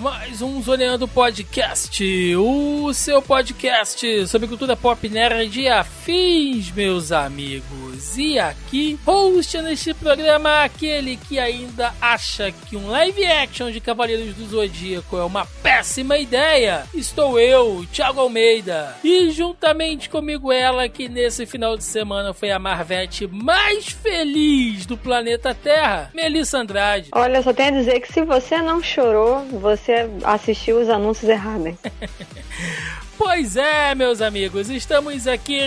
[0.00, 2.04] Mais um Zoneando Podcast,
[2.36, 8.18] o seu podcast sobre cultura pop nerd e afins, meus amigos.
[8.18, 14.34] E aqui, host neste programa, aquele que ainda acha que um live action de Cavaleiros
[14.34, 18.96] do Zodíaco é uma péssima ideia, estou eu, Thiago Almeida.
[19.04, 24.96] E juntamente comigo ela, que nesse final de semana foi a Marvete mais feliz do
[24.96, 27.10] planeta Terra, Melissa Andrade.
[27.12, 31.74] Olha, só tenho a dizer que se você não chorou, você assistiu os anúncios errados.
[33.24, 35.60] Pois é, meus amigos, estamos aqui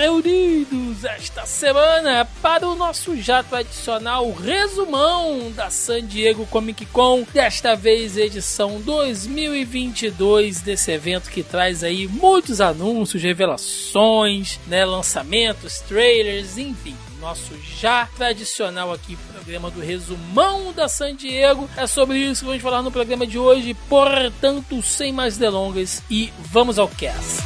[0.00, 7.74] reunidos esta semana para o nosso já tradicional resumão da San Diego Comic Con, desta
[7.74, 16.94] vez edição 2022 desse evento que traz aí muitos anúncios, revelações, né, lançamentos, trailers, enfim
[17.24, 21.68] nosso já tradicional aqui programa do resumão da San Diego.
[21.74, 23.72] É sobre isso que vamos falar no programa de hoje.
[23.88, 27.42] Portanto, sem mais delongas e vamos ao cast.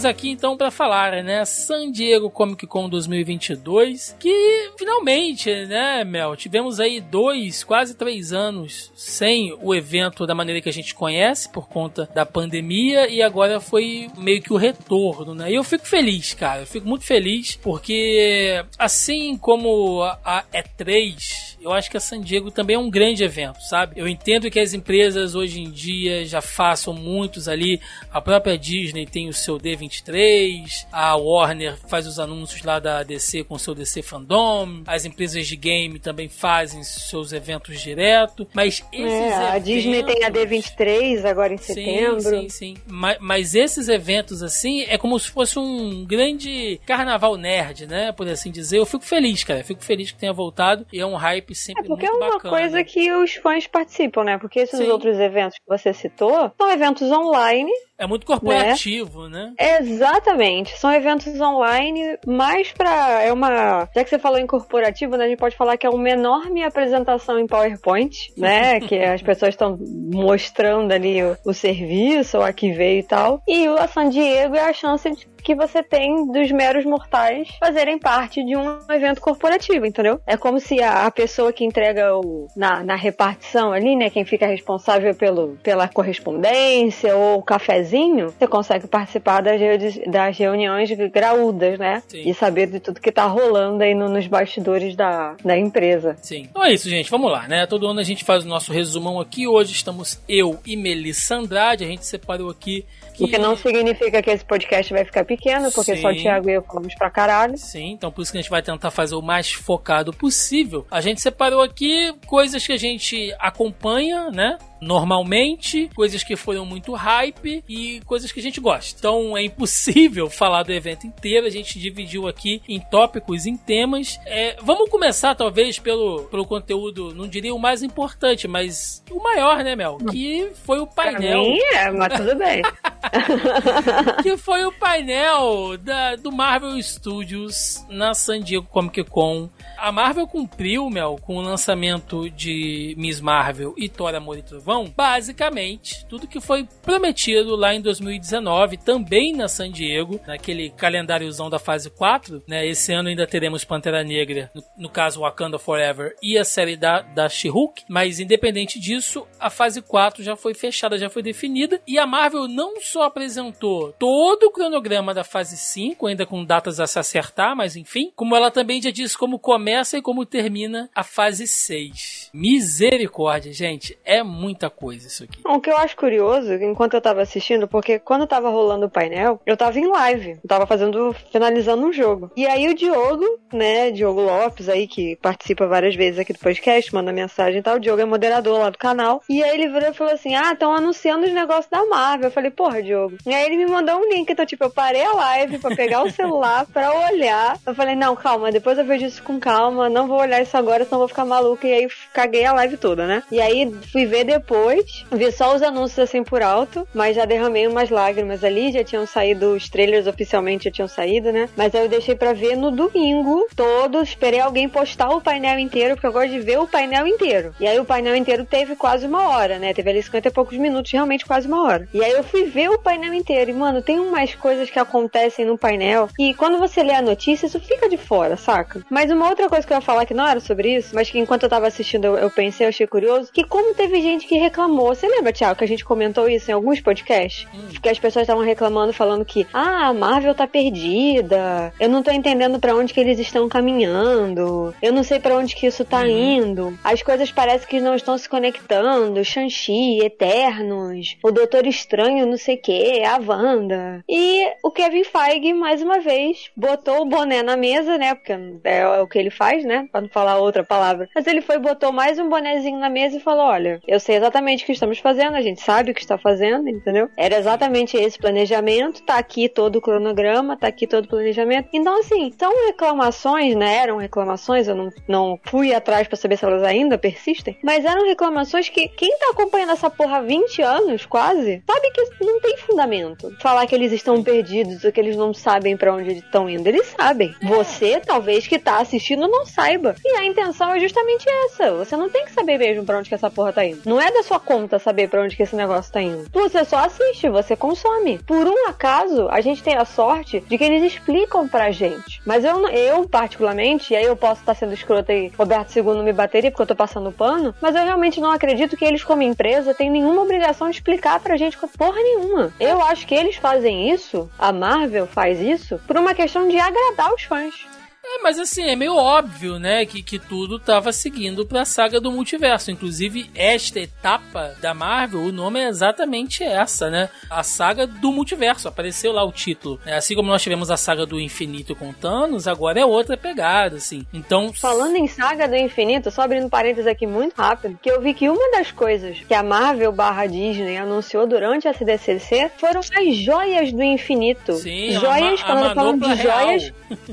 [0.00, 6.34] Estamos aqui então para falar, né, San Diego Comic Con 2022, que finalmente, né, Mel,
[6.36, 11.50] tivemos aí dois, quase três anos sem o evento da maneira que a gente conhece
[11.50, 15.50] por conta da pandemia e agora foi meio que o retorno, né?
[15.50, 21.49] E eu fico feliz, cara, eu fico muito feliz porque assim como a, a E3
[21.60, 23.94] eu acho que a San Diego também é um grande evento, sabe?
[23.96, 27.80] Eu entendo que as empresas hoje em dia já façam muitos ali.
[28.10, 33.44] A própria Disney tem o seu D23, a Warner faz os anúncios lá da DC
[33.44, 38.84] com o seu DC Fandom, as empresas de game também fazem seus eventos direto, mas
[38.92, 39.64] esses É, a eventos...
[39.64, 42.20] Disney tem a D23 agora em setembro.
[42.20, 42.76] Sim, sim, sim.
[42.86, 48.12] Mas, mas esses eventos, assim, é como se fosse um grande carnaval nerd, né?
[48.12, 48.78] Por assim dizer.
[48.78, 49.60] Eu fico feliz, cara.
[49.60, 52.22] Eu fico feliz que tenha voltado e é um hype sempre É porque é muito
[52.24, 52.56] uma bacana.
[52.56, 54.38] coisa que os fãs participam, né?
[54.38, 54.88] Porque esses Sim.
[54.88, 57.70] outros eventos que você citou são eventos online.
[58.00, 59.52] É muito corporativo, né?
[59.58, 60.78] Exatamente.
[60.78, 63.22] São eventos online, mais pra.
[63.22, 63.86] É uma.
[63.94, 65.26] Já que você falou em corporativo, né?
[65.26, 68.80] A gente pode falar que é uma enorme apresentação em PowerPoint, né?
[68.88, 69.78] que as pessoas estão
[70.14, 73.42] mostrando ali o, o serviço, ou a que veio e tal.
[73.46, 77.48] E o a San Diego é a chance de que você tem dos meros mortais
[77.58, 80.20] fazerem parte de um evento corporativo, entendeu?
[80.26, 84.24] É como se a, a pessoa que entrega o, na, na repartição ali, né, quem
[84.24, 89.60] fica responsável pelo, pela correspondência ou o cafezinho, você consegue participar das,
[90.06, 92.02] das reuniões graúdas, né?
[92.08, 92.22] Sim.
[92.28, 96.16] E saber de tudo que tá rolando aí no- nos bastidores da, da empresa.
[96.22, 96.46] Sim.
[96.50, 97.10] Então é isso, gente.
[97.10, 97.66] Vamos lá, né?
[97.66, 99.46] Todo ano a gente faz o nosso resumão aqui.
[99.46, 101.84] Hoje estamos eu e Melissa Andrade.
[101.84, 102.84] A gente separou aqui.
[103.24, 106.02] O que não significa que esse podcast vai ficar pequeno, porque Sim.
[106.02, 107.56] só o Thiago e eu falamos pra caralho.
[107.56, 110.86] Sim, então por isso que a gente vai tentar fazer o mais focado possível.
[110.90, 114.58] A gente separou aqui coisas que a gente acompanha, né?
[114.80, 118.96] Normalmente, coisas que foram muito hype e coisas que a gente gosta.
[118.98, 121.46] Então é impossível falar do evento inteiro.
[121.46, 124.18] A gente dividiu aqui em tópicos, em temas.
[124.24, 129.62] É, vamos começar, talvez, pelo, pelo conteúdo, não diria o mais importante, mas o maior,
[129.62, 129.98] né, Mel?
[130.10, 132.62] Que foi o Pra painel mim é, mas tudo bem.
[134.22, 139.48] que foi o painel da, do Marvel Studios na San Diego Comic Con.
[139.76, 144.92] A Marvel cumpriu, Mel, com o lançamento de Miss Marvel e Thor Amor e Trovão,
[144.94, 151.58] basicamente tudo que foi prometido lá em 2019, também na San Diego, naquele calendáriozão da
[151.58, 152.66] fase 4, né?
[152.66, 157.00] Esse ano ainda teremos Pantera Negra, no, no caso Wakanda Forever e a série da,
[157.00, 161.98] da She-Hulk, mas independente disso, a fase 4 já foi fechada, já foi definida, e
[161.98, 166.86] a Marvel não só apresentou todo o cronograma da fase 5, ainda com datas a
[166.86, 171.02] se acertar, mas enfim, como ela também já disse como começa e como termina a
[171.02, 172.30] fase 6.
[172.32, 175.40] Misericórdia, gente, é muita coisa isso aqui.
[175.44, 179.40] O que eu acho curioso, enquanto eu tava assistindo, porque quando tava rolando o painel,
[179.44, 182.30] eu tava em live, eu tava fazendo, finalizando um jogo.
[182.36, 186.94] E aí o Diogo, né, Diogo Lopes aí, que participa várias vezes aqui do podcast,
[186.94, 189.90] manda mensagem e tal, o Diogo é moderador lá do canal, e aí ele virou
[189.90, 192.28] e falou assim, ah, estão anunciando os negócios da Marvel.
[192.28, 193.16] Eu falei, porra, Diogo.
[193.26, 196.02] E aí ele me mandou um link, então tipo, eu parei a live pra pegar
[196.02, 197.58] o celular pra olhar.
[197.66, 200.84] Eu falei, não, calma, depois eu vejo isso com calma, não vou olhar isso agora,
[200.84, 201.66] senão vou ficar maluca.
[201.66, 203.22] E aí caguei a live toda, né?
[203.30, 207.66] E aí fui ver depois, vi só os anúncios assim por alto, mas já derramei
[207.66, 211.48] umas lágrimas ali, já tinham saído, os trailers oficialmente já tinham saído, né?
[211.56, 215.94] Mas aí eu deixei pra ver no domingo todo, esperei alguém postar o painel inteiro,
[215.94, 217.54] porque eu gosto de ver o painel inteiro.
[217.60, 219.74] E aí o painel inteiro teve quase uma hora, né?
[219.74, 221.88] Teve ali 50 e poucos minutos, realmente quase uma hora.
[221.92, 223.50] E aí eu fui ver o painel inteiro.
[223.50, 226.08] E, mano, tem umas coisas que acontecem no painel.
[226.18, 228.84] E quando você lê a notícia, isso fica de fora, saca?
[228.90, 231.18] Mas uma outra coisa que eu ia falar que não era sobre isso, mas que
[231.18, 234.36] enquanto eu tava assistindo eu, eu pensei, eu achei curioso, que como teve gente que
[234.38, 234.94] reclamou.
[234.94, 237.46] Você lembra, Thiago, que a gente comentou isso em alguns podcasts?
[237.54, 237.68] Hum.
[237.80, 241.72] Que as pessoas estavam reclamando, falando que, ah, a Marvel tá perdida.
[241.78, 244.74] Eu não tô entendendo para onde que eles estão caminhando.
[244.80, 246.08] Eu não sei para onde que isso tá uhum.
[246.08, 246.78] indo.
[246.84, 249.24] As coisas parecem que não estão se conectando.
[249.24, 254.04] Shang-Chi, Eternos, o Doutor Estranho, não sei o que, a Wanda.
[254.08, 258.14] E o Kevin Feige, mais uma vez, botou o boné na mesa, né?
[258.14, 258.32] Porque
[258.64, 259.88] é, o que ele faz, né?
[259.90, 261.08] Pra não falar outra palavra.
[261.14, 264.62] Mas ele foi, botou mais um bonézinho na mesa e falou: Olha, eu sei exatamente
[264.62, 267.08] o que estamos fazendo, a gente sabe o que está fazendo, entendeu?
[267.16, 271.68] Era exatamente esse planejamento, tá aqui todo o cronograma, tá aqui todo o planejamento.
[271.72, 273.76] Então, assim, são reclamações, né?
[273.78, 278.06] Eram reclamações, eu não, não fui atrás para saber se elas ainda persistem, mas eram
[278.06, 282.49] reclamações que quem tá acompanhando essa porra há 20 anos, quase, sabe que não tem
[282.58, 283.34] fundamento.
[283.38, 286.66] Falar que eles estão perdidos ou que eles não sabem para onde eles estão indo.
[286.66, 287.34] Eles sabem.
[287.42, 289.94] Você, talvez, que tá assistindo, não saiba.
[290.04, 291.72] E a intenção é justamente essa.
[291.72, 293.80] Você não tem que saber mesmo para onde que essa porra tá indo.
[293.84, 296.28] Não é da sua conta saber para onde que esse negócio tá indo.
[296.32, 298.18] Você só assiste, você consome.
[298.18, 302.20] Por um acaso, a gente tem a sorte de que eles explicam pra gente.
[302.24, 306.02] Mas eu, eu particularmente, e aí eu posso estar tá sendo escrota e Roberto II
[306.02, 309.22] me bateria porque eu tô passando pano, mas eu realmente não acredito que eles, como
[309.22, 312.39] empresa, têm nenhuma obrigação de explicar pra gente porra nenhuma.
[312.58, 317.12] Eu acho que eles fazem isso, a Marvel faz isso, por uma questão de agradar
[317.12, 317.66] os fãs.
[318.12, 322.10] É, mas assim, é meio óbvio, né, que, que tudo tava seguindo pra saga do
[322.10, 322.72] multiverso.
[322.72, 327.08] Inclusive, esta etapa da Marvel, o nome é exatamente essa, né?
[327.30, 328.66] A saga do multiverso.
[328.66, 329.78] Apareceu lá o título.
[329.86, 333.76] É, assim como nós tivemos a saga do infinito com Thanos, agora é outra pegada,
[333.76, 334.04] assim.
[334.12, 334.52] Então.
[334.52, 338.28] Falando em saga do infinito, só abrindo parênteses aqui muito rápido, que eu vi que
[338.28, 343.72] uma das coisas que a Marvel barra Disney anunciou durante a CDCC foram as joias
[343.72, 344.54] do infinito.
[344.54, 346.40] Sim, joias, a, quando eu falando de real.
[346.40, 346.72] joias,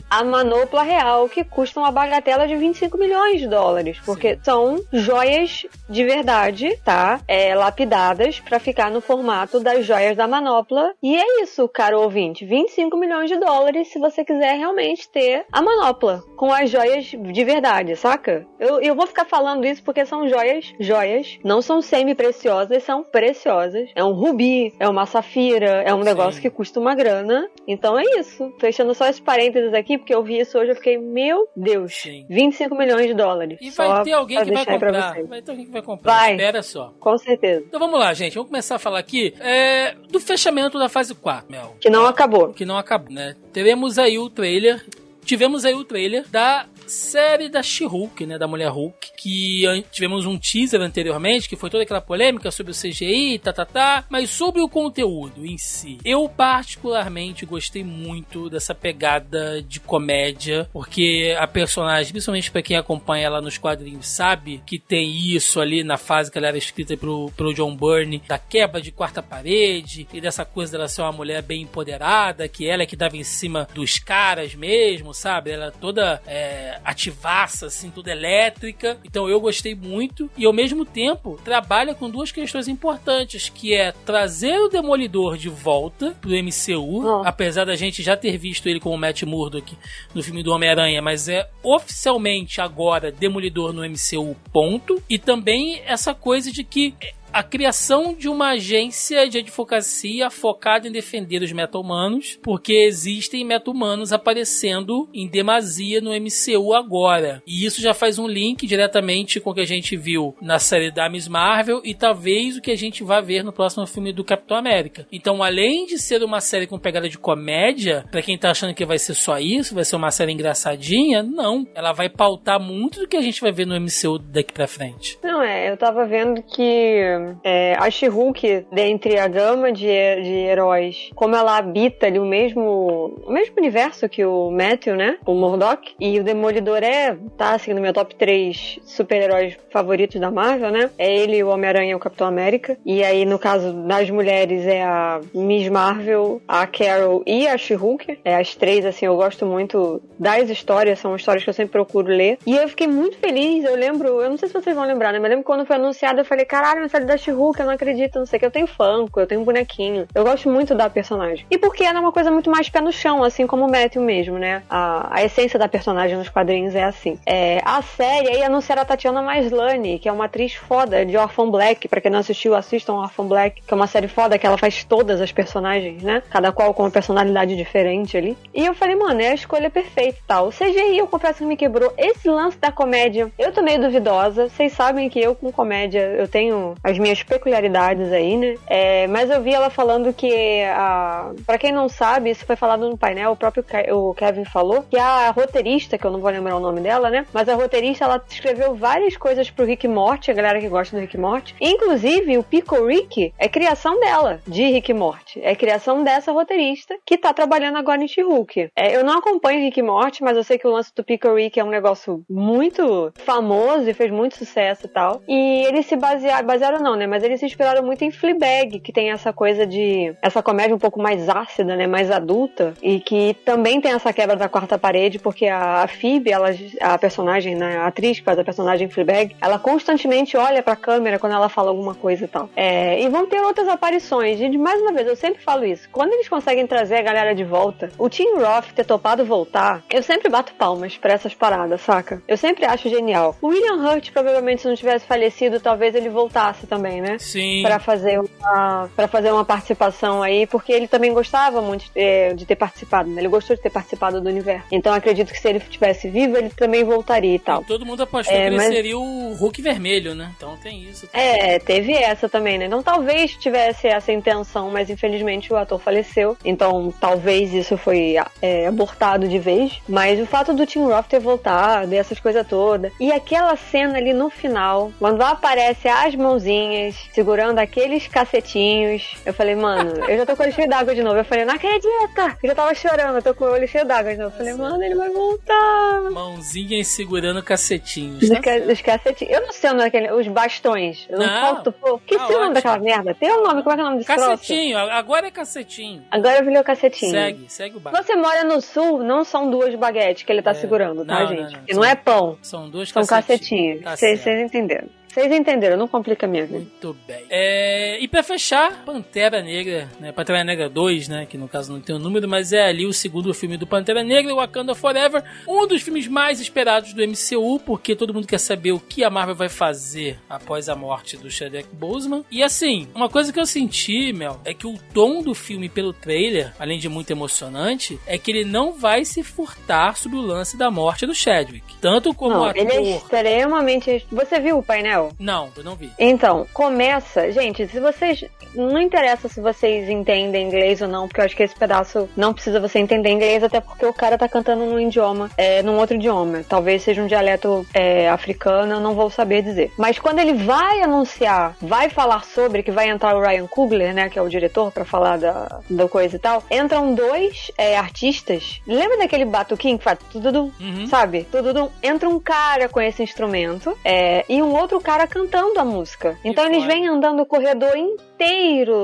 [0.10, 4.42] a manopla real que custam uma bagatela de 25 milhões de dólares, porque Sim.
[4.44, 7.20] são joias de verdade, tá?
[7.28, 10.94] É, lapidadas para ficar no formato das joias da manopla.
[11.04, 15.62] E é isso, caro ouvinte, 25 milhões de dólares se você quiser realmente ter a
[15.62, 18.46] manopla com as joias de verdade, saca?
[18.60, 23.90] Eu, eu vou ficar falando isso porque são joias, joias, não são semi-preciosas, são preciosas.
[23.96, 26.42] É um rubi, é uma safira, é um negócio Sim.
[26.42, 27.50] que custa uma grana.
[27.68, 28.54] Então é isso.
[28.60, 32.26] Fechando só esse parênteses aqui, porque eu vi isso hoje, eu fiquei, meu Deus, Sim.
[32.30, 33.58] 25 milhões de dólares.
[33.62, 35.24] E vai ter alguém que vai comprar.
[35.24, 36.14] Vai ter alguém que vai comprar.
[36.14, 36.32] Vai.
[36.32, 36.94] Espera só.
[37.00, 37.64] Com certeza.
[37.68, 38.36] Então vamos lá, gente.
[38.36, 41.76] Vamos começar a falar aqui é, do fechamento da fase 4, Mel.
[41.80, 42.54] Que não acabou.
[42.54, 43.36] Que não acabou, né?
[43.52, 44.84] Teremos aí o trailer
[45.28, 50.38] tivemos aí o trailer da série da She-Hulk, né, da Mulher Hulk, que tivemos um
[50.38, 54.62] teaser anteriormente, que foi toda aquela polêmica sobre o CGI, tá, tá, tá, mas sobre
[54.62, 55.98] o conteúdo em si.
[56.04, 63.26] Eu particularmente gostei muito dessa pegada de comédia, porque a personagem, principalmente para quem acompanha
[63.26, 67.32] ela nos quadrinhos, sabe que tem isso ali na fase que ela era escrita pro,
[67.36, 71.42] pro John Byrne, da quebra de quarta parede e dessa coisa dela ser uma mulher
[71.42, 75.52] bem empoderada, que ela é que dava em cima dos caras mesmo, sabe?
[75.52, 78.98] Ela toda é, ativaça, assim, tudo elétrica.
[79.04, 80.30] Então eu gostei muito.
[80.38, 85.50] E ao mesmo tempo, trabalha com duas questões importantes, que é trazer o Demolidor de
[85.50, 87.22] volta pro MCU, oh.
[87.26, 89.78] apesar da gente já ter visto ele como Matt Murdock
[90.14, 95.02] no filme do Homem-Aranha, mas é oficialmente agora Demolidor no MCU, ponto.
[95.10, 96.94] E também essa coisa de que
[97.32, 104.12] a criação de uma agência de advocacia focada em defender os meta-humanos, porque existem meta-humanos
[104.12, 107.42] aparecendo em demasia no MCU agora.
[107.46, 110.92] E isso já faz um link diretamente com o que a gente viu na série
[110.92, 114.24] da Miss Marvel e talvez o que a gente vai ver no próximo filme do
[114.24, 115.08] Capitão América.
[115.12, 118.86] Então, além de ser uma série com pegada de comédia, para quem tá achando que
[118.86, 121.68] vai ser só isso, vai ser uma série engraçadinha, não.
[121.76, 125.18] Ela vai pautar muito do que a gente vai ver no MCU daqui pra frente.
[125.24, 131.10] Não, é, eu tava vendo que é, a She-Hulk, dentre a gama de, de heróis,
[131.16, 135.18] como ela habita ali o mesmo, o mesmo universo que o Matthew, né?
[135.26, 135.96] O Murdock.
[136.00, 140.90] E o Demolidor é, tá assim, no meu top 3 super-heróis favoritos da Marvel, né?
[140.98, 142.78] É ele, o Homem-Aranha e o Capitão América.
[142.86, 148.20] E aí, no caso das mulheres, é a Miss Marvel, a Carol e a She-Hulk.
[148.24, 152.08] É as três, assim, eu gosto muito das histórias, são histórias que eu sempre procuro
[152.08, 152.38] ler.
[152.46, 155.20] E eu fiquei muito feliz, eu lembro, eu não sei se vocês vão lembrar, né?
[155.20, 158.20] Mas eu lembro quando foi anunciado, eu falei, caralho, série da She-Hulk, eu não acredito,
[158.20, 158.46] não sei o que.
[158.46, 160.08] Eu tenho Funko, eu tenho um bonequinho.
[160.14, 161.46] Eu gosto muito da personagem.
[161.50, 164.02] E porque ela é uma coisa muito mais pé no chão, assim como o Matthew
[164.02, 164.64] mesmo, né?
[164.70, 167.18] A, a essência da personagem nos quadrinhos é assim.
[167.26, 171.50] É, a série aí anunciaram a Tatiana Maslany, que é uma atriz foda de Orphan
[171.50, 171.88] Black.
[171.88, 174.84] Pra quem não assistiu, assistam Orphan Black, que é uma série foda que ela faz
[174.84, 176.22] todas as personagens, né?
[176.30, 178.38] Cada qual com uma personalidade diferente ali.
[178.54, 180.48] E eu falei, mano, é a escolha perfeita e tal.
[180.48, 181.94] O CGI, eu confesso que me quebrou.
[181.98, 184.50] Esse lance da comédia, eu tô meio duvidosa.
[184.50, 188.56] Vocês sabem que eu com comédia, eu tenho as minhas peculiaridades aí, né?
[188.68, 191.32] É, mas eu vi ela falando que a...
[191.46, 194.84] Pra quem não sabe, isso foi falado no painel, o próprio Ke o Kevin falou,
[194.84, 197.26] que a roteirista, que eu não vou lembrar o nome dela, né?
[197.34, 201.02] Mas a roteirista, ela escreveu várias coisas pro Rick Morty, a galera que gosta do
[201.02, 201.56] Rick Morty.
[201.60, 205.40] Inclusive, o Pico Rick é criação dela, de Rick Morty.
[205.44, 208.72] É criação dessa roteirista que tá trabalhando agora em She-Hulk.
[208.76, 211.60] É, eu não acompanho Rick Morty, mas eu sei que o lance do Pico Rick
[211.60, 215.22] é um negócio muito famoso e fez muito sucesso e tal.
[215.28, 217.06] E eles se basearam, basearam não, né?
[217.06, 220.80] Mas eles se inspiraram muito em Fleabag, que tem essa coisa de essa comédia um
[220.80, 221.86] pouco mais ácida, né?
[221.86, 226.50] Mais adulta e que também tem essa quebra da quarta parede, porque a, Phoebe, ela,
[226.80, 227.78] a personagem, né?
[227.78, 231.70] A atriz que faz a personagem Fleabag, ela constantemente olha pra câmera quando ela fala
[231.70, 232.50] alguma coisa e tal.
[232.56, 234.40] É, e vão ter outras aparições.
[234.40, 235.90] E mais uma vez, eu sempre falo isso.
[235.92, 240.02] Quando eles conseguem trazer a galera de volta, o Tim Roth ter topado voltar, eu
[240.02, 242.22] sempre bato palmas pra essas paradas, saca?
[242.28, 243.36] Eu sempre acho genial.
[243.42, 247.18] O William Hurt, provavelmente, se não tivesse falecido, talvez ele voltasse também, né?
[247.20, 247.62] Sim.
[247.64, 252.36] Pra fazer uma, pra fazer uma participação aí, porque ele também gostava muito de ter,
[252.36, 253.22] de ter participado, né?
[253.22, 254.66] Ele gostou de ter participado do universo.
[254.72, 257.64] Então acredito que se ele estivesse vivo, ele também voltaria e tal.
[257.64, 260.32] Todo mundo apostou É, que ele mas- seria o Hulk vermelho, né?
[260.38, 261.08] Então tem isso.
[261.14, 262.66] É, teve essa também, né?
[262.66, 266.38] Então talvez tivesse essa intenção, mas infelizmente o ator faleceu.
[266.44, 269.80] Então talvez isso foi é, abortado de vez.
[269.88, 272.92] Mas o fato do Tim Roth ter voltado e essas coisas todas.
[273.00, 276.67] E aquela cena ali no final, quando aparece as mãozinhas
[277.14, 279.16] segurando aqueles cacetinhos.
[279.26, 281.18] Eu falei, mano, eu já tô com o olho cheio d'água de novo.
[281.18, 282.38] Eu falei, não acredita!
[282.44, 284.34] Eu já tava chorando, eu tô com o olho cheio d'água de novo.
[284.34, 286.02] Eu falei, mano, ele vai voltar.
[286.12, 288.20] Mãozinhas segurando cacetinhos.
[288.20, 289.34] Dos, Tá ca- cacetinhos.
[289.34, 290.12] Eu não sei o nome daquele.
[290.12, 291.06] Os bastões.
[291.10, 291.56] Eu não, Não.
[291.56, 291.72] conto.
[291.72, 293.14] Pô, que Tá o nome daquela merda?
[293.16, 294.30] Tem um nome, como é que é o nome desse troço?
[294.30, 296.04] Cacetinho, agora é cacetinho.
[296.12, 297.12] Agora virou cacetinho.
[297.12, 297.98] Segue, segue o barco.
[298.04, 300.54] Você mora no sul, não são duas baguetes que ele tá É.
[300.56, 301.40] segurando, tá, Não, gente?
[301.54, 301.76] não, não.
[301.78, 303.82] Não é pão, São dois são cacetinhos.
[303.82, 303.84] cacetinhos.
[303.84, 304.42] Tá Vocês certo.
[304.46, 304.88] entenderam.
[305.18, 306.60] Vocês entenderam, não complica a minha vida.
[306.60, 307.26] Muito bem.
[307.28, 310.12] É, e pra fechar, Pantera Negra, né?
[310.12, 311.26] Pantera Negra 2, né?
[311.26, 314.04] Que no caso não tem o número, mas é ali o segundo filme do Pantera
[314.04, 315.24] Negra, Wakanda Forever.
[315.48, 319.10] Um dos filmes mais esperados do MCU, porque todo mundo quer saber o que a
[319.10, 322.24] Marvel vai fazer após a morte do Chadwick Boseman.
[322.30, 325.94] E assim, uma coisa que eu senti, Mel, é que o tom do filme pelo
[325.94, 330.56] trailer, além de muito emocionante, é que ele não vai se furtar sobre o lance
[330.56, 331.76] da morte do Chadwick.
[331.82, 332.62] Tanto como Não, ator...
[332.62, 334.06] ele é extremamente.
[334.12, 335.07] Você viu o painel?
[335.20, 335.92] Não, eu não vi.
[336.00, 337.32] Então, começa.
[337.32, 338.24] Gente, se vocês.
[338.56, 342.34] Não interessa se vocês entendem inglês ou não, porque eu acho que esse pedaço não
[342.34, 345.96] precisa você entender inglês, até porque o cara tá cantando num idioma, é, num outro
[345.96, 346.44] idioma.
[346.48, 349.72] Talvez seja um dialeto é, africano, eu não vou saber dizer.
[349.78, 354.10] Mas quando ele vai anunciar, vai falar sobre que vai entrar o Ryan Coogler, né,
[354.10, 358.62] que é o diretor, pra falar da, da coisa e tal, entram dois é, artistas.
[358.66, 360.88] Lembra daquele batuquinho que faz tudo Uhum.
[360.88, 361.28] sabe?
[361.32, 366.18] Tudo entra um cara com esse instrumento é, e um outro cara cantando a música.
[366.24, 368.07] Então eles vêm andando o corredor inteiro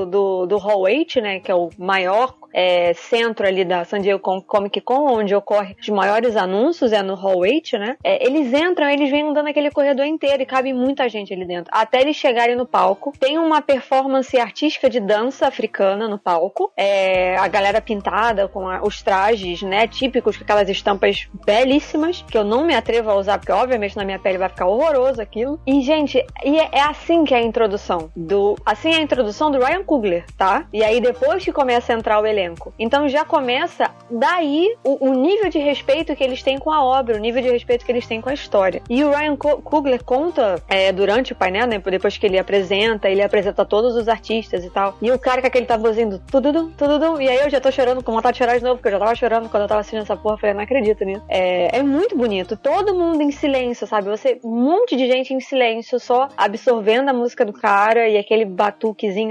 [0.06, 1.40] do, do Hall 8, né?
[1.40, 5.88] Que é o maior é, centro ali da San Diego Comic Con, onde ocorre os
[5.88, 7.96] maiores anúncios, é no Hall 8, né?
[8.04, 11.70] É, eles entram, eles vêm andando aquele corredor inteiro e cabe muita gente ali dentro.
[11.74, 13.12] Até eles chegarem no palco.
[13.18, 16.72] Tem uma performance artística de dança africana no palco.
[16.76, 19.88] É, a galera pintada com a, os trajes, né?
[19.88, 24.04] Típicos, com aquelas estampas belíssimas, que eu não me atrevo a usar, porque obviamente na
[24.04, 25.58] minha pele vai ficar horroroso aquilo.
[25.66, 28.10] E, gente, e é, é assim que é a introdução.
[28.14, 30.66] do Assim é a introdução do Ryan Coogler, tá?
[30.72, 32.72] E aí depois que começa a entrar o elenco.
[32.78, 37.16] Então já começa daí o, o, nível de respeito que eles têm com a obra,
[37.16, 38.82] o nível de respeito que eles têm com a história.
[38.88, 43.22] E o Ryan Coogler conta é, durante o painel, né, depois que ele apresenta, ele
[43.22, 44.96] apresenta todos os artistas e tal.
[45.00, 48.02] E o cara com aquele tamborzinho do tudo, tudo, e aí eu já tô chorando
[48.02, 50.02] com vontade de chorar de novo, porque eu já tava chorando quando eu tava assistindo
[50.02, 51.22] essa porra, falei, não acredito nisso.
[51.28, 54.08] É, é muito bonito, todo mundo em silêncio, sabe?
[54.08, 58.44] Você, um monte de gente em silêncio, só absorvendo a música do cara e aquele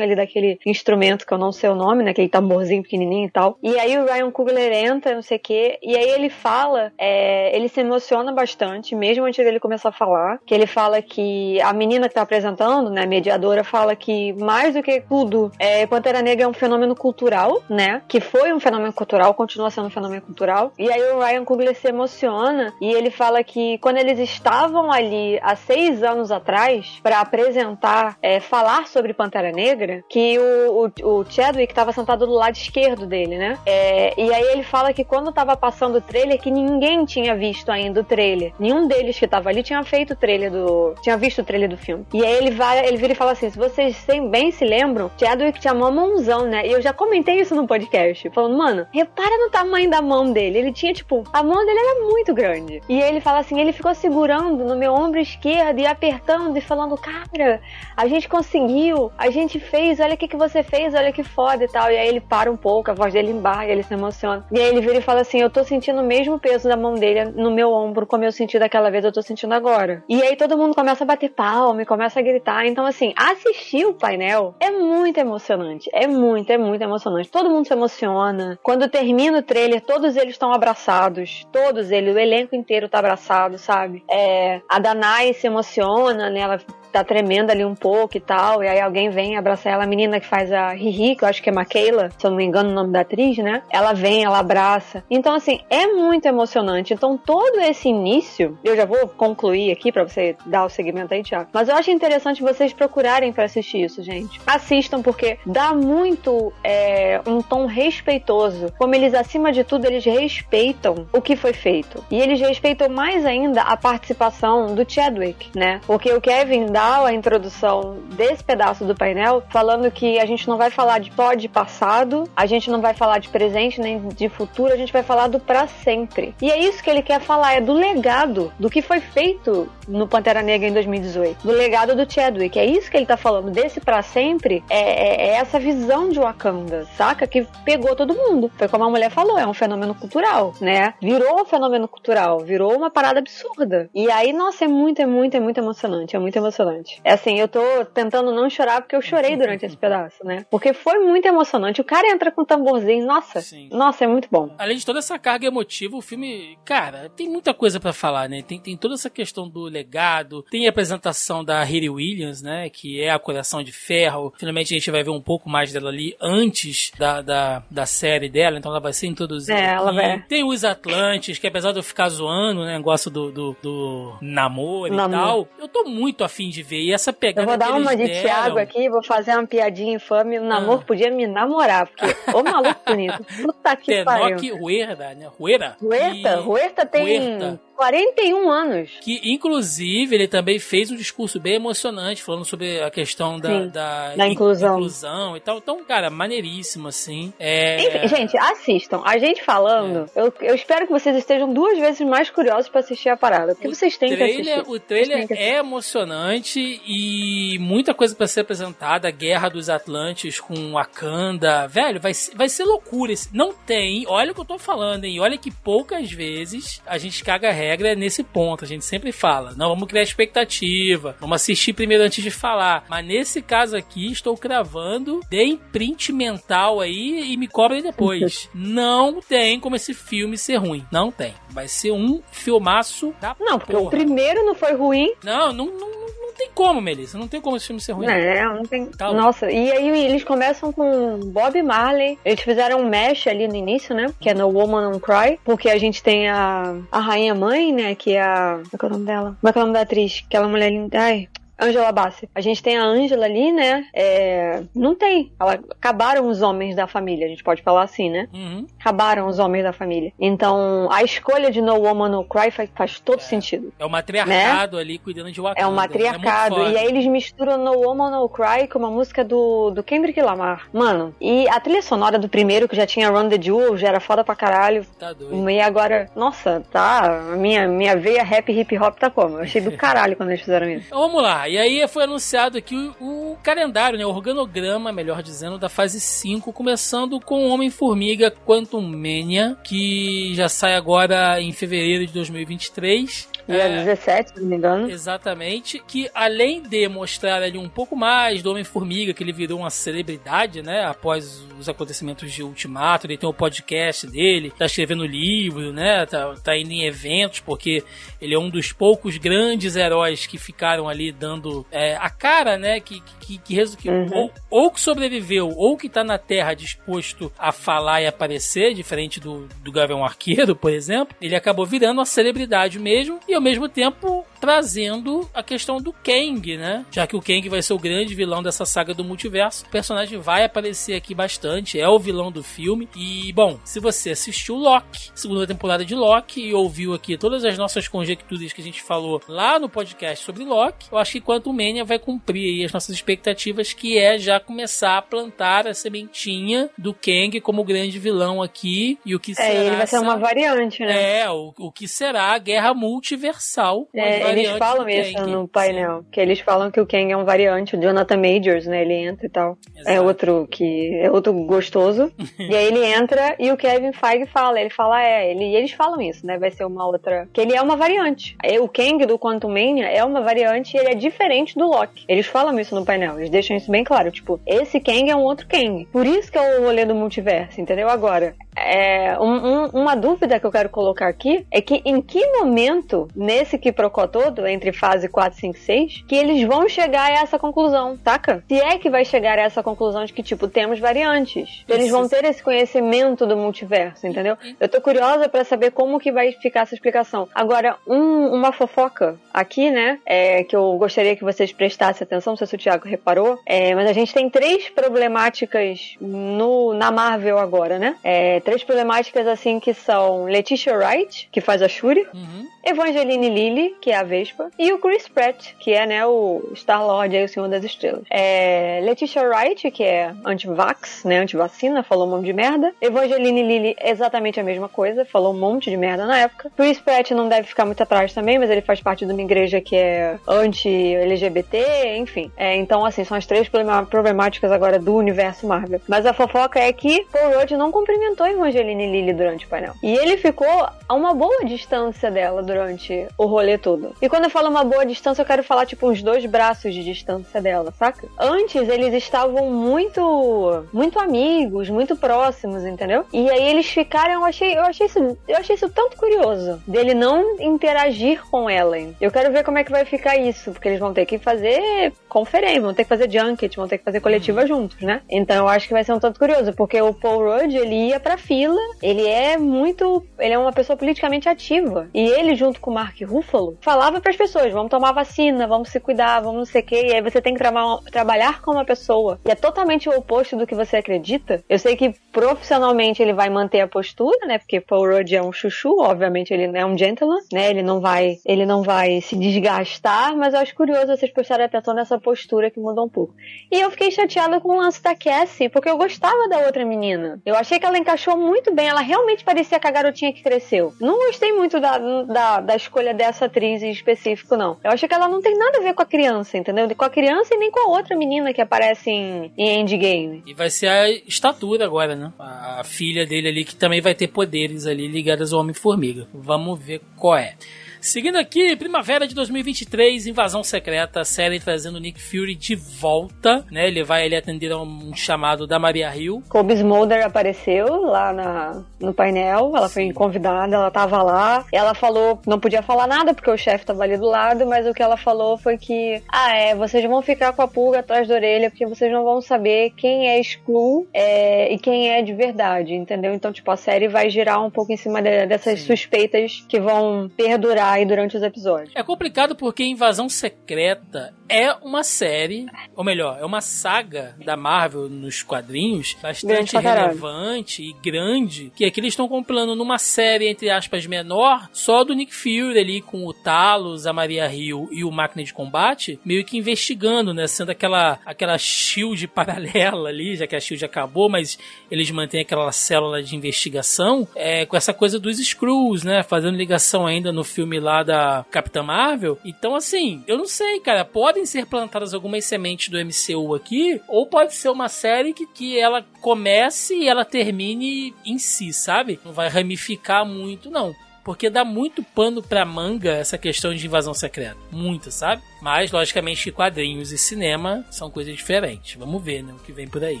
[0.00, 3.58] ali daquele instrumento que eu não sei o nome, né, aquele tamborzinho pequenininho e tal.
[3.62, 7.54] E aí o Ryan Coogler entra, não sei o quê, e aí ele fala, é,
[7.56, 11.72] ele se emociona bastante, mesmo antes dele começar a falar, que ele fala que a
[11.72, 16.44] menina que tá apresentando, né, mediadora, fala que mais do que tudo, é, Pantera Negra
[16.44, 20.72] é um fenômeno cultural, né, que foi um fenômeno cultural, continua sendo um fenômeno cultural.
[20.78, 25.38] E aí o Ryan Coogler se emociona e ele fala que quando eles estavam ali
[25.42, 29.71] há seis anos atrás para apresentar, é, falar sobre Pantera Negra,
[30.08, 33.58] que o, o, o Chadwick estava sentado do lado esquerdo dele, né?
[33.66, 37.70] É, e aí ele fala que quando tava passando o trailer, que ninguém tinha visto
[37.70, 38.52] ainda o trailer.
[38.58, 40.94] Nenhum deles que tava ali tinha feito o trailer do.
[41.02, 42.06] tinha visto o trailer do filme.
[42.12, 45.60] E aí ele vai, ele vira e fala assim: se vocês bem se lembram, Chadwick
[45.60, 46.66] tinha uma mãozão, né?
[46.66, 50.58] E eu já comentei isso no podcast, falando, mano, repara no tamanho da mão dele.
[50.58, 52.82] Ele tinha, tipo, a mão dele era muito grande.
[52.88, 56.96] E ele fala assim: ele ficou segurando no meu ombro esquerdo e apertando e falando,
[56.96, 57.60] cara,
[57.96, 61.64] a gente conseguiu, a gente fez, olha o que, que você fez, olha que foda
[61.64, 61.90] e tal.
[61.90, 64.44] E aí ele para um pouco, a voz dele embarga, ele se emociona.
[64.52, 66.94] E aí ele vira e fala assim: Eu tô sentindo o mesmo peso da mão
[66.94, 70.04] dele no meu ombro, como eu senti daquela vez, eu tô sentindo agora.
[70.08, 72.66] E aí todo mundo começa a bater palma e começa a gritar.
[72.66, 75.88] Então, assim, assistir o painel é muito emocionante.
[75.92, 77.30] É muito, é muito emocionante.
[77.30, 78.58] Todo mundo se emociona.
[78.62, 81.46] Quando termina o trailer, todos eles estão abraçados.
[81.52, 84.04] Todos eles, o elenco inteiro tá abraçado, sabe?
[84.10, 86.40] É, a Danai se emociona, né?
[86.40, 86.58] Ela
[86.92, 90.20] tá tremendo ali um pouco e tal, e aí alguém vem abraçar ela, a menina
[90.20, 92.70] que faz a Riri, que eu acho que é Makeila, se eu não me engano
[92.70, 93.62] o nome da atriz, né?
[93.70, 95.02] Ela vem, ela abraça.
[95.10, 96.92] Então, assim, é muito emocionante.
[96.92, 101.22] Então, todo esse início, eu já vou concluir aqui para você dar o segmento aí,
[101.22, 104.40] Tiago, mas eu acho interessante vocês procurarem para assistir isso, gente.
[104.46, 108.72] Assistam, porque dá muito é, um tom respeitoso.
[108.78, 112.04] Como eles, acima de tudo, eles respeitam o que foi feito.
[112.10, 115.80] E eles respeitam mais ainda a participação do Chadwick, né?
[115.86, 120.56] Porque o Kevin dá a introdução desse pedaço do painel, falando que a gente não
[120.56, 124.28] vai falar de só de passado, a gente não vai falar de presente nem de
[124.28, 126.34] futuro, a gente vai falar do para sempre.
[126.42, 130.08] E é isso que ele quer falar, é do legado, do que foi feito no
[130.08, 132.58] Pantera Negra em 2018, do legado do Chadwick.
[132.58, 136.18] É isso que ele tá falando, desse para sempre, é, é, é, essa visão de
[136.18, 137.26] Wakanda, saca?
[137.26, 138.50] Que pegou todo mundo.
[138.56, 140.94] Foi como a mulher falou, é um fenômeno cultural, né?
[141.00, 143.88] Virou um fenômeno cultural, virou uma parada absurda.
[143.94, 147.00] E aí, nossa, é muito, é muito, é muito emocionante, é muito emocionante emocionante.
[147.04, 150.44] É assim, eu tô tentando não chorar porque eu chorei durante esse pedaço, né?
[150.50, 151.80] Porque foi muito emocionante.
[151.80, 153.68] O cara entra com um tamborzinho, nossa, Sim.
[153.70, 154.54] nossa, é muito bom.
[154.58, 158.42] Além de toda essa carga emotiva, o filme, cara, tem muita coisa para falar, né?
[158.42, 162.68] Tem, tem toda essa questão do legado, tem a apresentação da Riri Williams, né?
[162.70, 164.32] Que é a coração de ferro.
[164.38, 168.28] Finalmente a gente vai ver um pouco mais dela ali antes da, da, da série
[168.28, 169.58] dela, então ela vai ser introduzida.
[169.58, 170.22] É, ela vai.
[170.22, 172.78] Tem os Atlantes, que apesar de eu ficar zoando, né?
[172.80, 175.48] Gosto do, do, do namoro, namoro, e tal.
[175.58, 176.80] Eu tô muito afim de ver.
[176.80, 177.42] E essa pegada.
[177.42, 178.22] Eu vou dar uma de deram...
[178.22, 180.38] Thiago aqui, vou fazer uma piadinha infame.
[180.38, 180.86] O namoro ah.
[180.86, 183.24] podia me namorar, porque ô maluco bonito.
[183.42, 184.36] Puta que pariu.
[184.36, 185.30] Tenoch Huerta, né?
[185.38, 185.76] Huerta?
[185.82, 187.38] Huerta, Huerta tem.
[187.38, 187.60] Huerta.
[187.76, 188.90] 41 anos.
[189.00, 193.68] Que, inclusive, ele também fez um discurso bem emocionante, falando sobre a questão da, Sim,
[193.68, 194.76] da, da inclusão.
[194.76, 195.36] inclusão.
[195.36, 195.58] e tal.
[195.58, 197.32] Então, cara, maneiríssimo, assim.
[197.38, 197.86] É...
[197.86, 199.02] Enfim, gente, assistam.
[199.04, 200.20] A gente falando, é.
[200.20, 203.68] eu, eu espero que vocês estejam duas vezes mais curiosos para assistir a parada, porque
[203.68, 204.70] o vocês têm trailer, que assistir.
[204.70, 209.08] O trailer é emocionante e muita coisa para ser apresentada.
[209.08, 211.66] A Guerra dos Atlantes com Wakanda.
[211.66, 213.12] Velho, vai, vai ser loucura.
[213.32, 215.18] Não tem, olha o que eu tô falando, hein?
[215.20, 218.64] Olha que poucas vezes a gente caga regra regra é nesse ponto.
[218.64, 222.84] A gente sempre fala, não vamos criar expectativa, vamos assistir primeiro antes de falar.
[222.88, 228.48] Mas nesse caso aqui, estou cravando, de print mental aí e me cobrem depois.
[228.54, 230.84] não tem como esse filme ser ruim.
[230.92, 231.34] Não tem.
[231.50, 233.86] Vai ser um filmaço da Não, porque porra.
[233.86, 235.12] o primeiro não foi ruim.
[235.22, 237.18] Não, não, não, não tem como, Melissa.
[237.18, 238.06] Não tem como esse filme ser ruim.
[238.06, 238.86] É, não tem.
[238.86, 242.18] Tá Nossa, e aí eles começam com Bob Marley.
[242.24, 244.12] Eles fizeram um mesh ali no início, né?
[244.20, 245.38] Que é No Woman Don't Cry.
[245.44, 247.94] Porque a gente tem a, a Rainha Mãe, né?
[247.94, 248.60] Que é a.
[248.78, 249.36] Como é, é o nome dela?
[249.40, 250.24] Como é, é o nome da atriz?
[250.26, 250.98] Aquela mulher linda.
[251.00, 252.28] Ai, Angela Bassi.
[252.34, 253.86] A gente tem a Angela ali, né?
[253.94, 254.62] É...
[254.74, 255.32] Não tem.
[255.38, 255.60] Ela...
[255.70, 258.28] Acabaram os homens da família, a gente pode falar assim, né?
[258.32, 258.66] Uhum.
[258.78, 260.12] Acabaram os homens da família.
[260.18, 263.22] Então, a escolha de No Woman No Cry faz, faz todo é.
[263.22, 263.72] sentido.
[263.78, 264.82] É o matriarcado né?
[264.82, 265.60] ali cuidando de Wakanda.
[265.60, 266.62] É o matriarcado.
[266.62, 270.20] É e aí eles misturam No Woman No Cry com uma música do, do Kendrick
[270.20, 270.68] Lamar.
[270.72, 274.00] Mano, e a trilha sonora do primeiro, que já tinha Run the Jewel, já era
[274.00, 274.86] foda pra caralho.
[274.98, 275.50] Tá doido.
[275.50, 277.20] E agora, nossa, tá.
[277.36, 279.36] Minha, minha veia rap hip hop tá como?
[279.36, 280.86] Eu achei do caralho quando eles fizeram isso.
[280.86, 281.48] Então, vamos lá.
[281.52, 286.00] E aí foi anunciado aqui o, o calendário, né, o organograma, melhor dizendo, da fase
[286.00, 293.28] 5, começando com Homem-Formiga Quantum Mania, que já sai agora em fevereiro de 2023.
[293.46, 294.90] Dia é, 17, se não me engano.
[294.90, 295.82] Exatamente.
[295.86, 300.62] Que além de mostrar ali um pouco mais do Homem-Formiga, que ele virou uma celebridade,
[300.62, 300.84] né?
[300.84, 306.06] Após os acontecimentos de Ultimato, ele tem o podcast dele, tá escrevendo livro, né?
[306.06, 307.82] Tá, tá indo em eventos, porque
[308.20, 312.80] ele é um dos poucos grandes heróis que ficaram ali dando é, a cara, né?
[312.80, 314.08] Que, que, que, que uhum.
[314.12, 319.20] ou, ou, que sobreviveu, ou que tá na Terra disposto a falar e aparecer, diferente
[319.20, 321.14] do, do Gavião Arqueiro, por exemplo.
[321.20, 326.56] Ele acabou virando uma celebridade mesmo, e ao mesmo tempo trazendo a questão do Kang,
[326.56, 326.84] né?
[326.90, 330.18] Já que o Kang vai ser o grande vilão dessa saga do multiverso, o personagem
[330.18, 332.88] vai aparecer aqui bastante, é o vilão do filme.
[332.96, 337.56] E, bom, se você assistiu Loki, segunda temporada de Loki, e ouviu aqui todas as
[337.56, 341.52] nossas conjecturas que a gente falou lá no podcast sobre Loki, eu acho que Quantum
[341.52, 346.92] Mania vai cumprir as nossas expectativas, que é já começar a plantar a sementinha do
[346.92, 349.54] Kang como grande vilão aqui, e o que é, será...
[349.54, 351.20] ele vai ser uma variante, né?
[351.20, 353.86] É, o, o que será a guerra multiversal.
[353.94, 355.30] É, eles falam isso Kang.
[355.30, 356.06] no painel, Sim.
[356.10, 359.26] que eles falam que o Kang é um variante, o Jonathan Majors, né, ele entra
[359.26, 359.58] e tal.
[359.76, 359.96] É Exato.
[359.96, 362.12] É outro que é outro gostoso.
[362.38, 365.72] e aí ele entra e o Kevin Feige fala, ele fala é, ele, e eles
[365.72, 368.36] falam isso, né, vai ser uma outra, que ele é uma variante.
[368.60, 372.04] O Kang do Quantum Mania é uma variante e ele é diferente do Loki.
[372.08, 375.22] Eles falam isso no painel, eles deixam isso bem claro, tipo, esse Kang é um
[375.22, 375.86] outro Kang.
[375.92, 377.88] Por isso que é o rolê do multiverso, entendeu?
[377.88, 382.24] Agora, é, um, um, uma dúvida que eu quero colocar aqui é que em que
[382.38, 387.22] momento, nesse que procó todo, entre fase 4, 5 6, que eles vão chegar a
[387.22, 388.44] essa conclusão, saca?
[388.48, 391.64] Se é que vai chegar a essa conclusão de que, tipo, temos variantes.
[391.68, 394.36] Eles vão ter esse conhecimento do multiverso, entendeu?
[394.60, 397.28] Eu tô curiosa para saber como que vai ficar essa explicação.
[397.34, 402.36] Agora, um, uma fofoca aqui, né, é, que eu gostaria que vocês prestassem atenção, não
[402.36, 407.38] sei se o Thiago reparou, é, mas a gente tem três problemáticas no, na Marvel
[407.38, 407.96] agora, né?
[408.02, 412.46] É, três problemáticas assim que são Letitia Wright, que faz a Shuri, uhum.
[412.64, 417.16] Evangeline Lilly, que é a Vespa, e o Chris Pratt, que é né, o Star-Lord
[417.16, 418.04] aí, o Senhor das Estrelas.
[418.08, 422.72] É, Letitia Wright, que é anti-vax, né, anti-vacina, falou um monte de merda.
[422.80, 426.52] Evangeline Lilly, exatamente a mesma coisa, falou um monte de merda na época.
[426.56, 429.60] Chris Pratt não deve ficar muito atrás também, mas ele faz parte de uma igreja
[429.60, 432.30] que é anti-LGBT, enfim.
[432.36, 435.80] É, então, assim, são as três problemáticas agora do universo Marvel.
[435.88, 439.74] Mas a fofoca é que Paul Rudd não cumprimentou Evangeline Lilly durante o painel.
[439.82, 443.94] E ele ficou a uma boa distância dela durante o rolê todo.
[444.00, 446.84] E quando eu falo uma boa distância, eu quero falar tipo uns dois braços de
[446.84, 448.06] distância dela, saca?
[448.18, 453.06] Antes eles estavam muito muito amigos, muito próximos, entendeu?
[453.12, 456.92] E aí eles ficaram, eu achei, eu achei isso, eu achei isso tanto curioso dele
[456.92, 458.94] não interagir com Ellen.
[459.00, 461.92] Eu quero ver como é que vai ficar isso, porque eles vão ter que fazer
[462.08, 464.46] conferência, vão ter que fazer junket, vão ter que fazer coletiva uhum.
[464.46, 465.00] juntos, né?
[465.08, 467.98] Então eu acho que vai ser um tanto curioso, porque o Paul Rudd, ele ia
[467.98, 471.88] pra fila, ele é muito, ele é uma pessoa politicamente ativa.
[471.94, 475.68] E ele junto com o Mark Ruffalo falava para as pessoas, vamos tomar vacina, vamos
[475.68, 477.52] se cuidar, vamos não sei o quê, e aí você tem que tra
[477.92, 479.20] trabalhar com uma pessoa.
[479.24, 481.44] E é totalmente o oposto do que você acredita.
[481.48, 484.38] Eu sei que profissionalmente ele vai manter a postura, né?
[484.38, 487.50] Porque Paul Rudd é um chuchu, obviamente ele é um gentleman, né?
[487.50, 491.74] Ele não vai, ele não vai se desgastar, mas eu acho curioso vocês prestarem atenção
[491.74, 493.14] nessa postura que mudou um pouco.
[493.52, 497.22] E eu fiquei chateada com o lance da Cassie, porque eu gostava da outra menina.
[497.24, 500.71] Eu achei que ela encaixou muito bem, ela realmente parecia com a garotinha que cresceu.
[500.80, 504.58] Não gostei muito da, da, da escolha dessa atriz em específico, não.
[504.62, 506.68] Eu achei que ela não tem nada a ver com a criança, entendeu?
[506.74, 510.22] Com a criança e nem com a outra menina que aparece em, em Endgame.
[510.26, 512.12] E vai ser a estatura agora, né?
[512.18, 516.06] A filha dele ali que também vai ter poderes ali ligados ao Homem-Formiga.
[516.12, 517.34] Vamos ver qual é.
[517.82, 523.66] Seguindo aqui, primavera de 2023, Invasão Secreta, série trazendo Nick Fury de volta, né?
[523.66, 526.22] Ele vai ele atender a um chamado da Maria Hill.
[526.28, 529.86] Kobe Smolder apareceu lá na, no painel, ela Sim.
[529.86, 531.44] foi convidada, ela tava lá.
[531.50, 534.72] Ela falou, não podia falar nada porque o chefe tava ali do lado, mas o
[534.72, 538.14] que ela falou foi que, ah, é, vocês vão ficar com a pulga atrás da
[538.14, 542.74] orelha porque vocês não vão saber quem é Skrull é, e quem é de verdade,
[542.74, 543.12] entendeu?
[543.12, 545.66] Então, tipo, a série vai girar um pouco em cima de, dessas Sim.
[545.66, 548.72] suspeitas que vão perdurar aí durante os episódios.
[548.74, 554.88] É complicado porque Invasão Secreta é uma série, ou melhor, é uma saga da Marvel
[554.88, 560.86] nos quadrinhos bastante relevante e grande, que aqui eles estão compilando numa série, entre aspas,
[560.86, 565.24] menor, só do Nick Fury ali com o Talos, a Maria Hill e o Máquina
[565.24, 567.26] de Combate, meio que investigando, né?
[567.26, 571.38] Sendo aquela, aquela shield paralela ali, já que a shield acabou, mas
[571.70, 576.02] eles mantêm aquela célula de investigação, é, com essa coisa dos Screws, né?
[576.02, 579.18] Fazendo ligação ainda no filme lá da Capitã Marvel.
[579.24, 580.84] Então, assim, eu não sei, cara.
[580.84, 585.58] Podem ser plantadas algumas sementes do MCU aqui, ou pode ser uma série que, que
[585.58, 589.00] ela comece e ela termine em si, sabe?
[589.04, 593.92] Não vai ramificar muito, não porque dá muito pano pra manga essa questão de invasão
[593.92, 594.36] secreta.
[594.50, 595.22] Muito, sabe?
[595.40, 598.76] Mas, logicamente, quadrinhos e cinema são coisas diferentes.
[598.76, 599.32] Vamos ver, né?
[599.32, 600.00] O que vem por aí.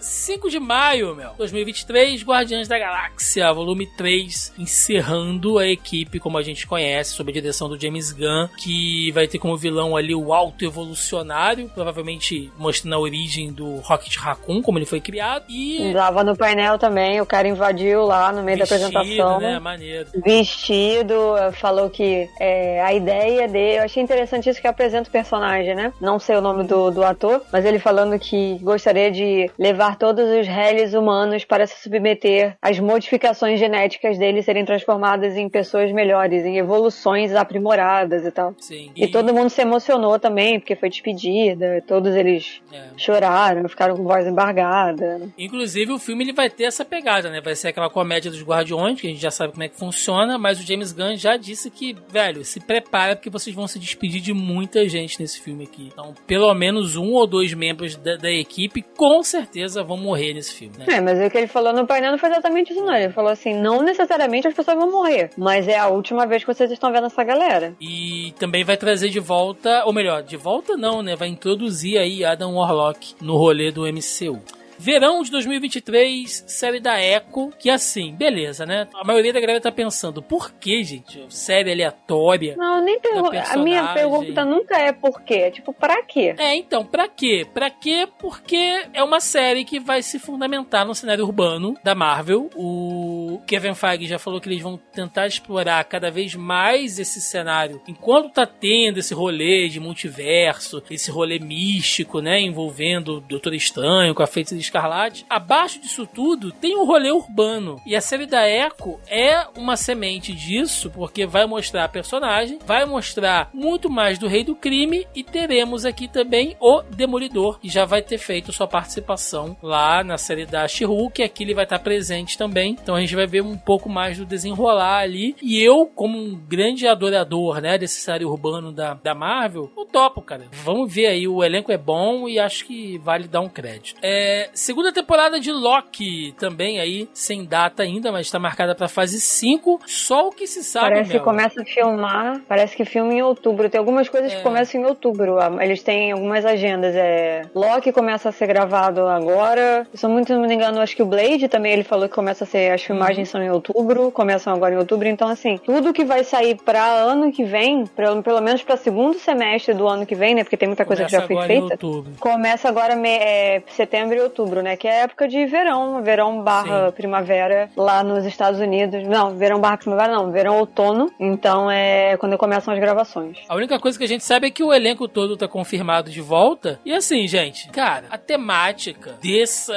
[0.00, 6.42] 5 de maio, meu, 2023, Guardiões da Galáxia, volume 3, encerrando a equipe como a
[6.42, 10.32] gente conhece, sob a direção do James Gunn, que vai ter como vilão ali o
[10.32, 15.44] Alto Evolucionário, provavelmente mostrando a origem do Rocket Raccoon, como ele foi criado.
[15.48, 15.92] E.
[15.92, 19.40] Tava no painel também, o cara invadiu lá no meio Vestido, da apresentação.
[19.40, 19.58] Né?
[19.58, 20.08] Maneiro.
[20.24, 21.14] Vestido,
[21.52, 23.78] falou que é, a ideia dele.
[23.78, 25.92] Eu achei interessante isso que apresenta o personagem, né?
[26.00, 30.28] Não sei o nome do, do ator, mas ele falando que gostaria de levar todos
[30.28, 36.44] os réis humanos para se submeter às modificações genéticas deles serem transformadas em pessoas melhores,
[36.44, 38.54] em evoluções aprimoradas e tal.
[38.58, 38.90] Sim.
[38.96, 42.88] E, e todo mundo se emocionou também, porque foi despedida, todos eles é.
[42.96, 45.30] choraram, ficaram com voz embargada.
[45.38, 47.40] Inclusive o filme ele vai ter essa pegada, né?
[47.40, 50.38] Vai ser aquela comédia dos Guardiões, que a gente já sabe como é que funciona,
[50.38, 54.20] mas o James Gunn já disse que, velho, se prepara porque vocês vão se despedir
[54.20, 55.90] de muita gente nesse filme aqui.
[55.92, 60.54] Então, pelo menos um ou dois membros da, da equipe com certeza vão morrer nesse
[60.54, 60.86] filme, né?
[60.88, 62.94] É, mas o que ele falou no painel não foi exatamente isso, não.
[62.94, 66.52] Ele falou assim: não necessariamente as pessoas vão morrer, mas é a última vez que
[66.52, 67.74] vocês estão vendo essa galera.
[67.80, 71.16] E também vai trazer de volta, ou melhor, de volta não, né?
[71.16, 74.40] Vai introduzir aí Adam Warlock no rolê do MCU.
[74.78, 78.88] Verão de 2023, série da Echo, que assim, beleza, né?
[78.94, 81.24] A maioria da galera tá pensando, por que, gente?
[81.28, 82.56] Série aleatória.
[82.56, 83.42] Não, nem pergunta.
[83.48, 85.34] A minha pergunta nunca é por quê.
[85.34, 86.34] É tipo, pra quê?
[86.38, 87.46] É, então, pra quê?
[87.52, 88.08] Pra quê?
[88.18, 92.50] Porque é uma série que vai se fundamentar no cenário urbano da Marvel.
[92.54, 97.80] O Kevin Feige já falou que eles vão tentar explorar cada vez mais esse cenário.
[97.88, 102.40] Enquanto tá tendo esse rolê de multiverso, esse rolê místico, né?
[102.40, 107.80] Envolvendo o Doutor Estranho com a Feiticeira Escarlate, abaixo disso tudo tem um rolê urbano.
[107.86, 112.84] E a série da Echo é uma semente disso, porque vai mostrar a personagem, vai
[112.84, 117.84] mostrar muito mais do Rei do Crime e teremos aqui também o Demolidor, que já
[117.84, 122.38] vai ter feito sua participação lá na série da She-Hulk, aqui ele vai estar presente
[122.38, 122.76] também.
[122.80, 125.36] Então a gente vai ver um pouco mais do desenrolar ali.
[125.42, 130.20] E eu, como um grande adorador, né, desse série urbano da, da Marvel, eu topo,
[130.22, 130.46] cara.
[130.64, 133.98] Vamos ver aí, o elenco é bom e acho que vale dar um crédito.
[134.02, 139.20] É, Segunda temporada de Loki, também aí, sem data ainda, mas está marcada para fase
[139.20, 139.82] 5.
[139.84, 140.88] Só o que se sabe.
[140.88, 143.68] Parece que começa a filmar, parece que filma em outubro.
[143.68, 144.36] Tem algumas coisas é.
[144.36, 145.36] que começam em outubro.
[145.60, 146.94] Eles têm algumas agendas.
[146.96, 149.86] É, Loki começa a ser gravado agora.
[149.92, 152.44] Se eu muito não me engano, acho que o Blade também ele falou que começa
[152.44, 152.72] a ser.
[152.72, 153.32] As filmagens uhum.
[153.32, 155.06] são em outubro, começam agora em outubro.
[155.06, 159.18] Então, assim, tudo que vai sair para ano que vem, pelo, pelo menos para segundo
[159.18, 160.44] semestre do ano que vem, né?
[160.44, 161.78] Porque tem muita coisa começa que já foi feita.
[162.18, 164.76] Começa agora me, é, setembro e outubro outubro, né?
[164.76, 166.92] Que é época de verão, verão barra Sim.
[166.92, 169.02] primavera lá nos Estados Unidos.
[169.06, 171.12] Não, verão barra primavera não, verão outono.
[171.18, 173.38] Então é quando começam as gravações.
[173.48, 176.20] A única coisa que a gente sabe é que o elenco todo tá confirmado de
[176.20, 176.80] volta.
[176.84, 179.74] E assim, gente, cara, a temática dessa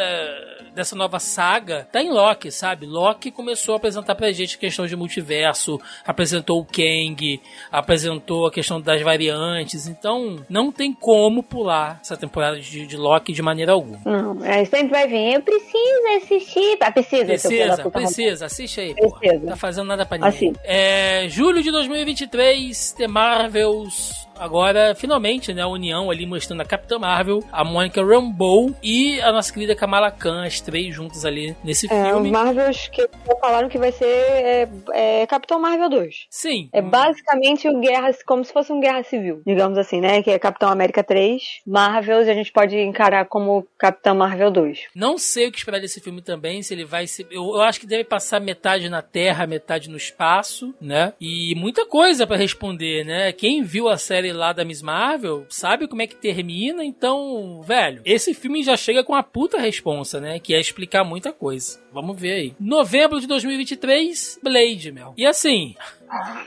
[0.80, 2.86] dessa nova saga tá em Loki, sabe?
[2.86, 8.52] Loki começou a apresentar pra gente a questão de multiverso, apresentou o Kang, apresentou a
[8.52, 13.74] questão das variantes, então não tem como pular essa temporada de, de Loki de maneira
[13.74, 14.00] alguma.
[14.06, 17.26] Não, é, sempre vai vir, eu preciso assistir, tá, precisa.
[17.26, 19.48] Precisa, precisa, assiste aí, precisa.
[19.48, 20.30] Tá fazendo nada pra ninguém.
[20.30, 20.54] Assim.
[20.64, 26.98] É, julho de 2023, The Marvels agora, finalmente, né, a união ali mostrando a Capitã
[26.98, 31.92] Marvel, a Monica Rambeau e a nossa querida Kamala Khan, as três juntas ali nesse
[31.92, 32.32] É, filme.
[32.32, 33.08] Marvels que
[33.42, 36.28] falaram que vai ser é, é, Capitão Marvel 2.
[36.30, 36.70] Sim.
[36.74, 40.22] É basicamente o Guerra, como se fosse um Guerra Civil, digamos assim, né?
[40.22, 44.80] Que é Capitão América 3, Marvels, a gente pode encarar como Capitão Marvel 2.
[44.96, 47.28] Não sei o que esperar desse filme também, se ele vai ser.
[47.32, 51.14] Eu, eu acho que deve passar metade na Terra, metade no espaço, né?
[51.20, 53.32] E muita coisa pra responder, né?
[53.32, 58.02] Quem viu a série lá da Miss Marvel sabe como é que termina, então, velho,
[58.06, 60.40] esse filme já chega com a puta responsa, né?
[60.40, 61.80] Que é explicar muita coisa.
[61.92, 62.54] Vamos ver aí.
[62.60, 65.14] Novembro de 2023, Blade, Mel.
[65.18, 65.76] E assim,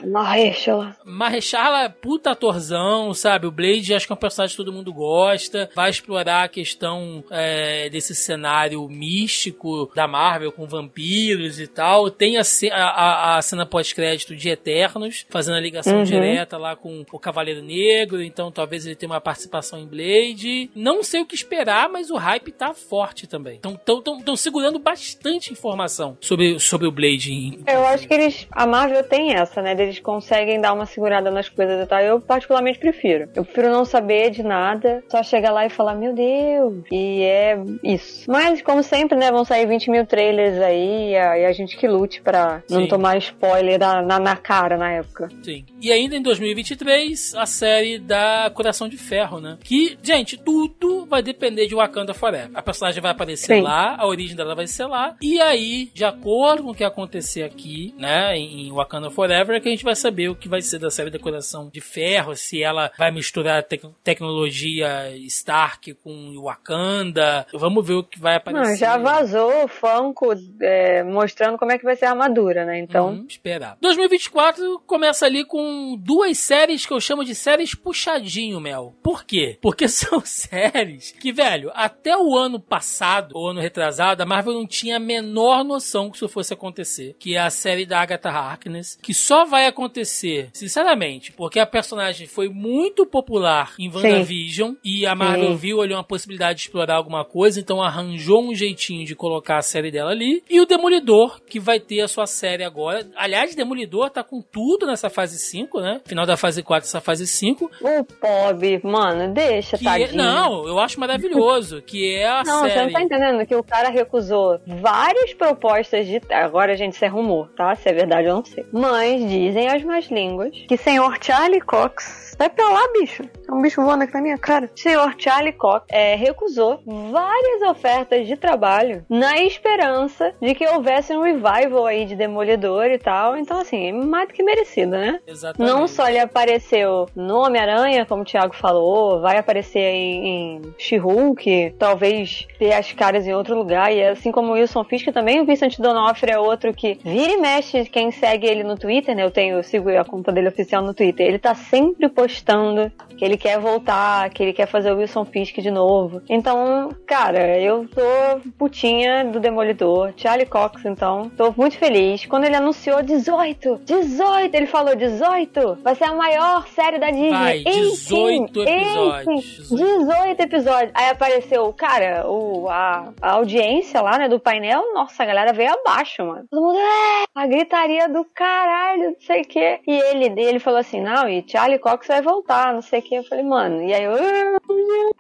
[0.05, 0.97] Mahershala.
[1.05, 3.47] Marrechala, puta atorzão, sabe?
[3.47, 5.71] O Blade acho que é um personagem que todo mundo gosta.
[5.75, 12.11] Vai explorar a questão é, desse cenário místico da Marvel com vampiros e tal.
[12.11, 16.05] Tem a- a- a cena pós-crédito de Eternos, fazendo a ligação Uhum.
[16.05, 18.23] direta lá com o Cavaleiro Negro.
[18.23, 20.71] Então talvez ele tenha uma participação em Blade.
[20.75, 23.57] Não sei o que esperar, mas o hype tá forte também.
[23.57, 27.59] Estão segurando bastante informação sobre, sobre o Blade.
[27.67, 28.47] Eu acho que eles.
[28.51, 29.73] A Marvel tem essa, né?
[29.73, 32.01] Eles conseguem dar uma segurada nas coisas e tal.
[32.01, 33.29] Eu particularmente prefiro.
[33.35, 36.85] Eu prefiro não saber de nada, só chegar lá e falar, meu Deus.
[36.91, 38.31] E é isso.
[38.31, 39.31] Mas, como sempre, né?
[39.31, 42.87] Vão sair 20 mil trailers aí e a, e a gente que lute pra não
[42.87, 45.29] tomar spoiler na, na, na cara na época.
[45.43, 45.65] Sim.
[45.81, 49.59] E ainda em 2023, a série da Coração de Ferro, né?
[49.63, 52.51] Que, gente, tudo vai depender de Wakanda Forever.
[52.55, 53.63] A personagem vai aparecer Sim.
[53.63, 55.17] lá, a origem dela vai ser lá.
[55.23, 59.69] E aí, de acordo com o que acontecer aqui, né, em Wakanda Forever, é que
[59.69, 62.63] a gente vai saber o que vai ser da série da Coração de Ferro, se
[62.63, 67.47] ela vai misturar tec- tecnologia Stark com Wakanda.
[67.53, 68.69] Vamos ver o que vai aparecer.
[68.71, 72.79] Não, já vazou o Funko é, mostrando como é que vai ser a armadura, né?
[72.79, 73.77] Então, Uhum, esperar.
[73.81, 78.95] 2024 começa ali com duas séries que eu chamo de séries puxadinho, Mel.
[79.03, 79.59] Por quê?
[79.61, 84.67] Porque são séries que, velho, até o ano passado, ou ano retrasado, a Marvel não
[84.67, 87.15] tinha menor noção que isso fosse acontecer.
[87.19, 92.27] Que é a série da Agatha Harkness, que só vai acontecer, sinceramente, porque a personagem
[92.27, 95.57] foi muito popular em WandaVision e a Marvel Sim.
[95.57, 99.63] viu ali uma possibilidade de explorar alguma coisa, então arranjou um jeitinho de colocar a
[99.63, 100.43] série dela ali.
[100.49, 103.07] E o Demolidor, que vai ter a sua série agora.
[103.17, 106.01] Aliás, Demolidor tá com tudo nessa fase 5, né?
[106.05, 107.71] Final da fase 4, essa fase 5.
[107.81, 111.83] o Bob, mano, deixa, Que é, não, eu acho maravilhoso.
[111.83, 112.85] Que é a Não, você série.
[112.87, 115.02] não tá entendendo que o cara recusou várias
[115.43, 116.21] propostas de.
[116.31, 117.75] Agora, gente, isso é rumor, tá?
[117.75, 118.65] Se é verdade, eu não sei.
[118.73, 122.37] Mas dizem as más línguas que senhor Charlie Cox.
[122.39, 123.23] Vai pra lá, bicho.
[123.49, 124.71] É um bicho voando aqui na minha cara.
[124.75, 131.23] Senhor Charlie Cox é, recusou várias ofertas de trabalho na esperança de que houvesse um
[131.23, 133.37] revival aí de Demolidor e tal.
[133.37, 135.21] Então, assim, mais do que merecido, né?
[135.27, 135.71] Exatamente.
[135.71, 141.75] Não só ele apareceu no Homem-Aranha, como o Thiago falou, vai aparecer em, em She-Hulk,
[141.79, 145.47] talvez ter as caras em outro lugar, e assim como o Wilson Fisk também, o
[145.47, 149.31] Vincent D'Onofrio é outro que vira e mexe, quem segue ele no Twitter, né, eu
[149.31, 153.37] tenho, eu sigo a conta dele oficial no Twitter, ele tá sempre postando que ele
[153.37, 156.21] quer voltar, que ele quer fazer o Wilson Fisk de novo.
[156.29, 162.27] Então, cara, eu tô putinha do Demolidor, Charlie Cox, então, tô muito feliz.
[162.27, 167.31] Quando ele anunciou 18, 18, ele falou 18, vai ser a maior série da Disney.
[167.31, 169.69] Vai, 18 18 episódios.
[169.69, 170.91] 18 episódios.
[170.95, 175.73] Aí apareceu, cara, o, a, a audiência lá, né, do painel, nossa, a galera veio
[175.73, 176.45] abaixo, mano.
[176.51, 179.81] Todo mundo, é, a gritaria do caralho, não sei o quê.
[179.87, 183.15] E ele, ele falou assim, não, e Charlie Cox vai voltar, não sei o quê.
[183.19, 184.13] Eu falei, mano, e aí eu...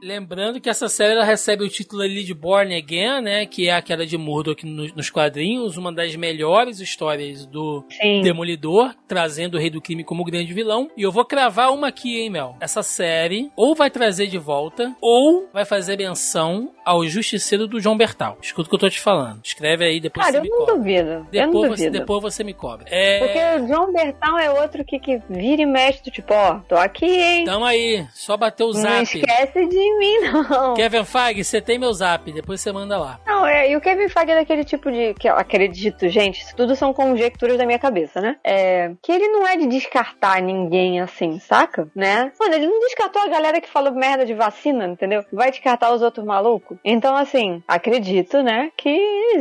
[0.03, 3.47] Lembrando que essa série ela recebe o título ali de Born Again, né?
[3.47, 8.21] Que é aquela de Murdoch no- nos quadrinhos, uma das melhores histórias do Sim.
[8.23, 10.91] Demolidor, trazendo o Rei do Crime como grande vilão.
[10.97, 12.57] E eu vou cravar uma aqui, hein, Mel?
[12.61, 17.97] Essa série ou vai trazer de volta, ou vai fazer menção ao Justiceiro do João
[17.97, 18.39] Bertal.
[18.43, 19.41] Escuta o que eu tô te falando.
[19.53, 20.75] Escreve aí, depois Cara, você eu me não cobra.
[20.77, 21.09] duvido.
[21.11, 21.99] eu não Depois você, duvido.
[21.99, 22.87] depois você me cobra.
[22.91, 23.19] É...
[23.19, 26.75] Porque o João Bertal é outro que, que vira e mexe do tipo, ó, tô
[26.75, 27.45] aqui, hein?
[27.45, 29.03] Tamo aí, só bater o não zap.
[29.03, 30.75] esquece de mim, não.
[30.75, 33.21] Kevin Feige, você tem meu zap, depois você manda lá.
[33.27, 35.13] Não, é, e o Kevin Feige é daquele tipo de.
[35.15, 38.37] Que eu acredito, gente, isso tudo são conjecturas da minha cabeça, né?
[38.43, 38.93] É.
[39.03, 41.89] Que ele não é de descartar ninguém assim, saca?
[41.95, 42.33] Né?
[42.41, 45.25] Mano, ele não descartou a galera que falou merda de vacina, entendeu?
[45.33, 46.79] Vai descartar os outros malucos?
[46.85, 48.91] Então, assim, acredito, né, que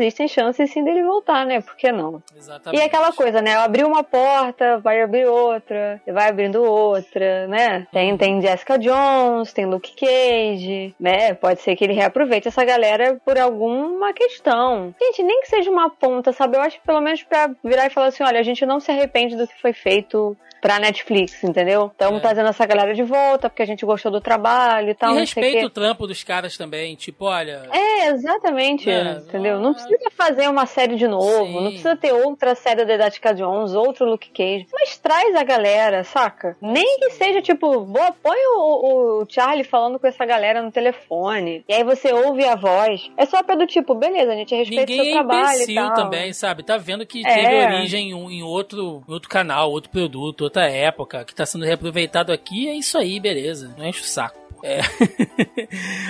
[0.01, 1.61] existem chances sim dele voltar, né?
[1.61, 2.21] Por que não?
[2.35, 2.81] Exatamente.
[2.81, 3.55] E aquela coisa, né?
[3.55, 7.87] Abriu uma porta, vai abrir outra, vai abrindo outra, né?
[7.91, 11.33] Tem, tem Jessica Jones, tem Luke Cage, né?
[11.33, 14.93] Pode ser que ele reaproveite essa galera por alguma questão.
[14.99, 16.57] Gente, nem que seja uma ponta, sabe?
[16.57, 18.91] Eu acho que pelo menos pra virar e falar assim: olha, a gente não se
[18.91, 21.88] arrepende do que foi feito pra Netflix, entendeu?
[21.91, 22.21] Estamos É.
[22.21, 25.12] trazendo essa galera de volta, porque a gente gostou do trabalho e tal.
[25.12, 26.95] e o respeita o trampo dos caras também.
[26.95, 27.63] Tipo, olha.
[27.71, 29.60] É, exatamente, É, entendeu?
[29.60, 31.56] não- precisa fazer uma série de novo, Sim.
[31.63, 36.04] não precisa ter outra série da Jessica Jones, outro Luke Cage, mas traz a galera,
[36.04, 36.56] saca?
[36.62, 41.63] Nem que seja tipo, boa, põe o, o Charlie falando com essa galera no telefone,
[41.67, 43.10] e aí você ouve a voz.
[43.17, 45.93] É só pelo tipo, beleza, a gente respeita o Ninguém seu é trabalho e tal.
[45.93, 46.63] também, sabe?
[46.63, 47.34] Tá vendo que É.
[47.34, 51.45] teve origem em, um- em outro, em outro canal, outro produto, outra época, que tá
[51.45, 53.73] sendo reaproveitado aqui, é isso aí, beleza.
[53.77, 54.40] Não enche o saco.
[54.63, 54.82] É.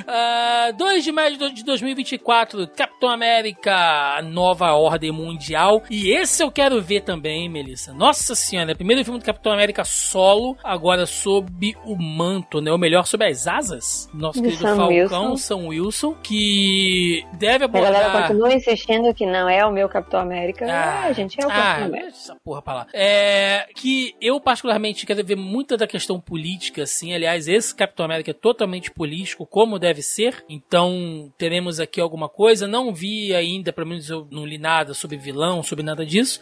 [0.07, 3.71] Ah, 2 de maio de 2024, Capitão América,
[4.17, 5.83] a nova ordem mundial.
[5.89, 7.93] E esse eu quero ver também, Melissa.
[7.93, 12.71] Nossa senhora, primeiro filme do Capitão América solo, agora sob o manto, né?
[12.71, 14.09] Ou melhor, sob as asas.
[14.13, 14.87] Nosso querido Sam Falcão,
[15.31, 15.37] Wilson.
[15.37, 18.27] Sam Wilson, que deve A galera abordar.
[18.27, 20.65] continua insistindo que não é o meu Capitão América.
[20.69, 22.07] Ah, Ah, gente, é o ah, Capitão América.
[22.09, 22.87] essa porra pra lá.
[22.93, 27.13] É, que eu, particularmente, quero ver muita da questão política, assim.
[27.13, 30.43] Aliás, esse Capitão América é totalmente político, como deve ser.
[30.49, 32.67] Então, teremos aqui alguma coisa.
[32.67, 36.41] Não vi ainda, pelo menos eu não li nada sobre vilão, sobre nada disso.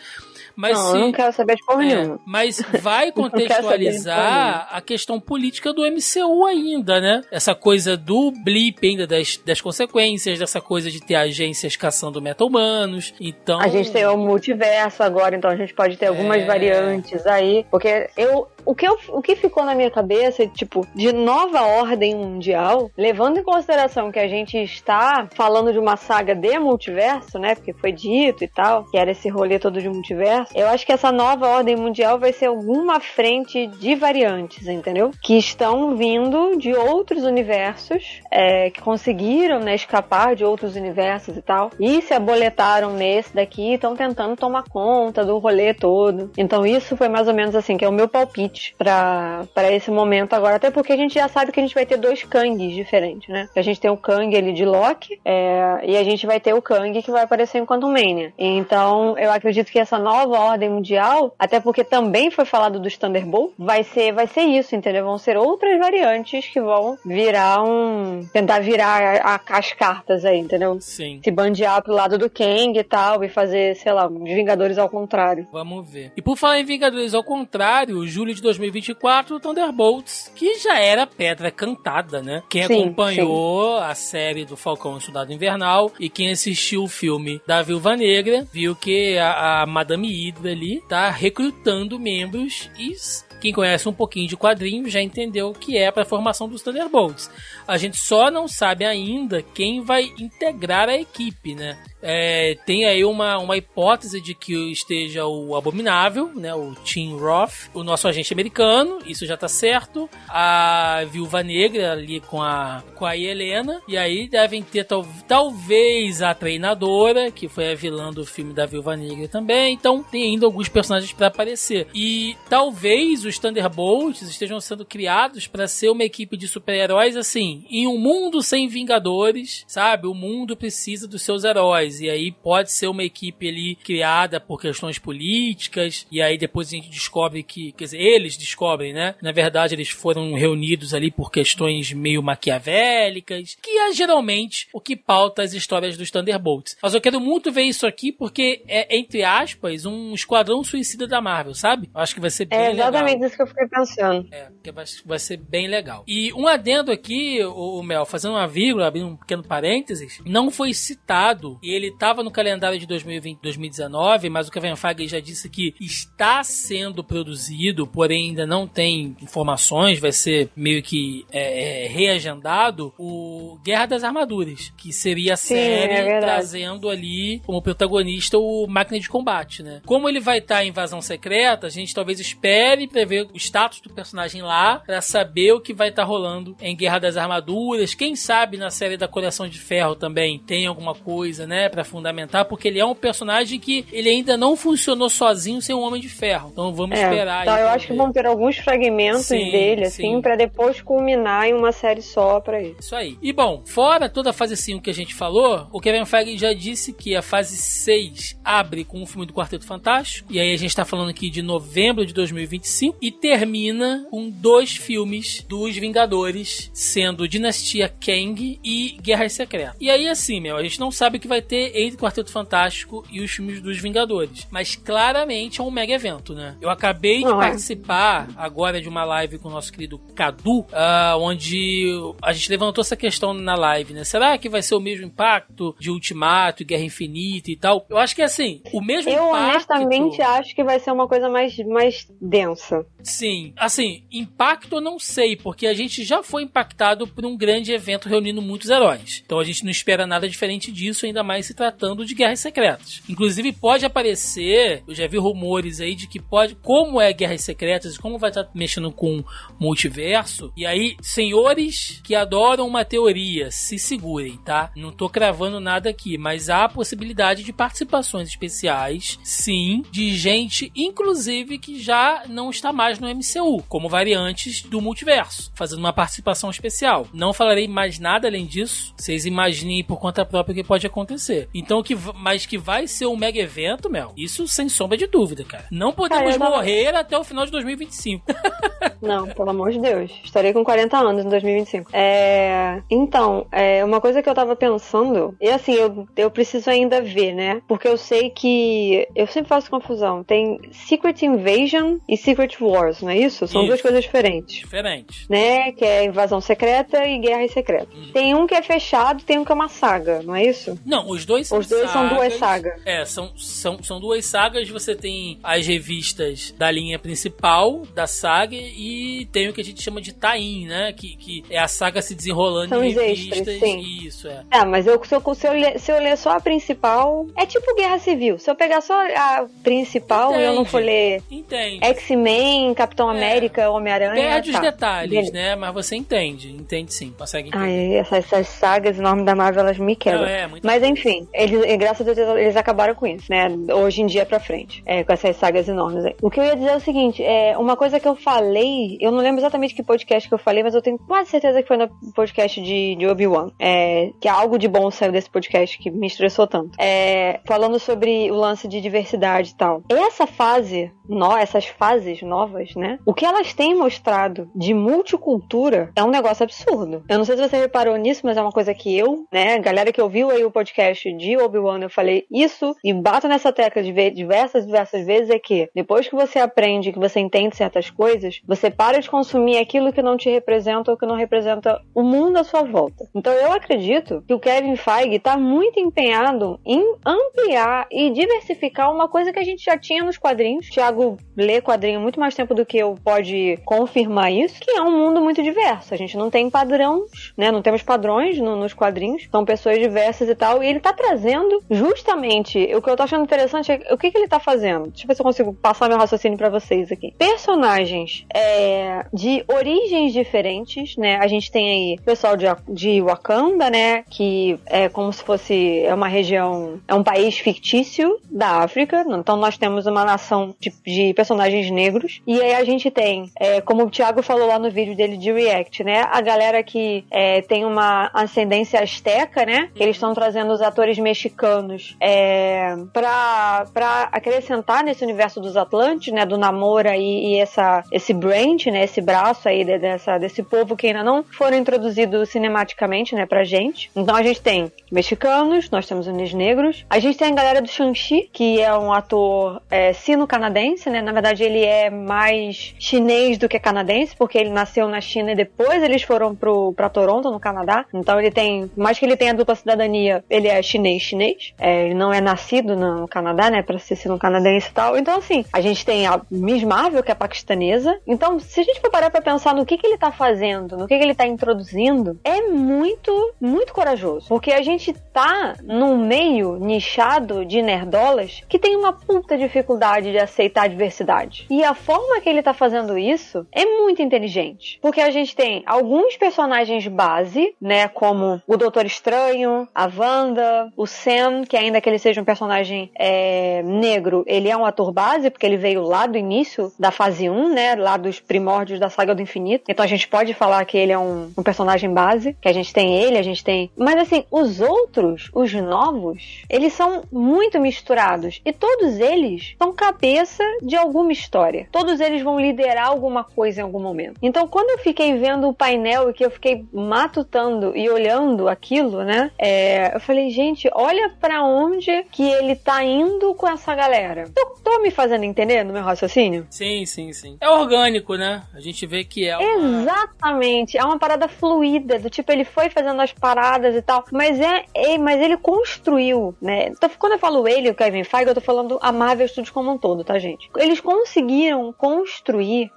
[0.59, 2.19] Mas não, se, eu não quero saber de porra é, nenhuma.
[2.25, 7.21] mas vai contextualizar a questão política do MCU ainda, né?
[7.31, 13.13] Essa coisa do blip ainda das, das consequências, dessa coisa de ter agências caçando meta-humanos.
[13.21, 13.61] Então.
[13.61, 16.45] A gente tem o multiverso agora, então a gente pode ter algumas É.
[16.45, 17.65] variantes aí.
[17.71, 18.47] Porque eu.
[18.65, 23.39] O que, eu, o que ficou na minha cabeça, tipo, de nova ordem mundial, levando
[23.39, 27.55] em consideração que a gente está falando de uma saga de multiverso, né?
[27.55, 30.48] Porque foi dito e tal, que era esse rolê todo de multiverso.
[30.53, 35.11] Eu acho que essa nova ordem mundial vai ser alguma frente de variantes, entendeu?
[35.21, 41.41] Que estão vindo de outros universos, é, que conseguiram, né, escapar de outros universos e
[41.41, 46.31] tal, e se aboletaram nesse daqui, estão tentando tomar conta do rolê todo.
[46.37, 50.33] Então isso foi mais ou menos assim, que é o meu palpite pra esse momento
[50.33, 53.29] agora, até porque a gente já sabe que a gente vai ter dois Kangs diferentes,
[53.29, 53.47] né?
[53.55, 56.61] A gente tem o Kang ali de Loki, é, e a gente vai ter o
[56.61, 58.33] Kang que vai aparecer em Quantum Mania.
[58.37, 63.51] Então eu acredito que essa nova ordem mundial, até porque também foi falado dos Thunderbolt,
[63.57, 65.03] vai ser, vai ser isso, entendeu?
[65.05, 68.25] Vão ser outras variantes que vão virar um.
[68.31, 70.77] tentar virar a- a- as cartas aí, entendeu?
[70.79, 71.19] Sim.
[71.23, 74.89] Se bandear pro lado do Kang e tal, e fazer, sei lá, os Vingadores ao
[74.89, 75.47] contrário.
[75.51, 76.11] Vamos ver.
[76.15, 81.51] E por falar em Vingadores ao contrário, julho de 2024, Thunderbolts, que já era pedra
[81.51, 82.41] cantada, né?
[82.49, 87.41] Quem Sim, acompanhou a série do Falcão e Soldado Invernal e quem assistiu o filme
[87.47, 92.95] da Viúva Negra, viu que a, a Madame Hydra ali tá recrutando membros e
[93.39, 97.31] quem conhece um pouquinho de quadrinhos já entendeu que é para a formação dos Thunderbolts.
[97.67, 101.81] A gente só não sabe ainda quem vai integrar a equipe, né?
[102.01, 106.53] É, tem aí uma, uma hipótese de que esteja o Abominável, né?
[106.53, 110.09] O Tim Roth, o nosso agente americano, isso já tá certo.
[110.27, 113.81] A Viúva Negra ali com a, com a Helena.
[113.87, 118.65] E aí devem ter tal, talvez a treinadora, que foi a vilã do filme da
[118.65, 119.73] Viúva Negra também.
[119.73, 121.87] Então tem ainda alguns personagens para aparecer.
[121.93, 127.87] E talvez os Thunderbolts estejam sendo criados para ser uma equipe de super-heróis assim, em
[127.87, 130.07] um mundo sem Vingadores, sabe?
[130.07, 131.88] O mundo precisa dos seus heróis.
[131.99, 136.05] E aí pode ser uma equipe ali criada por questões políticas.
[136.11, 139.15] E aí depois a gente descobre que, quer dizer, eles descobrem, né?
[139.21, 144.95] Na verdade, eles foram reunidos ali por questões meio maquiavélicas, que é geralmente o que
[144.95, 146.77] pauta as histórias dos Thunderbolts.
[146.81, 151.21] Mas eu quero muito ver isso aqui porque é, entre aspas, um esquadrão suicida da
[151.21, 151.89] Marvel, sabe?
[151.93, 152.89] Eu acho que vai ser bem É legal.
[152.89, 154.27] exatamente isso que eu fiquei pensando.
[154.31, 156.03] É, porque vai, vai ser bem legal.
[156.07, 160.73] E um adendo aqui, o, Mel, fazendo uma vírgula, abrindo um pequeno parênteses, não foi
[160.73, 165.73] citado, ele estava no calendário de 2020, 2019, mas o Kevin Feige já disse que
[165.79, 172.93] está sendo produzido, porém ainda não tem informações, vai ser meio que é, é, reagendado,
[172.97, 178.67] o Guerra das Armaduras, que seria a Sim, série é trazendo ali como protagonista o
[178.67, 179.81] máquina de combate, né?
[179.85, 183.81] Como ele vai estar em invasão secreta, a gente talvez espere pra ver o status
[183.81, 187.93] do personagem lá, pra saber o que vai estar rolando em Guerra das Armaduras.
[187.93, 192.45] Quem sabe na série da Coleção de Ferro também tem alguma coisa, né, Pra fundamentar,
[192.45, 196.09] porque ele é um personagem que ele ainda não funcionou sozinho sem o Homem de
[196.09, 196.49] Ferro.
[196.51, 197.97] Então vamos É, esperar então aí eu acho que ver.
[197.97, 200.03] vão ter alguns fragmentos Sim, dele, sim.
[200.13, 202.75] assim, pra depois culminar em uma série só pra ele.
[202.79, 203.17] Isso aí.
[203.21, 206.53] E bom, fora toda a fase 5 que a gente falou, o Kevin Feige já
[206.53, 210.31] disse que a fase 6 abre com o filme do Quarteto Fantástico.
[210.31, 212.97] E aí a gente tá falando aqui de novembro de 2025.
[213.01, 219.75] e termina com dois filmes dos Vingadores, sendo Dinastia Kang e Guerras Secretas.
[219.79, 223.03] E aí, assim, meu, a gente não sabe o que vai ter entre Quarteto Fantástico
[223.11, 226.57] e os filmes dos Vingadores, mas claramente é um mega evento, né?
[226.61, 227.35] Eu acabei de é.
[227.35, 231.89] participar agora de uma live com o nosso querido Cadu, ah, onde
[232.21, 234.03] a gente levantou essa questão na live, né?
[234.03, 237.85] Será que vai ser o mesmo impacto de Ultimato e Guerra Infinita e tal?
[237.89, 239.49] Eu acho que assim, o mesmo Eu impacto.
[239.49, 242.85] honestamente acho que vai ser uma coisa mais, mais densa.
[243.03, 247.71] Sim, assim, impacto eu não sei, porque a gente já foi impactado por um grande
[247.71, 249.21] evento reunindo muitos heróis.
[249.25, 253.01] Então a gente não espera nada diferente disso, ainda mais se tratando de guerras secretas.
[253.09, 257.97] Inclusive pode aparecer, eu já vi rumores aí de que pode, como é guerras secretas,
[257.97, 259.23] como vai estar mexendo com
[259.59, 264.71] multiverso, e aí, senhores que adoram uma teoria, se segurem, tá?
[264.75, 270.71] Não tô cravando nada aqui, mas há a possibilidade de participações especiais, sim, de gente,
[270.75, 276.51] inclusive, que já não está mais no MCU, como variantes do multiverso, fazendo uma participação
[276.51, 277.07] especial.
[277.11, 281.28] Não falarei mais nada além disso, vocês imaginem por conta própria o que pode acontecer.
[281.53, 285.43] Então, que, mas que vai ser um mega evento, Mel, isso sem sombra de dúvida,
[285.43, 285.65] cara.
[285.71, 288.25] Não podemos Cara, tava- morrer até o final de 2025.
[289.01, 290.11] Não, pelo amor de Deus.
[290.23, 291.89] Estarei com 40 anos em 2025.
[291.93, 292.81] É...
[292.89, 297.33] Então, é uma coisa que eu tava pensando, e assim, eu, eu preciso ainda ver,
[297.33, 297.61] né?
[297.67, 299.07] Porque eu sei que.
[299.15, 300.23] Eu sempre faço confusão.
[300.23, 303.47] Tem Secret Invasion e Secret Wars, não é isso?
[303.47, 303.67] São Isso.
[303.69, 304.55] duas coisas diferentes.
[304.57, 305.25] Diferente.
[305.29, 305.71] Né?
[305.71, 307.87] Que é invasão secreta e guerras secretas.
[307.95, 308.11] Hum.
[308.13, 310.77] Tem um que é fechado, tem um que é uma saga, não é isso?
[310.85, 312.81] Não, os dois são Os dois são duas sagas.
[312.85, 314.69] É, são, são, são duas sagas.
[314.69, 319.81] Você tem as revistas da linha principal da saga e tem o que a gente
[319.81, 320.93] chama de tie né?
[320.93, 323.39] Que, que é a saga se desenrolando São em os revistas.
[323.39, 323.79] extras, sim.
[324.05, 324.43] Isso, é.
[324.51, 327.45] É, mas eu, se, eu, se, eu ler, se eu ler só a principal, é
[327.45, 328.39] tipo Guerra Civil.
[328.39, 330.69] Se eu pegar só a principal e eu não Entende.
[330.69, 331.85] for ler Entende.
[331.85, 333.15] X-Men, Capitão É.
[333.15, 334.13] América, Homem-Aranha.
[334.15, 334.61] Perde os tá.
[334.61, 335.31] detalhes, Beleza.
[335.33, 335.55] né?
[335.55, 336.51] Mas você entende.
[336.51, 337.13] Entende sim.
[337.17, 337.63] Consegue entender.
[337.63, 340.21] Ai, essas, essas sagas enormes da Marvel, elas me quebram.
[340.21, 343.47] Não, é, muito Mas enfim, eles, e graças a Deus eles acabaram com isso, né?
[343.73, 346.15] Hoje em dia pra frente, é, com essas sagas enormes aí.
[346.21, 349.11] O que eu ia dizer é o seguinte: é, uma coisa que eu falei, eu
[349.11, 351.77] não lembro exatamente que podcast que eu falei, mas eu tenho quase certeza que foi
[351.77, 353.51] no podcast de, de Obi-Wan.
[353.59, 356.71] É, que algo de bom saiu desse podcast que me estressou tanto.
[356.79, 359.83] É, falando sobre o lance de diversidade e tal.
[359.89, 362.99] Essa fase, no, essas fases novas, né?
[363.05, 367.03] O que elas têm mostrado de multicultura é um negócio absurdo.
[367.09, 369.91] Eu não sei se você reparou nisso, mas é uma coisa que eu, né, galera
[369.91, 373.91] que ouviu aí o podcast de Obi-Wan, eu falei isso e bato nessa tecla de
[373.91, 378.41] ver diversas, diversas vezes é que depois que você aprende, que você entende certas coisas,
[378.45, 382.37] você para de consumir aquilo que não te representa ou que não representa o mundo
[382.37, 383.09] à sua volta.
[383.15, 389.07] Então eu acredito que o Kevin Feige está muito empenhado em ampliar e diversificar uma
[389.07, 390.67] coisa que a gente já tinha nos quadrinhos.
[390.67, 394.81] O Thiago lê quadrinho muito mais tempo do que eu pode confirmar isso, que é
[394.81, 395.93] um mundo muito diverso.
[395.93, 397.51] A gente não tem padrões, né?
[397.51, 399.27] Não temos padrões no- nos quadrinhos.
[399.31, 400.61] São pessoas diversas e tal.
[400.61, 404.17] E ele tá trazendo justamente o que eu tô achando interessante é o que, que
[404.17, 404.87] ele tá fazendo.
[404.89, 407.13] Deixa eu ver se eu consigo passar meu raciocínio pra vocês aqui.
[407.17, 411.17] Personagens é, de origens diferentes, né?
[411.17, 414.03] A gente tem aí o pessoal de, de Wakanda, né?
[414.09, 419.05] Que é como se fosse é uma região, é um país fictício da África.
[419.07, 422.21] Então nós temos uma nação de, de personagens negros.
[422.25, 425.31] E aí a gente tem, é, como o Thiago falou lá no vídeo dele de
[425.31, 426.03] React, né?
[426.11, 429.69] A galera que é, tem uma ascendência asteca, né?
[429.75, 436.13] Que eles estão trazendo os atores mexicanos é, pra, pra acrescentar nesse universo dos Atlantes,
[436.13, 436.25] né?
[436.25, 438.83] Do Namora e, e essa, esse branch, né?
[438.83, 443.25] Esse braço aí de- dessa, desse povo que ainda não foram introduzidos cinematicamente, né?
[443.25, 443.89] Pra gente.
[443.95, 446.85] Então a gente tem mexicanos, nós temos os negros.
[446.89, 451.01] A gente tem a galera do Shang-Chi, que é um ator é, sino-canadense, né?
[451.01, 455.35] Na verdade, ele é mais chinês do que canadense, porque ele nasceu na China e
[455.35, 457.85] depois eles foram pro, pra Toronto, no Canadá.
[457.91, 461.53] Então ele tem, mais que ele tenha dupla cidadania, ele é chinês-chinês.
[461.57, 463.63] É, ele não é nascido no Canadá, né?
[463.63, 464.95] Pra ser sino-canadense e tal.
[464.95, 467.99] Então, assim, a gente tem a Miss Marvel, que é paquistanesa.
[468.05, 470.87] Então, se a gente for parar pra pensar no que, que ele tá fazendo, no
[470.87, 474.27] que, que ele tá introduzindo, é muito, muito corajoso.
[474.27, 480.17] Porque a gente tá num meio nichado de nerdolas que tem uma puta dificuldade de
[480.17, 481.45] aceitar a diversidade.
[481.49, 484.79] E a forma que ele tá fazendo isso é muito inteligente.
[484.81, 487.87] Porque a gente tem alguns personagens base, né?
[487.87, 492.91] Como o Doutor Estranho, a Wanda, o Sam, que ainda que ele seja um personagem
[492.95, 497.29] é, negro, ele é um ator base, porque ele veio lá do início da fase
[497.29, 497.75] 1, né?
[497.75, 499.65] Lá dos primórdios da saga do infinito.
[499.67, 502.73] Então a gente pode falar que ele é um, um personagem base, que a gente
[502.73, 503.71] tem ele, a gente tem.
[503.77, 508.41] Mas assim, os outros, os novos, eles são muito misturados.
[508.45, 511.67] E todos eles são cabeça de alguma história.
[511.71, 514.17] Todos eles vão liderar alguma coisa em algum momento.
[514.21, 519.03] Então, quando eu fiquei vendo o painel e que eu fiquei matutando e olhando aquilo,
[519.03, 519.31] né?
[519.37, 524.25] É, eu falei, gente, olha para onde que ele tá indo com essa galera.
[524.33, 526.47] Tô, tô me fazendo entender no meu raciocínio?
[526.49, 527.37] Sim, sim, sim.
[527.39, 528.43] É orgânico, né?
[528.53, 529.81] A gente vê que é uma...
[529.81, 530.77] Exatamente.
[530.77, 534.65] É uma parada fluida, do tipo, ele foi fazendo as paradas e tal, mas é,
[534.73, 536.67] é mas ele construiu, né?
[536.67, 539.71] Então, quando eu falo ele, o Kevin Feige, eu tô falando a Marvel Studios como
[539.71, 540.38] um todo, tá, gente?
[540.57, 542.71] Eles conseguiram construir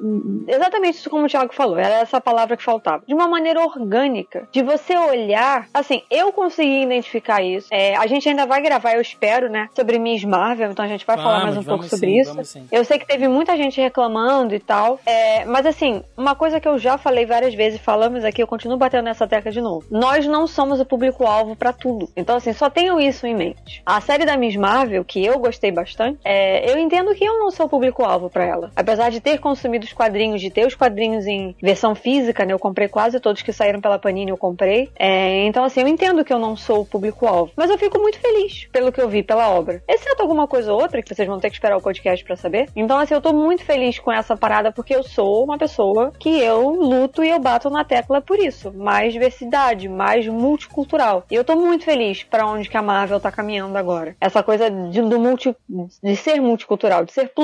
[0.47, 3.03] exatamente isso como o Thiago falou, era essa palavra que faltava.
[3.07, 7.69] De uma maneira orgânica, de você olhar, assim, eu consegui identificar isso.
[7.71, 11.07] É, a gente ainda vai gravar, eu espero, né, sobre Miss Marvel, então a gente
[11.07, 12.67] vai vamos, falar mais um pouco sobre sim, isso.
[12.71, 16.69] Eu sei que teve muita gente reclamando e tal, é, mas assim, uma coisa que
[16.69, 19.87] eu já falei várias vezes, falamos aqui, eu continuo batendo nessa tecla de novo.
[19.91, 22.09] Nós não somos o público-alvo para tudo.
[22.17, 23.83] Então, assim, só tenho isso em mente.
[23.87, 27.51] A série da Miss Marvel, que eu gostei bastante, é, eu entendo que eu não
[27.53, 28.71] sou o público-alvo para ela.
[28.75, 32.53] Apesar de ter consumido os quadrinhos, de ter os quadrinhos em versão física, né?
[32.53, 34.91] Eu comprei quase todos que saíram pela Panini, eu comprei.
[34.99, 37.53] É, então, assim, eu entendo que eu não sou o público-alvo.
[37.57, 39.83] Mas eu fico muito feliz pelo que eu vi, pela obra.
[39.89, 42.69] Exceto alguma coisa ou outra, que vocês vão ter que esperar o podcast para saber.
[42.75, 46.41] Então, assim, eu tô muito feliz com essa parada, porque eu sou uma pessoa que
[46.41, 48.73] eu luto e eu bato na tecla por isso.
[48.73, 51.25] Mais diversidade, mais multicultural.
[51.31, 54.17] E eu tô muito feliz para onde que a Marvel tá caminhando agora.
[54.21, 55.55] Essa coisa de, do multi,
[56.03, 57.42] de ser multicultural, de ser plural,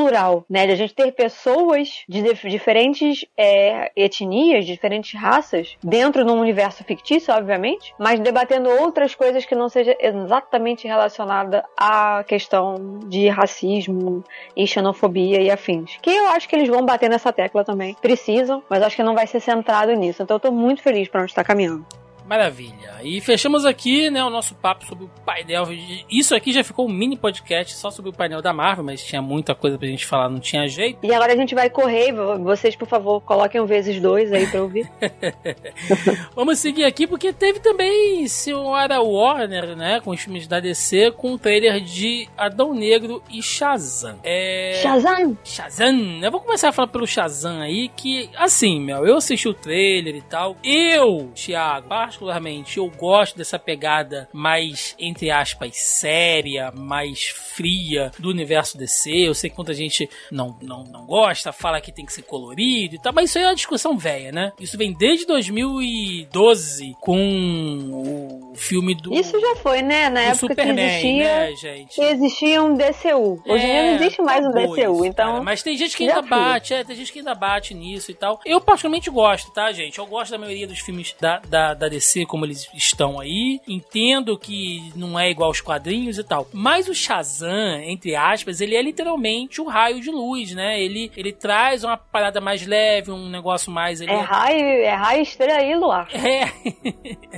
[0.49, 0.67] né?
[0.67, 6.41] De a gente ter pessoas de diferentes é, etnias, de diferentes raças, dentro de um
[6.41, 13.29] universo fictício, obviamente, mas debatendo outras coisas que não seja exatamente relacionada à questão de
[13.29, 14.23] racismo
[14.57, 15.97] e xenofobia e afins.
[16.01, 17.95] Que eu acho que eles vão bater nessa tecla também.
[18.01, 20.23] Precisam, mas acho que não vai ser centrado nisso.
[20.23, 21.85] Então eu tô muito feliz para onde está caminhando.
[22.29, 22.99] Maravilha.
[23.03, 25.65] E fechamos aqui, né, o nosso papo sobre o painel.
[26.11, 29.23] Isso aqui já ficou um mini podcast só sobre o painel da Marvel, mas tinha
[29.23, 30.99] muita coisa pra gente falar, não tinha jeito.
[31.03, 32.13] E agora a gente vai correr.
[32.13, 34.87] Vocês, por favor, coloquem um vezes dois aí pra ouvir.
[36.37, 41.33] Vamos seguir aqui, porque teve também senhora Warner, né, com os filmes da DC, com
[41.33, 44.19] um trailer de Adão Negro e Shazam.
[44.23, 44.81] É...
[44.83, 45.39] Shazam!
[45.43, 46.21] Shazam!
[46.23, 50.15] Eu vou começar a falar pelo Shazam aí, que, assim, Mel, eu assisti o trailer
[50.15, 50.59] e tal.
[50.63, 58.77] Eu, Thiago, particularmente, eu gosto dessa pegada mais, entre aspas, séria, mais fria do universo
[58.77, 59.11] DC.
[59.11, 62.97] Eu sei que muita gente não, não, não gosta, fala que tem que ser colorido
[62.97, 64.53] e tal, mas isso aí é uma discussão velha, né?
[64.59, 69.15] Isso vem desde 2012 com o filme do.
[69.15, 70.11] Isso já foi, né?
[70.11, 71.25] Na época Superman, que existia.
[71.25, 72.01] Né, gente?
[72.01, 73.43] Existia um DCU.
[73.47, 75.33] Hoje em é, dia não existe mais um DCU, isso, então.
[75.33, 78.15] Cara, mas tem gente que ainda bate, é, tem gente que ainda bate nisso e
[78.15, 78.41] tal.
[78.45, 79.99] Eu particularmente gosto, tá, gente?
[79.99, 83.61] Eu gosto da maioria dos filmes da, da, da DC como eles estão aí.
[83.67, 86.49] Entendo que não é igual aos quadrinhos e tal.
[86.53, 90.81] Mas o Shazam, entre aspas, ele é literalmente o raio de luz, né?
[90.81, 94.01] Ele, ele traz uma parada mais leve, um negócio mais.
[94.01, 96.09] é, raio, é raio, estrela e luar.
[96.29, 96.53] É.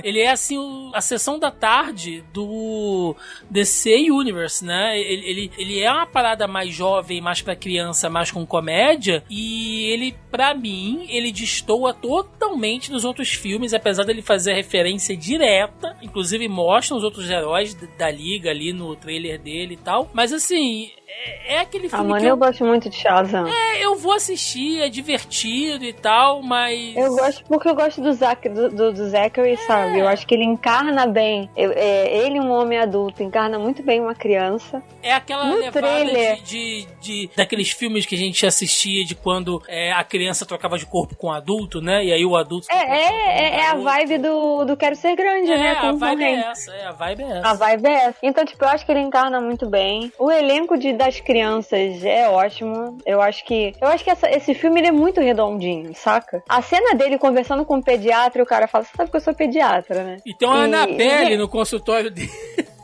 [0.03, 3.15] ele é assim o, a sessão da tarde do
[3.49, 4.99] DC Universe, né?
[4.99, 9.23] Ele, ele, ele é uma parada mais jovem, mais pra criança, mais com comédia.
[9.29, 15.97] E ele, para mim, ele destoa totalmente dos outros filmes, apesar dele fazer referência direta,
[16.01, 20.09] inclusive mostra os outros heróis da liga ali no trailer dele e tal.
[20.13, 20.91] Mas assim,
[21.23, 22.05] é, é, aquele filme.
[22.05, 23.45] Ah, mano, eu, eu, gosto muito de Shazam.
[23.47, 26.95] É, eu vou assistir, é divertido e tal, mas.
[26.95, 29.57] Eu gosto porque eu gosto do, Zac, do, do, do Zachary, é.
[29.57, 29.99] sabe?
[29.99, 31.49] Eu acho que ele encarna bem.
[31.55, 34.81] Eu, é, ele, um homem adulto, encarna muito bem uma criança.
[35.03, 36.41] É aquela no levada trailer...
[36.41, 40.77] de, de, de, daqueles filmes que a gente assistia de quando é, a criança trocava
[40.77, 42.05] de corpo com o adulto, né?
[42.05, 42.67] E aí o adulto.
[42.71, 45.75] É, é, é, é a vibe do, do Quero Ser Grande, é, né?
[45.75, 47.49] Com a vibe é essa, é, a vibe é essa.
[47.49, 48.17] A vibe é essa.
[48.23, 50.11] Então, tipo, eu acho que ele encarna muito bem.
[50.17, 52.97] O elenco de, das crianças é ótimo.
[53.05, 53.73] Eu acho que.
[53.81, 56.43] Eu acho que essa, esse filme ele é muito redondinho, saca?
[56.47, 59.21] A cena dele conversando com o pediatra e o cara fala: Você sabe que eu
[59.21, 60.17] sou pediatra, né?
[60.25, 60.63] E tem uma e...
[60.65, 62.29] Anabelle no consultório dele.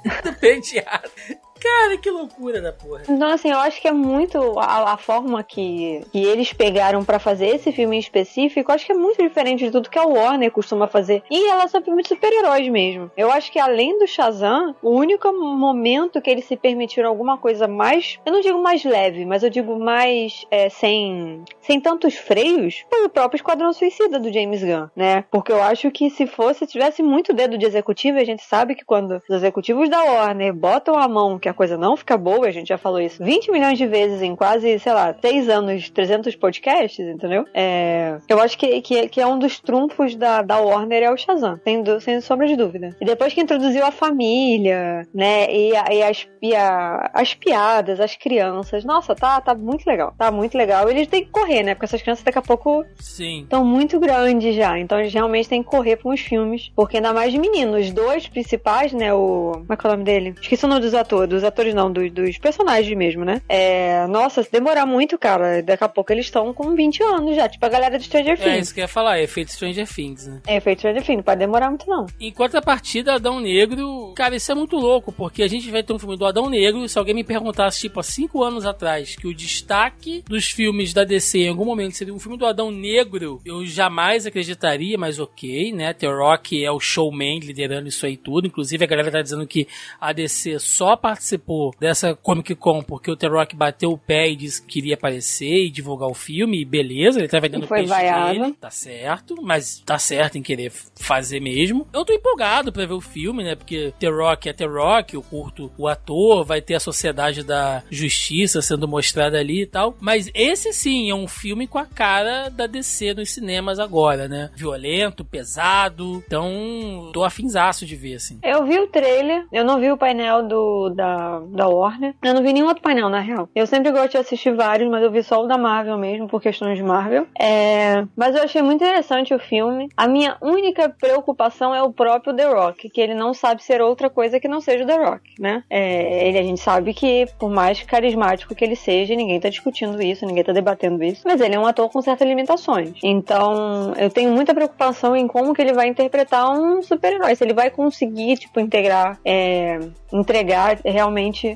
[0.24, 1.12] do pediatra.
[1.60, 3.04] Cara, que loucura da porra.
[3.10, 7.20] Então, assim, eu acho que é muito a, a forma que, que eles pegaram para
[7.20, 10.52] fazer esse filme em específico, acho que é muito diferente de tudo que a Warner
[10.52, 13.12] costuma fazer em relação a filmes de super-heróis mesmo.
[13.16, 17.68] Eu acho que além do Shazam, o único momento que eles se permitiram alguma coisa
[17.68, 22.86] mais, eu não digo mais leve, mas eu digo mais é, sem, sem tantos freios,
[22.90, 25.26] foi o próprio Esquadrão Suicida do James Gunn, né?
[25.32, 28.86] Porque eu acho que se fosse, tivesse muito dedo de executivo, a gente sabe que
[28.86, 32.68] quando os executivos da Warner botam a mão, a coisa não fica boa, a gente
[32.68, 37.06] já falou isso 20 milhões de vezes em quase, sei lá, 6 anos, 300 podcasts,
[37.06, 37.46] entendeu?
[37.54, 41.18] É, eu acho que, que, que, é um dos trunfos da, da Warner é o
[41.18, 42.96] Shazam, sem, sem sombra de dúvida.
[43.02, 48.00] E depois que introduziu a família, né, e, a, e, as, e a, as piadas,
[48.00, 50.90] as crianças, nossa, tá, tá muito legal, tá muito legal.
[50.90, 54.78] Eles têm que correr, né, porque essas crianças daqui a pouco estão muito grandes já,
[54.78, 57.88] então eles realmente têm que correr para uns filmes, porque ainda mais de meninos.
[57.88, 59.52] Os dois principais, né, o...
[59.54, 60.36] como é que é o nome dele?
[60.42, 63.42] Esqueci o nome dos atores, dos atores não, dos, dos personagens mesmo, né?
[63.48, 67.48] É, nossa, se demorar muito, cara, daqui a pouco eles estão com 20 anos já,
[67.48, 68.56] tipo a galera de Stranger é, Things.
[68.56, 70.42] É, isso que eu ia falar, é efeito Stranger Things, né?
[70.48, 72.06] É efeito Stranger Things, não pode demorar muito não.
[72.20, 75.94] Enquanto a partida Adão Negro, cara, isso é muito louco, porque a gente vai ter
[75.94, 79.28] um filme do Adão Negro, se alguém me perguntasse, tipo, há 5 anos atrás, que
[79.28, 83.42] o destaque dos filmes da DC em algum momento seria um filme do Adão Negro,
[83.46, 85.94] eu jamais acreditaria, mas ok, né?
[85.94, 89.68] The Rock é o showman liderando isso aí tudo, inclusive a galera tá dizendo que
[90.00, 90.96] a DC só
[91.28, 94.96] participou dessa Comic Con porque o The Rock bateu o pé e disse que queria
[94.96, 98.40] aparecer e divulgar o filme, e beleza, ele tá vendendo o peixe vaiado.
[98.40, 101.88] dele, tá certo, mas tá certo em querer fazer mesmo.
[101.92, 105.22] Eu tô empolgado pra ver o filme, né, porque The Rock é The Rock, eu
[105.22, 110.30] curto o ator, vai ter a Sociedade da Justiça sendo mostrada ali e tal, mas
[110.34, 115.26] esse sim é um filme com a cara da DC nos cinemas agora, né, violento,
[115.26, 118.40] pesado, então tô afinzaço de ver, assim.
[118.44, 121.17] Eu vi o trailer, eu não vi o painel do, da,
[121.50, 123.50] da Warner, eu não vi nenhum outro painel, na real.
[123.56, 126.42] Eu sempre gosto de assistir vários, mas eu vi só o da Marvel mesmo, por
[126.42, 127.28] questões de Marvel.
[127.40, 128.06] É...
[128.16, 129.90] Mas eu achei muito interessante o filme.
[129.96, 134.10] A minha única preocupação é o próprio The Rock, que ele não sabe ser outra
[134.10, 135.64] coisa que não seja o The Rock, né?
[135.70, 136.28] É...
[136.28, 140.26] Ele, a gente sabe que, por mais carismático que ele seja, ninguém tá discutindo isso,
[140.26, 142.94] ninguém tá debatendo isso, mas ele é um ator com certas limitações.
[143.04, 147.36] Então, eu tenho muita preocupação em como que ele vai interpretar um super-herói.
[147.36, 149.80] Se ele vai conseguir, tipo, integrar, é...
[150.12, 151.07] entregar realmente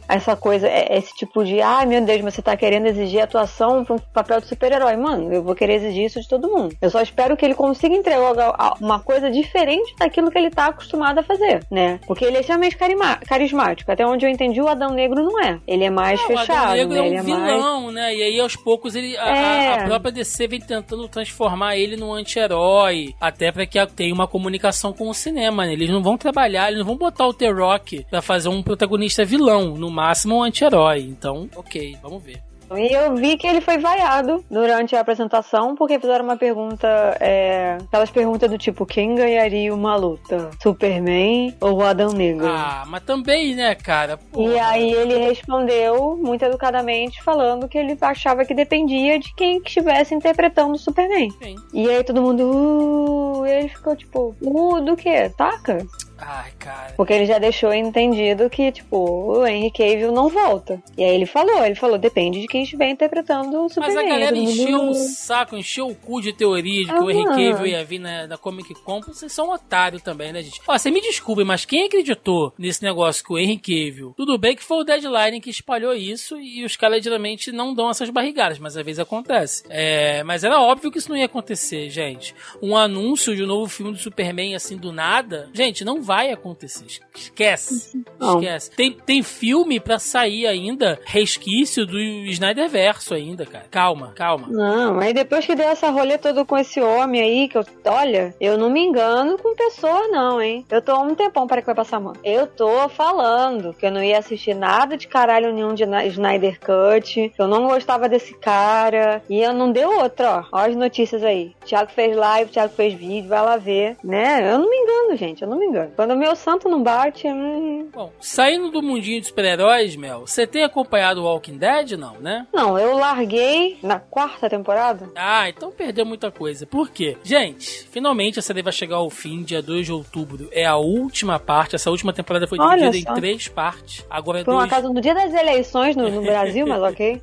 [0.07, 3.21] essa coisa, é, esse tipo de, ai ah, meu Deus, mas você tá querendo exigir
[3.21, 4.95] atuação pra um papel de super-herói.
[4.95, 6.75] Mano, eu vou querer exigir isso de todo mundo.
[6.81, 11.19] Eu só espero que ele consiga entregar uma coisa diferente daquilo que ele tá acostumado
[11.19, 11.99] a fazer, né?
[12.05, 12.77] Porque ele é extremamente
[13.25, 13.91] carismático.
[13.91, 15.59] Até onde eu entendi, o Adão Negro não é.
[15.67, 16.77] Ele é mais não, fechado.
[16.77, 16.99] O Adão Negro né?
[16.99, 17.95] é um é vilão, mais...
[17.95, 18.15] né?
[18.15, 19.73] E aí, aos poucos, ele, a, é...
[19.73, 23.15] a, própria DC vem tentando transformar ele num anti-herói.
[23.19, 25.73] Até pra que tenha uma comunicação com o cinema, né?
[25.73, 29.25] Eles não vão trabalhar, eles não vão botar o The Rock pra fazer um protagonista
[29.25, 29.40] vilão.
[29.41, 31.01] No máximo, um anti-herói.
[31.01, 32.41] Então, ok, vamos ver.
[32.77, 36.87] E eu vi que ele foi vaiado durante a apresentação porque fizeram uma pergunta,
[37.19, 40.51] é, aquelas perguntas do tipo: quem ganharia uma luta?
[40.61, 42.47] Superman ou o Adão Negro?
[42.47, 44.17] Ah, mas também, né, cara?
[44.17, 44.53] Porra.
[44.53, 50.15] E aí ele respondeu muito educadamente, falando que ele achava que dependia de quem estivesse
[50.15, 51.29] interpretando o Superman.
[51.43, 51.55] Sim.
[51.73, 55.29] E aí todo mundo, uh, e ele ficou tipo, uh, do que?
[55.31, 55.85] Taca?
[56.21, 56.93] Ai, cara.
[56.95, 60.81] Porque ele já deixou entendido que, tipo, o Henry Cavill não volta.
[60.95, 63.95] E aí ele falou, ele falou, depende de quem estiver interpretando o Superman.
[63.95, 67.09] Mas a galera encheu o saco, encheu o cu de teoria de que ah, o
[67.09, 69.01] Henry Cavill ia vir na, na Comic Con.
[69.01, 70.61] Vocês são otário também, né, gente?
[70.67, 74.13] Ó, você me desculpe, mas quem acreditou nesse negócio que o Henry Cavill...
[74.15, 77.89] Tudo bem que foi o Deadline que espalhou isso e os caras geralmente não dão
[77.89, 79.63] essas barrigadas, mas às vezes acontece.
[79.69, 82.35] É, mas era óbvio que isso não ia acontecer, gente.
[82.61, 85.49] Um anúncio de um novo filme do Superman, assim, do nada...
[85.53, 86.99] Gente, não vai vai acontecer.
[87.15, 88.03] Esquece.
[88.19, 88.41] Não.
[88.41, 88.71] Esquece.
[88.71, 93.63] Tem, tem filme pra sair ainda, resquício do Snyder Verso ainda, cara.
[93.71, 94.47] Calma, calma.
[94.49, 97.63] Não, aí depois que deu essa rolê toda com esse homem aí, que eu.
[97.85, 100.65] Olha, eu não me engano com pessoa, não, hein?
[100.69, 102.19] Eu tô há um tempão para que vai passar mano.
[102.25, 107.29] Eu tô falando que eu não ia assistir nada de caralho nenhum de Snyder Cut,
[107.29, 109.23] que eu não gostava desse cara.
[109.29, 110.57] E eu não deu outra, ó.
[110.57, 111.55] Ó as notícias aí.
[111.65, 113.95] Thiago fez live, Thiago fez vídeo, vai lá ver.
[114.03, 114.51] Né?
[114.51, 115.41] Eu não me engano, gente.
[115.41, 115.91] Eu não me engano.
[116.01, 117.27] Quando o meu santo não bate.
[117.27, 117.87] Hum...
[117.93, 122.47] Bom, saindo do mundinho de super-heróis, Mel, você tem acompanhado o Walking Dead, não, né?
[122.51, 125.11] Não, eu larguei na quarta temporada.
[125.15, 126.65] Ah, então perdeu muita coisa.
[126.65, 127.17] Por quê?
[127.23, 130.49] Gente, finalmente a série vai chegar ao fim, dia 2 de outubro.
[130.51, 131.75] É a última parte.
[131.75, 134.03] Essa última temporada foi dividida em três partes.
[134.09, 134.63] Agora é Por dois...
[134.63, 137.21] uma casa no dia das eleições no, no Brasil, mas ok.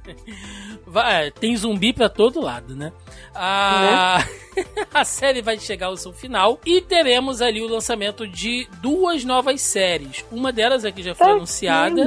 [0.87, 2.93] Vai, tem zumbi pra todo lado, né?
[3.35, 4.25] A...
[4.27, 4.39] Né?
[4.93, 9.61] a série vai chegar ao seu final e teremos ali o lançamento de duas novas
[9.61, 10.25] séries.
[10.31, 12.05] Uma delas é que já foi tá anunciada,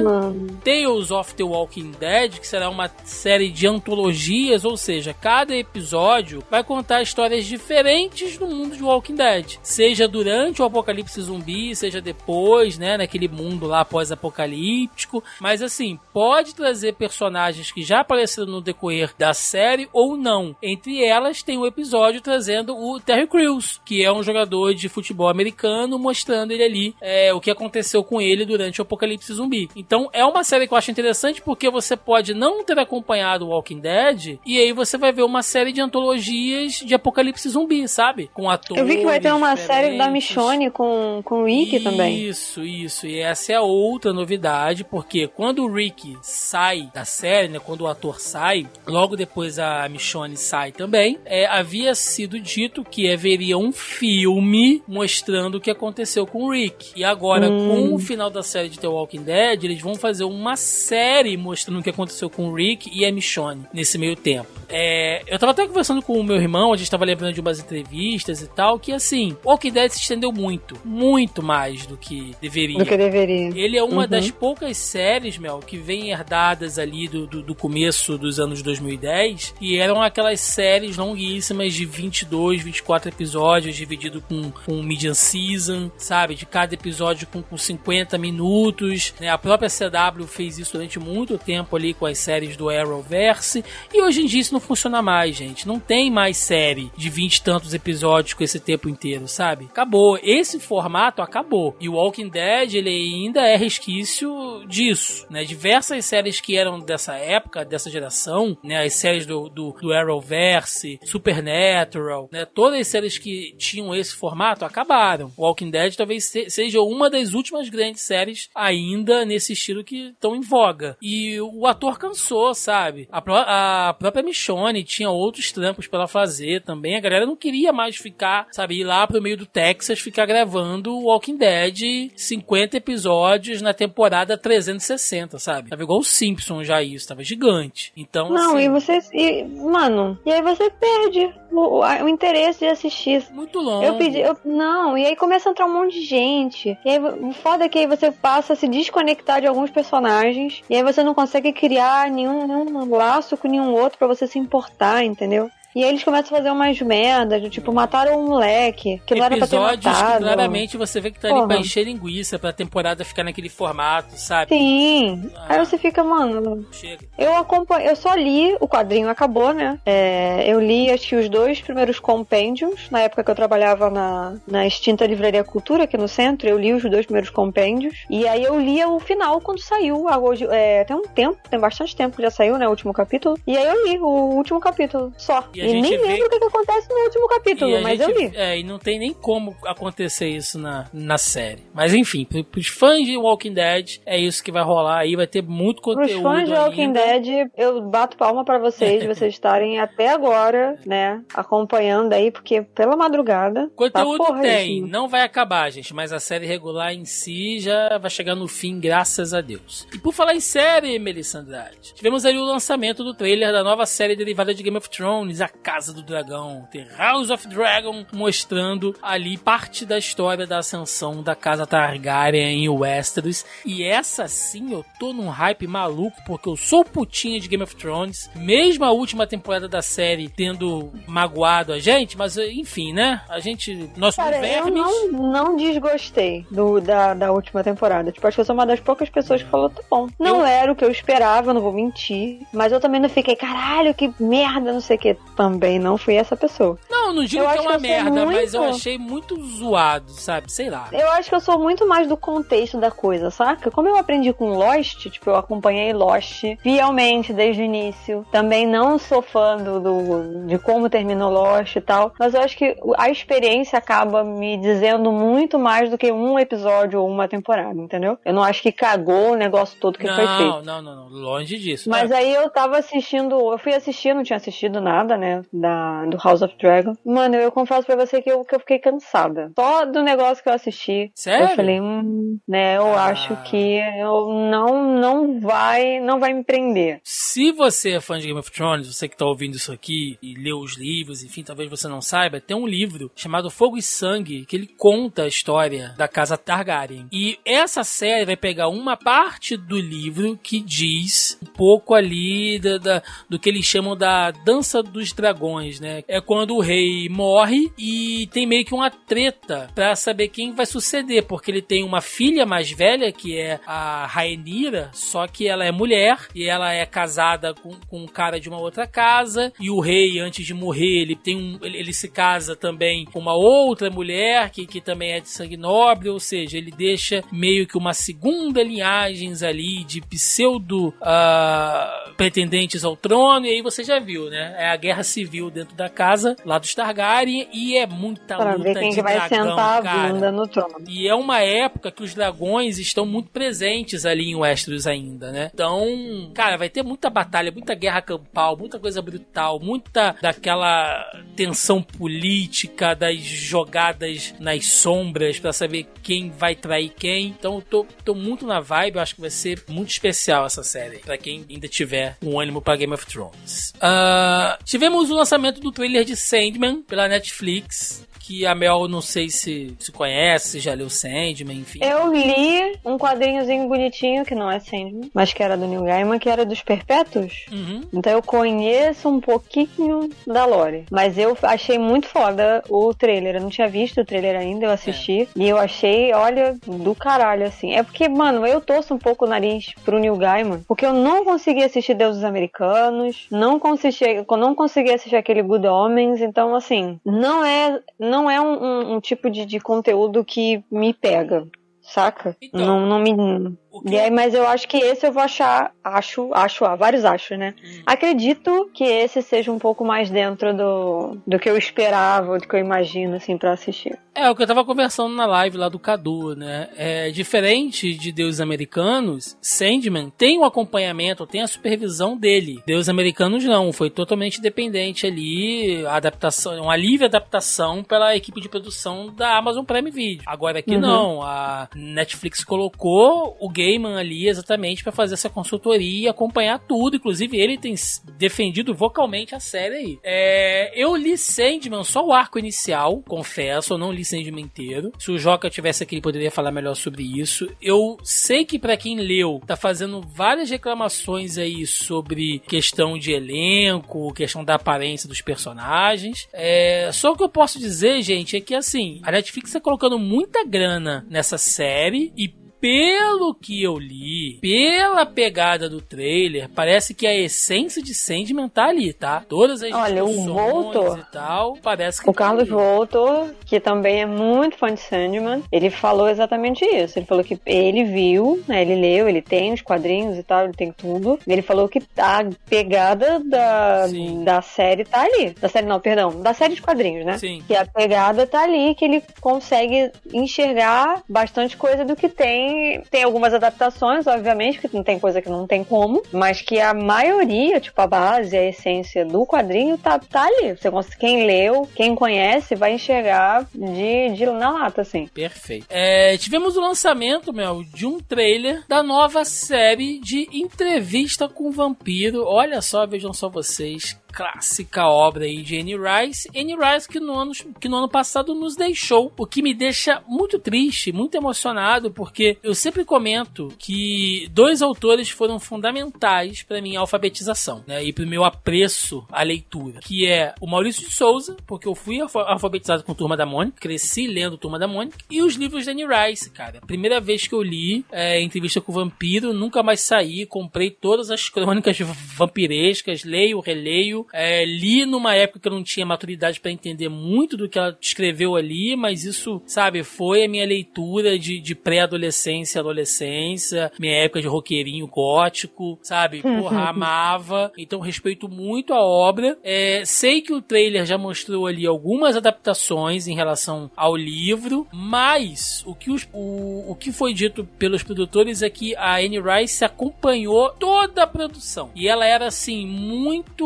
[0.64, 6.42] Tales of the Walking Dead, que será uma série de antologias, ou seja, cada episódio
[6.50, 12.00] vai contar histórias diferentes no mundo de Walking Dead, seja durante o apocalipse zumbi, seja
[12.00, 18.60] depois, né, naquele mundo lá pós-apocalíptico, mas assim, pode trazer personagens que já apareceram no
[18.60, 20.54] decorrer da série ou não.
[20.62, 24.88] Entre entre elas tem um episódio trazendo o Terry Crews, que é um jogador de
[24.88, 29.68] futebol americano, mostrando ele ali é, o que aconteceu com ele durante o Apocalipse Zumbi.
[29.74, 33.48] Então é uma série que eu acho interessante porque você pode não ter acompanhado o
[33.48, 38.30] Walking Dead e aí você vai ver uma série de antologias de Apocalipse Zumbi, sabe?
[38.32, 38.80] Com atores.
[38.80, 42.18] Eu vi que vai ter uma série da Michonne com, com o Rick isso, também.
[42.18, 43.06] Isso, isso.
[43.06, 47.58] E essa é a outra novidade, porque quando o Rick sai da série, né?
[47.58, 50.91] Quando o ator sai, logo depois a Michonne sai também,
[51.24, 56.92] é, havia sido dito que haveria um filme mostrando o que aconteceu com o Rick.
[56.96, 57.68] E agora, hum.
[57.68, 61.80] com o final da série de The Walking Dead, eles vão fazer uma série mostrando
[61.80, 64.48] o que aconteceu com o Rick e a Michonne nesse meio tempo.
[64.68, 67.60] É, eu tava até conversando com o meu irmão, a gente tava lembrando de umas
[67.60, 72.78] entrevistas e tal, que assim, Walking Dead se estendeu muito, muito mais do que deveria.
[72.78, 73.52] Do que deveria.
[73.54, 74.08] Ele é uma uhum.
[74.08, 79.54] das poucas séries, Mel, que vem herdadas ali do, do, do, começo dos anos 2010,
[79.60, 86.34] e eram aquelas séries longuíssimas de 22, 24 episódios, dividido com, com median season, sabe?
[86.34, 89.28] De cada episódio com, com 50 minutos, né?
[89.28, 94.02] A própria CW fez isso durante muito tempo ali com as séries do Arrowverse, e
[94.02, 95.66] hoje em dia isso não funciona mais, gente.
[95.66, 99.66] Não tem mais série de 20 e tantos episódios com esse tempo inteiro, sabe?
[99.66, 100.18] Acabou.
[100.22, 101.76] Esse formato acabou.
[101.80, 105.44] E o Walking Dead, ele ainda é resquício disso, né?
[105.44, 108.84] Diversas séries que eram dessa época, dessa geração, né?
[108.84, 110.61] As séries do, do, do Arrowverse,
[111.04, 112.44] Supernatural, né?
[112.44, 115.32] Todas as séries que tinham esse formato acabaram.
[115.36, 120.36] O Walking Dead talvez seja uma das últimas grandes séries ainda nesse estilo que estão
[120.36, 120.96] em voga.
[121.00, 123.08] E o ator cansou, sabe?
[123.10, 126.96] A, a própria Michonne tinha outros trampos para fazer também.
[126.96, 130.98] A galera não queria mais ficar, sabe, ir lá pro meio do Texas ficar gravando
[130.98, 135.70] Walking Dead 50 episódios na temporada 360, sabe?
[135.70, 137.92] Tava igual o Simpson já isso, tava gigante.
[137.96, 138.98] Então, Não, assim, e você.
[139.12, 143.24] E, mano, e aí você perde o, o, interesse de assistir.
[143.30, 143.84] Muito longo.
[143.84, 144.20] Eu pedi.
[144.20, 146.78] Eu, não, e aí começa a entrar um monte de gente.
[146.84, 150.62] E aí o foda é que aí você passa a se desconectar de alguns personagens.
[150.68, 154.38] E aí você não consegue criar nenhum, nenhum laço com nenhum outro para você se
[154.38, 155.50] importar, entendeu?
[155.74, 159.36] E aí eles começam a fazer umas merdas, tipo, mataram um moleque que não era
[159.36, 160.18] pra ter matado.
[160.18, 161.40] que claramente você vê que tá Porra.
[161.40, 164.54] ali pra encher linguiça, pra temporada ficar naquele formato, sabe?
[164.54, 165.30] Sim.
[165.36, 166.66] Ah, aí você fica, mano...
[166.72, 167.06] Chega.
[167.18, 167.86] Eu acompanho...
[167.86, 169.78] Eu só li, o quadrinho acabou, né?
[169.86, 174.34] É, eu li, acho que os dois primeiros compêndios, na época que eu trabalhava na,
[174.46, 178.04] na extinta Livraria Cultura, aqui no centro, eu li os dois primeiros compêndios.
[178.10, 180.06] E aí eu li o final quando saiu.
[180.22, 182.66] Hoje, é, tem um tempo, tem bastante tempo que já saiu, né?
[182.66, 183.38] O último capítulo.
[183.46, 185.44] E aí eu li o último capítulo, só.
[185.54, 185.96] E e nem vê...
[185.98, 188.32] lembro o que, que, acontece no último capítulo, mas gente, eu li.
[188.34, 191.62] É, e não tem nem como acontecer isso na, na série.
[191.74, 195.42] Mas enfim, pros fãs de Walking Dead, é isso que vai rolar aí, vai ter
[195.42, 196.08] muito conteúdo.
[196.08, 197.00] Pros fãs de Walking ainda.
[197.00, 202.96] Dead, eu bato palma para vocês, vocês estarem até agora, né, acompanhando aí, porque pela
[202.96, 203.68] madrugada.
[203.68, 207.98] Tá conteúdo tá tem, não vai acabar, gente, mas a série regular em si já
[207.98, 209.86] vai chegar no fim, graças a Deus.
[209.92, 213.86] E por falar em série, Melissa Andrade, tivemos aí o lançamento do trailer da nova
[213.86, 218.94] série derivada de Game of Thrones, a Casa do Dragão, The House of Dragon, mostrando
[219.00, 223.44] ali parte da história da ascensão da Casa Targaryen em Westeros.
[223.64, 227.76] E essa sim, eu tô num hype maluco, porque eu sou putinha de Game of
[227.76, 233.22] Thrones, mesmo a última temporada da série tendo magoado a gente, mas enfim, né?
[233.28, 238.10] A gente, nós Cara, eu não, não desgostei do, da, da última temporada.
[238.10, 240.08] Tipo, acho que eu sou uma das poucas pessoas que falou, tá bom.
[240.18, 240.46] Não eu...
[240.46, 244.12] era o que eu esperava, não vou mentir, mas eu também não fiquei, caralho, que
[244.18, 246.78] merda, não sei o que também não fui essa pessoa.
[246.88, 248.32] Não, não digo eu que é uma merda, muito...
[248.32, 250.52] mas eu achei muito zoado, sabe?
[250.52, 250.88] Sei lá.
[250.92, 253.68] Eu acho que eu sou muito mais do contexto da coisa, saca?
[253.72, 258.24] Como eu aprendi com Lost, tipo, eu acompanhei Lost fielmente desde o início.
[258.30, 262.12] Também não sou fã do, do, de como terminou Lost e tal.
[262.16, 267.00] Mas eu acho que a experiência acaba me dizendo muito mais do que um episódio
[267.00, 268.16] ou uma temporada, entendeu?
[268.24, 270.62] Eu não acho que cagou o negócio todo que não, foi feito.
[270.62, 271.08] Não, não, não.
[271.08, 271.90] Longe disso.
[271.90, 272.16] Mas é.
[272.18, 275.31] aí eu tava assistindo, eu fui assistir, não tinha assistido nada, né?
[275.52, 276.94] Da, do House of Dragon.
[277.04, 279.52] Mano, eu confesso pra você que eu, que eu fiquei cansada.
[279.58, 281.10] Só do negócio que eu assisti.
[281.14, 281.50] Sério?
[281.50, 283.06] Eu falei, hum, né, eu ah.
[283.06, 287.00] acho que eu não, não vai, não vai me prender.
[287.04, 290.34] Se você é fã de Game of Thrones, você que tá ouvindo isso aqui e
[290.34, 294.44] leu os livros, enfim, talvez você não saiba, tem um livro chamado Fogo e Sangue
[294.46, 297.06] que ele conta a história da casa Targaryen.
[297.12, 302.78] E essa série vai pegar uma parte do livro que diz um pouco ali da,
[302.78, 306.02] da do que eles chamam da dança dos dragões, né?
[306.08, 310.66] É quando o rei morre e tem meio que uma treta para saber quem vai
[310.66, 315.64] suceder, porque ele tem uma filha mais velha que é a Rhaenyra, só que ela
[315.64, 319.70] é mulher e ela é casada com, com um cara de uma outra casa e
[319.70, 323.34] o rei antes de morrer ele tem um ele, ele se casa também com uma
[323.34, 327.78] outra mulher que, que também é de sangue nobre, ou seja, ele deixa meio que
[327.78, 334.28] uma segunda linhagem ali de pseudo uh, pretendentes ao trono, e aí você já viu,
[334.28, 334.54] né?
[334.58, 338.64] É a guerra civil dentro da casa, lá dos Targaryen, e é muita pra luta
[338.64, 340.08] ver quem de que vai dragão, sentar cara.
[340.08, 340.74] a bunda no trono.
[340.88, 345.50] E é uma época que os dragões estão muito presentes ali em Westeros ainda, né?
[345.52, 351.04] Então, cara, vai ter muita batalha, muita guerra campal, muita coisa brutal, muita daquela
[351.36, 357.28] tensão política, das jogadas nas sombras pra saber quem vai trair quem.
[357.28, 360.62] Então, eu tô, tô muito na vibe, eu acho que vai ser muito especial essa
[360.62, 363.72] série, pra quem ainda tiver um ânimo pra Game of Thrones.
[363.80, 368.06] Ah, tivemos o lançamento do trailer de Sandman pela Netflix.
[368.22, 371.80] Que a Mel não sei se se conhece, se já leu Sandman, enfim.
[371.82, 376.18] Eu li um quadrinhozinho bonitinho, que não é Sandman, mas que era do Neil Gaiman,
[376.18, 377.46] que era dos Perpétuos.
[377.50, 377.82] Uhum.
[377.92, 380.84] Então eu conheço um pouquinho da lore.
[380.90, 383.36] Mas eu achei muito foda o trailer.
[383.36, 385.28] Eu não tinha visto o trailer ainda, eu assisti.
[385.36, 387.74] E eu achei, olha, do caralho, assim.
[387.74, 390.62] É porque, mano, eu torço um pouco o nariz pro Neil Gaiman.
[390.68, 393.26] Porque eu não consegui assistir Deuses Americanos.
[393.30, 396.20] Não consegui, não consegui assistir aquele Good Omens.
[396.20, 397.80] Então, assim, não é,
[398.12, 401.48] não é um, um- um tipo de, de conteúdo que me pega.
[401.80, 402.36] Saca?
[402.40, 403.58] Então, não, não me.
[403.80, 405.72] Que E aí, mas eu acho que esse eu vou achar.
[405.82, 407.54] Acho, acho, ah, vários achos, né?
[407.64, 407.82] Hum.
[407.86, 412.54] Acredito que esse seja um pouco mais dentro do, do que eu esperava, do que
[412.54, 413.98] eu imagino, assim, pra assistir.
[414.14, 416.68] É, o que eu tava conversando na live lá do Cadu, né?
[416.76, 422.62] É diferente de Deuses Americanos, Sandman tem o acompanhamento, tem a supervisão dele.
[422.66, 428.50] Deuses Americanos não, foi totalmente dependente ali, a adaptação, uma livre adaptação pela equipe de
[428.50, 430.22] produção da Amazon Prime Video.
[430.26, 430.80] Agora aqui Uhum.
[430.80, 436.96] não, a Netflix colocou o Gaiman ali exatamente pra fazer essa consultoria e acompanhar tudo,
[436.96, 437.74] inclusive ele tem
[438.18, 439.98] defendido vocalmente a série aí.
[440.02, 444.92] É, eu li Sandman só o arco inicial, confesso, eu não li Sandman inteiro.
[444.98, 447.48] Se o Joca tivesse aqui, ele poderia falar melhor sobre isso.
[447.60, 454.12] Eu sei que pra quem leu, tá fazendo várias reclamações aí sobre questão de elenco,
[454.12, 456.28] questão da aparência dos personagens.
[456.32, 459.98] É, só o que eu posso dizer, gente, é que assim, a Netflix tá colocando
[459.98, 467.08] muita grana nessa série e pelo que eu li, pela pegada do trailer, parece que
[467.08, 469.24] a essência de Sandman tá ali, tá?
[469.28, 472.50] Todas as Olha, o Voltor- e tal, parece que O tá Carlos ali.
[472.52, 476.96] Voltor, que também é muito fã de Sandman, ele falou exatamente isso.
[477.00, 480.52] Ele falou que ele viu, né, ele leu, ele tem os quadrinhos e tal, ele
[480.54, 481.18] tem tudo.
[481.26, 484.22] Ele falou que a pegada da, Sim.
[484.22, 485.30] da série tá ali.
[485.40, 487.18] Da série não, perdão, da série de quadrinhos, né?
[487.18, 487.42] Sim.
[487.44, 492.51] Que a pegada tá ali, que ele consegue enxergar bastante coisa do que tem.
[492.90, 496.74] Tem algumas adaptações, obviamente, porque não tem coisa que não tem como, mas que a
[496.74, 500.54] maioria, tipo, a base, a essência do quadrinho tá, tá ali.
[500.54, 505.06] Você, quem leu, quem conhece, vai enxergar de, de na lata, assim.
[505.12, 505.66] Perfeito.
[505.68, 511.52] É, tivemos o lançamento, Mel, de um trailer da nova série de entrevista com o
[511.52, 512.24] vampiro.
[512.24, 513.96] Olha só, vejam só vocês.
[514.12, 516.28] Clássica obra aí de Anne Rice.
[516.34, 519.12] Anne Rice que no, ano, que no ano passado nos deixou.
[519.16, 525.08] O que me deixa muito triste, muito emocionado, porque eu sempre comento que dois autores
[525.10, 529.80] foram fundamentais para minha alfabetização né, e para o meu apreço à leitura.
[529.80, 533.56] Que é o Maurício de Souza, porque eu fui alfa- alfabetizado com Turma da Mônica,
[533.60, 536.60] cresci lendo Turma da Mônica, e os livros da Anne Rice, cara.
[536.66, 541.10] Primeira vez que eu li é, Entrevista com o Vampiro, nunca mais saí, comprei todas
[541.10, 541.78] as crônicas
[542.16, 547.36] vampirescas, leio, releio, é, li numa época que eu não tinha maturidade para entender muito
[547.36, 552.60] do que ela escreveu ali, mas isso, sabe, foi a minha leitura de, de pré-adolescência,
[552.60, 556.22] adolescência, minha época de roqueirinho gótico, sabe?
[556.22, 557.52] Porra, amava.
[557.56, 559.38] Então respeito muito a obra.
[559.42, 565.62] É, sei que o trailer já mostrou ali algumas adaptações em relação ao livro, mas
[565.66, 569.64] o que, os- o, o que foi dito pelos produtores é que a Anne Rice
[569.64, 571.70] acompanhou toda a produção.
[571.74, 573.44] E ela era assim, muito.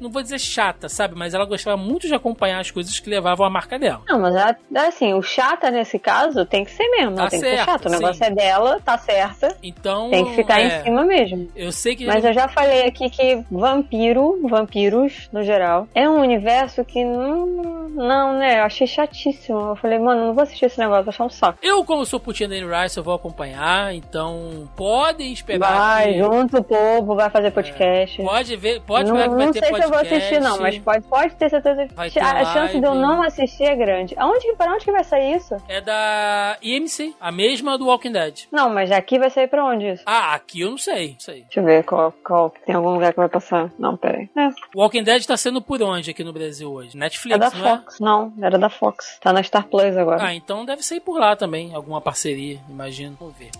[0.00, 1.14] Não vou dizer chata, sabe?
[1.16, 4.02] Mas ela gostava muito de acompanhar as coisas que levavam a marca dela.
[4.08, 4.56] Não, mas a-
[4.86, 7.88] assim, o chata nesse caso tem que ser mesmo, Tá ela tem que ser chata.
[7.88, 7.98] O sim.
[7.98, 10.10] negócio é dela, tá certa, Então.
[10.10, 11.48] tem que ficar é, em cima mesmo.
[11.54, 12.06] Eu sei que.
[12.06, 17.46] Mas eu já falei aqui que vampiro, vampiros no geral, é um universo que não,
[17.90, 18.60] não, né?
[18.60, 19.58] Eu achei chatíssimo.
[19.70, 21.58] Eu falei, mano, não vou assistir esse negócio, vou achar um saco.
[21.62, 26.18] Eu, como sou putinha da Anne Rice, eu vou acompanhar, então podem esperar Vai, que...
[26.18, 28.22] junto o povo, vai fazer podcast.
[28.22, 30.58] Pode ver, pode não esperar que vai não sei podcast, se eu vou assistir, não,
[30.60, 31.86] mas pode, pode ter certeza.
[31.86, 33.06] Ter a chance de eu live.
[33.06, 34.14] não assistir é grande.
[34.18, 35.56] Aonde, para onde que vai sair isso?
[35.68, 38.40] É da IMC, a mesma do Walking Dead.
[38.50, 40.02] Não, mas aqui vai sair pra onde isso?
[40.06, 41.42] Ah, aqui eu não sei, não sei.
[41.42, 42.50] Deixa eu ver qual, qual.
[42.64, 43.70] Tem algum lugar que vai passar.
[43.78, 44.28] Não, peraí.
[44.36, 46.96] É, Walking Dead tá sendo por onde aqui no Brasil hoje?
[46.96, 47.70] Netflix, é da não é?
[47.76, 48.00] Fox.
[48.00, 49.18] Não, era da Fox.
[49.20, 50.24] Tá na Star Plus agora.
[50.24, 53.16] Ah, então deve ser por lá também, alguma parceria, imagino.
[53.18, 53.50] Vamos ver.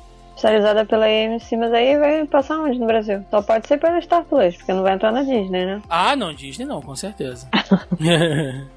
[0.41, 3.23] Oficializada pela AMC, mas aí vai passar onde no Brasil?
[3.31, 5.83] Só pode ser pela Star Plus, porque não vai entrar na Disney, né?
[5.91, 7.47] Ah, não, Disney não, com certeza.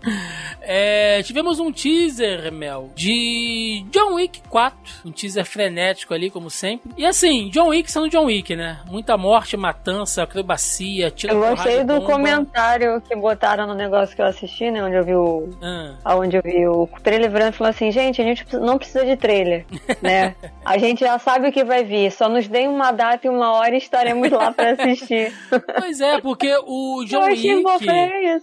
[0.66, 4.78] É, tivemos um teaser, Mel, de John Wick 4.
[5.06, 6.90] Um teaser frenético ali, como sempre.
[6.98, 8.80] E assim, John Wick sendo John Wick, né?
[8.90, 12.14] Muita morte, matança, acrobacia, tira Eu gostei do bomba.
[12.14, 14.82] comentário que botaram no negócio que eu assisti, né?
[14.82, 15.50] Onde eu vi o.
[15.62, 19.06] Ah, Onde eu vi o trailer virando e falou assim, gente, a gente não precisa
[19.06, 19.66] de trailer,
[20.02, 20.34] né?
[20.64, 23.54] A gente já sabe o que vai vir, só nos deem uma data e uma
[23.54, 25.32] hora e estaremos lá pra assistir.
[25.80, 27.64] pois é, porque o John Wick...